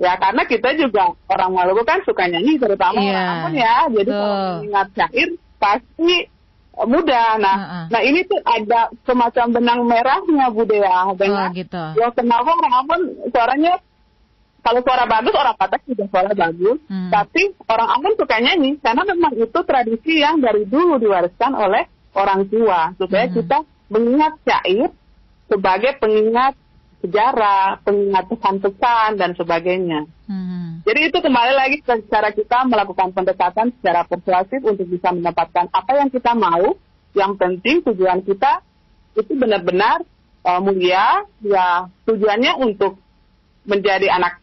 Ya, 0.00 0.16
karena 0.18 0.42
kita 0.42 0.74
juga 0.74 1.14
orang 1.28 1.52
Maluku 1.52 1.84
kan 1.84 2.00
suka 2.02 2.26
nyanyi, 2.26 2.58
terutama 2.58 2.98
Iya. 2.98 3.12
orang 3.12 3.28
Ambon 3.38 3.54
ya. 3.54 3.74
Jadi 3.92 4.10
kalau 4.10 4.36
mengingat 4.58 4.88
syair 4.96 5.28
pasti 5.60 6.12
eh, 6.72 6.86
mudah. 6.88 7.28
Nah, 7.36 7.56
Heeh. 7.60 7.84
nah 7.92 8.00
ini 8.00 8.20
tuh 8.24 8.40
ada 8.42 8.88
semacam 9.04 9.46
benang 9.52 9.80
merahnya 9.84 10.48
budaya 10.50 11.06
Oh 11.06 11.14
dengan 11.14 11.52
gitu. 11.52 11.82
Ya 12.00 12.08
kenapa 12.10 12.50
orang 12.50 12.74
Ambon 12.82 13.00
suaranya 13.28 13.76
kalau 14.62 14.80
suara 14.80 15.04
bagus 15.04 15.34
orang 15.34 15.58
Batak 15.58 15.82
juga 15.84 16.06
suara 16.08 16.32
bagus, 16.32 16.78
Hmm. 16.88 17.10
tapi 17.12 17.42
orang 17.68 17.88
Ambon 17.92 18.14
suka 18.16 18.36
nyanyi 18.38 18.80
karena 18.80 19.02
memang 19.04 19.34
itu 19.36 19.58
tradisi 19.62 20.22
yang 20.22 20.40
dari 20.40 20.64
dulu 20.64 20.96
diwariskan 20.96 21.52
oleh 21.52 21.84
orang 22.16 22.48
tua 22.48 22.96
supaya 22.96 23.26
Hmm. 23.28 23.34
kita 23.36 23.58
mengingat 23.92 24.32
syair 24.42 24.88
sebagai 25.46 25.92
pengingat 26.00 26.56
sejarah, 27.02 27.82
pengingat 27.82 28.24
pesan-pesan 28.30 29.18
dan 29.18 29.34
sebagainya. 29.34 30.06
Hmm. 30.30 30.80
Jadi 30.86 31.10
itu 31.10 31.18
kembali 31.18 31.52
lagi 31.54 31.76
ke 31.82 32.06
cara 32.06 32.30
kita 32.30 32.64
melakukan 32.70 33.10
pendekatan 33.10 33.74
secara 33.78 34.06
persuasif 34.06 34.62
untuk 34.62 34.86
bisa 34.86 35.10
mendapatkan 35.10 35.66
apa 35.68 35.92
yang 35.98 36.08
kita 36.08 36.32
mau. 36.38 36.78
Yang 37.12 37.32
penting 37.36 37.76
tujuan 37.92 38.24
kita 38.24 38.64
itu 39.18 39.36
benar-benar 39.36 40.00
uh, 40.46 40.60
mulia, 40.64 41.28
ya 41.44 41.92
tujuannya 42.08 42.56
untuk 42.56 42.96
menjadi 43.68 44.08
anak 44.08 44.42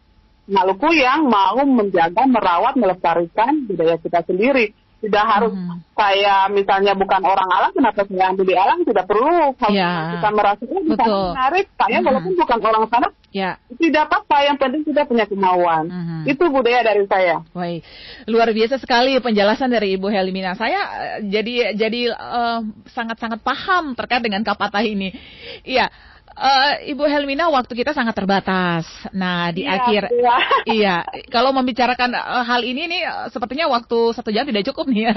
Maluku 0.49 0.89
yang 0.97 1.29
mau 1.29 1.61
menjaga, 1.61 2.25
merawat, 2.25 2.73
melestarikan 2.73 3.69
budaya 3.69 4.01
kita 4.01 4.25
sendiri. 4.25 4.73
Tidak 4.99 5.25
harus 5.25 5.55
Mhm. 5.55 5.79
saya 5.95 6.47
misalnya 6.51 6.91
bukan 6.91 7.23
orang 7.23 7.49
alam, 7.49 7.71
kenapa 7.71 8.03
saya 8.03 8.31
ambil 8.31 8.45
di 8.45 8.55
alam? 8.55 8.77
Tidak 8.83 9.05
perlu. 9.07 9.55
Kalau 9.55 9.71
Ya. 9.71 10.19
kita 10.19 10.27
merasa 10.31 10.63
oh, 10.63 10.83
Betul. 10.83 11.23
menarik, 11.31 11.65
saya 11.73 11.97
Mhm. 11.99 12.05
walaupun 12.05 12.33
bukan 12.35 12.59
orang 12.61 12.85
sana, 12.91 13.07
Ya, 13.29 13.61
tidak 13.77 14.09
apa-apa. 14.09 14.41
Yang 14.41 14.57
penting 14.57 14.81
kita 14.89 15.05
punya 15.05 15.29
kemauan. 15.29 15.85
Mhm. 15.85 16.33
Itu 16.33 16.49
budaya 16.49 16.81
dari 16.81 17.05
saya. 17.05 17.45
baik. 17.53 17.85
Luar 18.25 18.49
biasa 18.49 18.81
sekali 18.81 19.21
penjelasan 19.21 19.69
dari 19.69 19.93
Ibu 19.93 20.09
Helmina. 20.09 20.57
Saya 20.57 20.81
eh, 21.21 21.29
jadi 21.29 21.77
jadi 21.77 22.09
eh, 22.09 22.59
sangat-sangat 22.89 23.45
paham 23.45 23.93
terkait 23.93 24.25
dengan 24.25 24.41
kapatah 24.41 24.81
ini. 24.81 25.13
Iya. 25.61 25.93
Eh, 26.39 26.95
Ibu 26.95 27.03
Helmina, 27.03 27.51
waktu 27.51 27.75
kita 27.75 27.91
sangat 27.91 28.15
terbatas. 28.15 28.87
Nah, 29.11 29.51
di 29.51 29.67
Iya, 29.67 29.75
akhir, 29.75 30.03
iya. 30.09 30.35
iya, 30.79 30.95
kalau 31.27 31.51
membicarakan 31.51 32.15
eh, 32.15 32.43
hal 32.47 32.61
ini 32.63 32.87
nih, 32.87 33.01
eh, 33.03 33.27
sepertinya 33.29 33.67
waktu 33.67 34.15
satu 34.15 34.31
jam 34.31 34.47
tidak 34.47 34.63
cukup 34.71 34.87
nih. 34.87 35.11
ya. 35.11 35.15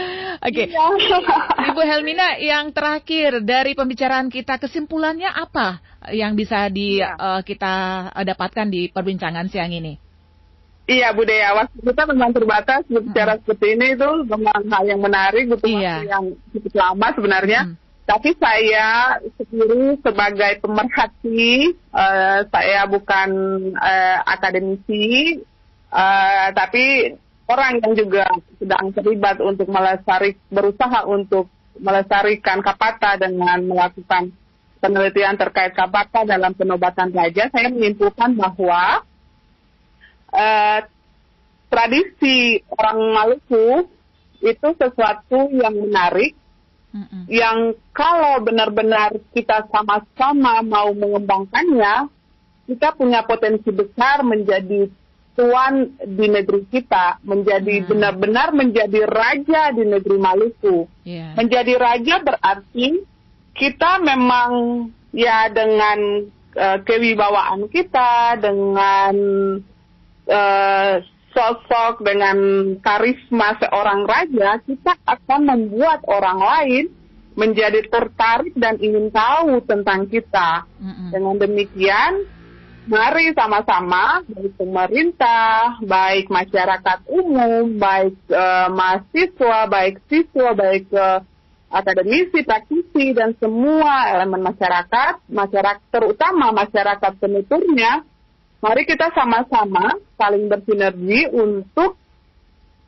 Oke, 0.48 0.64
Iya. 0.72 0.84
Ibu 1.70 1.80
Helmina, 1.84 2.40
yang 2.40 2.72
terakhir 2.72 3.44
dari 3.44 3.76
pembicaraan 3.76 4.32
kita, 4.32 4.56
kesimpulannya 4.56 5.28
apa 5.28 5.78
yang 6.10 6.32
bisa 6.32 6.66
di 6.72 6.98
Iya. 6.98 7.14
eh, 7.14 7.40
kita 7.44 7.74
dapatkan 8.24 8.66
di 8.66 8.88
perbincangan 8.88 9.46
siang 9.52 9.70
ini? 9.70 10.00
Iya 10.82 11.14
budaya 11.14 11.54
waktu 11.54 11.78
kita 11.78 12.02
memang 12.10 12.34
terbatas 12.34 12.82
berbicara 12.90 13.38
seperti 13.38 13.78
ini 13.78 13.94
itu 13.94 14.08
memang 14.26 14.66
hal 14.66 14.82
yang 14.82 14.98
menarik 14.98 15.46
butuh 15.46 15.70
Iya. 15.70 16.02
waktu 16.02 16.10
yang 16.10 16.24
cukup 16.50 16.72
lama 16.74 17.06
sebenarnya. 17.14 17.60
Hmm. 17.70 17.81
Tapi 18.02 18.34
saya 18.34 19.16
sendiri 19.38 19.94
sebagai 20.02 20.58
pemerhati, 20.58 21.70
eh, 21.72 22.40
saya 22.50 22.82
bukan 22.90 23.28
eh, 23.78 24.18
akademisi, 24.26 25.38
eh, 25.88 26.48
tapi 26.50 27.14
orang 27.46 27.78
yang 27.78 27.92
juga 27.94 28.26
sedang 28.58 28.90
terlibat 28.90 29.38
untuk 29.38 29.70
melestari, 29.70 30.34
berusaha 30.50 31.06
untuk 31.06 31.46
melestarikan 31.78 32.58
kapata 32.60 33.16
dengan 33.16 33.64
melakukan 33.70 34.34
penelitian 34.82 35.38
terkait 35.38 35.72
kapata 35.78 36.26
dalam 36.26 36.52
penobatan 36.58 37.14
raja, 37.14 37.46
saya 37.54 37.70
menyimpulkan 37.70 38.34
bahwa 38.34 39.06
eh, 40.34 40.80
tradisi 41.70 42.66
orang 42.74 42.98
Maluku 43.14 43.86
itu 44.42 44.68
sesuatu 44.74 45.54
yang 45.54 45.78
menarik 45.86 46.34
Mm-mm. 46.92 47.24
yang 47.28 47.72
kalau 47.96 48.44
benar-benar 48.44 49.16
kita 49.32 49.64
sama-sama 49.72 50.60
mau 50.60 50.92
mengembangkannya, 50.92 52.12
kita 52.68 52.92
punya 52.94 53.24
potensi 53.24 53.72
besar 53.72 54.20
menjadi 54.22 54.92
tuan 55.32 55.96
di 56.04 56.26
negeri 56.28 56.68
kita, 56.68 57.16
menjadi 57.24 57.80
Hmm. 57.80 57.88
benar-benar 57.88 58.52
menjadi 58.52 59.08
raja 59.08 59.72
di 59.72 59.88
negeri 59.88 60.16
Maluku. 60.20 60.84
Iya. 61.08 61.32
Menjadi 61.40 61.74
raja 61.80 62.20
berarti 62.20 63.00
kita 63.56 64.04
memang 64.04 64.50
ya 65.16 65.48
dengan 65.48 66.28
eh, 66.52 66.78
kewibawaan 66.84 67.64
kita, 67.72 68.36
dengan 68.36 69.14
eh, 70.28 70.94
sosok, 71.32 72.04
dengan 72.04 72.36
karisma 72.78 73.56
seorang 73.58 74.06
raja, 74.06 74.60
kita 74.62 74.94
akan 75.02 75.40
membuat 75.48 76.04
orang 76.06 76.38
lain 76.38 76.84
menjadi 77.32 77.88
tertarik 77.88 78.52
dan 78.54 78.76
ingin 78.78 79.08
tahu 79.08 79.64
tentang 79.64 80.04
kita. 80.06 80.68
Dengan 81.10 81.40
demikian, 81.40 82.28
mari 82.86 83.32
sama-sama 83.32 84.20
baik 84.28 84.52
pemerintah, 84.58 85.80
baik 85.80 86.28
masyarakat 86.28 86.98
umum, 87.08 87.80
baik 87.80 88.16
eh, 88.28 88.68
mahasiswa, 88.68 89.60
baik 89.70 89.94
siswa, 90.12 90.52
baik 90.52 90.86
eh, 90.92 91.20
akademisi, 91.72 92.44
praktisi 92.44 93.16
dan 93.16 93.32
semua 93.40 94.12
elemen 94.12 94.44
masyarakat, 94.44 95.24
masyarakat 95.32 95.88
terutama 95.88 96.52
masyarakat 96.52 97.12
penuturnya, 97.16 98.04
mari 98.62 98.86
kita 98.86 99.10
sama-sama 99.10 99.98
saling 100.14 100.46
bersinergi 100.46 101.26
untuk 101.34 101.98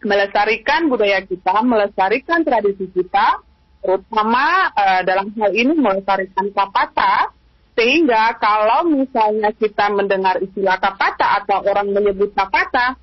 melestarikan 0.06 0.86
budaya 0.86 1.24
kita, 1.26 1.64
melestarikan 1.66 2.46
tradisi 2.46 2.86
kita, 2.94 3.42
terutama 3.82 4.70
eh, 4.70 5.00
dalam 5.02 5.34
hal 5.34 5.50
ini 5.50 5.74
melestarikan 5.74 6.52
kapata, 6.54 7.34
sehingga 7.74 8.38
kalau 8.38 8.86
misalnya 8.86 9.50
kita 9.50 9.90
mendengar 9.90 10.38
istilah 10.38 10.78
kapata 10.78 11.42
atau 11.42 11.66
orang 11.66 11.90
menyebut 11.90 12.30
kapata, 12.30 12.94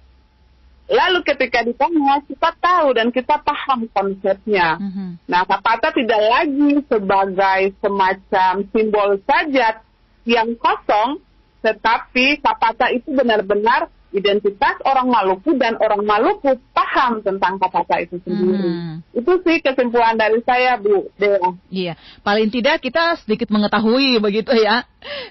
lalu 0.88 1.20
ketika 1.28 1.64
ditanya 1.68 2.24
kita 2.24 2.56
tahu 2.56 2.96
dan 2.96 3.12
kita 3.12 3.36
paham 3.44 3.88
konsepnya. 3.92 4.80
Mhm. 4.80 5.28
Nah, 5.28 5.44
kapata 5.44 5.92
tidak 5.92 6.22
lagi 6.24 6.84
sebagai 6.88 7.62
semacam 7.84 8.52
simbol 8.72 9.10
saja 9.28 9.84
yang 10.24 10.56
kosong, 10.56 11.20
tetapi 11.62 12.42
kapata 12.42 12.90
itu 12.90 13.10
benar-benar 13.14 13.90
identitas 14.12 14.76
orang 14.84 15.08
Maluku 15.08 15.56
dan 15.56 15.80
orang 15.80 16.04
Maluku 16.04 16.60
paham 16.76 17.24
tentang 17.24 17.56
kapata 17.58 18.04
itu 18.04 18.20
sendiri. 18.28 18.60
Mhm. 18.60 18.94
Itu 19.16 19.40
sih 19.48 19.64
kesimpulan 19.64 20.20
dari 20.20 20.44
saya, 20.44 20.76
Bu 20.76 21.08
Dea. 21.16 21.40
Iya, 21.72 21.94
paling 22.22 22.52
tidak 22.52 22.84
kita 22.84 23.16
sedikit 23.24 23.48
mengetahui 23.48 24.20
begitu 24.20 24.52
ya, 24.52 24.84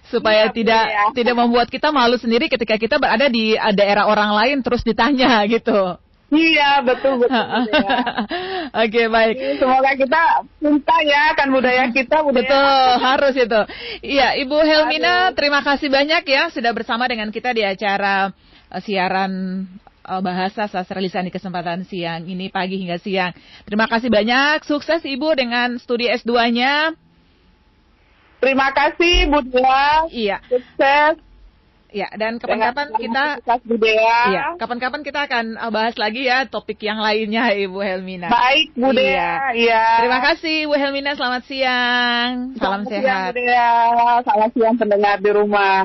supaya 0.09 0.49
Iya, 0.49 0.57
tidak 0.57 0.85
iya. 0.89 1.05
tidak 1.13 1.35
membuat 1.37 1.69
kita 1.69 1.93
malu 1.93 2.17
sendiri 2.17 2.49
ketika 2.49 2.81
kita 2.81 2.97
berada 2.97 3.29
di 3.29 3.55
uh, 3.55 3.73
daerah 3.77 4.09
orang 4.09 4.33
lain 4.33 4.57
terus 4.65 4.81
ditanya 4.81 5.45
gitu. 5.45 6.01
Iya, 6.31 6.87
betul 6.87 7.27
betul. 7.27 7.43
Dea. 7.75 7.99
Oke 8.87 9.03
baik. 9.11 9.59
Semoga 9.59 9.91
kita 9.99 10.23
cinta 10.63 10.97
ya 11.03 11.35
akan 11.35 11.49
budaya 11.51 11.85
kita, 11.91 12.23
budaya 12.23 12.47
Betul, 12.47 12.87
harus 13.03 13.35
itu. 13.35 13.61
Iya, 14.07 14.39
Ibu 14.39 14.59
Helmina, 14.63 15.35
Aduh. 15.35 15.35
terima 15.35 15.61
kasih 15.67 15.91
banyak 15.91 16.23
ya 16.31 16.55
sudah 16.55 16.71
bersama 16.71 17.11
dengan 17.11 17.35
kita 17.35 17.51
di 17.51 17.67
acara 17.67 18.31
uh, 18.71 18.81
siaran 18.81 19.67
uh, 20.07 20.23
bahasa 20.23 20.71
sastra 20.71 21.03
lisan 21.03 21.27
di 21.27 21.35
kesempatan 21.35 21.83
siang 21.83 22.23
ini 22.23 22.47
pagi 22.47 22.79
hingga 22.79 23.03
siang. 23.03 23.35
Terima 23.67 23.91
kasih 23.91 24.07
banyak, 24.07 24.63
sukses 24.63 25.03
Ibu 25.03 25.35
dengan 25.35 25.83
studi 25.83 26.07
S2-nya. 26.15 26.95
Terima 28.41 28.71
kasih, 28.73 29.29
Bu 29.29 29.45
Dea. 29.45 30.07
Iya, 30.09 30.37
Sukses. 30.47 31.30
Iya 31.91 32.09
dan 32.17 32.39
kapan-kapan 32.39 32.89
kita 32.97 33.25
aktivitas 33.43 33.61
Bu 33.67 33.75
Dea. 33.77 34.21
Iya, 34.31 34.45
kapan-kapan 34.57 35.01
kita 35.03 35.21
akan 35.27 35.45
uh, 35.59 35.71
bahas 35.75 35.95
lagi 35.99 36.27
ya 36.27 36.47
topik 36.47 36.81
yang 36.83 36.99
lainnya 37.03 37.53
Ibu 37.69 37.79
Helmina. 37.83 38.29
Baik, 38.31 38.73
Bu 38.75 38.91
Dea. 38.95 39.53
Iya. 39.53 39.71
Iya. 39.71 39.85
Terima 40.03 40.21
kasih 40.23 40.57
Bu 40.71 40.75
Helmina, 40.79 41.13
selamat 41.19 41.43
siang. 41.47 42.55
Salam 42.57 42.87
Selamat 42.87 42.89
siang, 42.89 43.05
sehat. 43.05 43.33
Dea. 43.37 43.75
Selamat 44.23 44.51
siang 44.55 44.77
pendengar 44.79 45.17
di 45.19 45.31
rumah. 45.31 45.83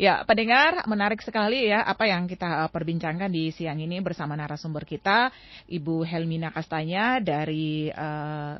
Ya, 0.00 0.26
pendengar, 0.26 0.82
menarik 0.90 1.22
sekali 1.22 1.70
ya 1.70 1.84
apa 1.86 2.10
yang 2.10 2.26
kita 2.26 2.66
uh, 2.66 2.70
perbincangkan 2.72 3.30
di 3.30 3.54
siang 3.54 3.78
ini 3.78 4.02
bersama 4.02 4.34
narasumber 4.34 4.82
kita, 4.82 5.30
Ibu 5.70 6.02
Helmina 6.02 6.50
Kastanya 6.50 7.22
dari 7.22 7.86
uh, 7.92 8.58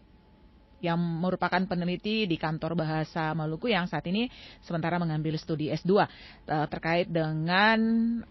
yang 0.82 0.98
merupakan 0.98 1.62
peneliti 1.64 2.26
di 2.26 2.34
kantor 2.34 2.74
bahasa 2.74 3.30
Maluku 3.32 3.70
yang 3.70 3.86
saat 3.86 4.02
ini 4.10 4.26
sementara 4.66 4.98
mengambil 4.98 5.38
studi 5.38 5.70
S2 5.70 5.90
uh, 5.94 6.06
terkait 6.66 7.06
dengan 7.06 7.78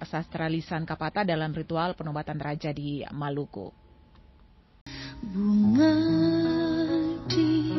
sastra 0.04 0.52
lisan 0.52 0.84
Kapata 0.84 1.24
dalam 1.24 1.56
ritual 1.56 1.95
penobatan 1.95 2.38
raja 2.38 2.76
di 2.76 3.02
Maluku. 3.10 3.72
Bunga 5.22 5.95
di 7.32 7.72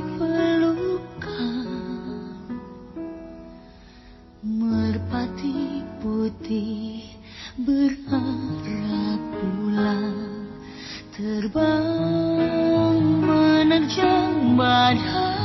Merpati 4.43 5.87
putih 6.03 7.07
berharap 7.63 9.23
pulang 9.39 10.51
Terbang 11.15 12.62
nâng 13.73 13.89
trang 13.97 14.57
bàn 14.57 14.97
hát. 14.97 15.42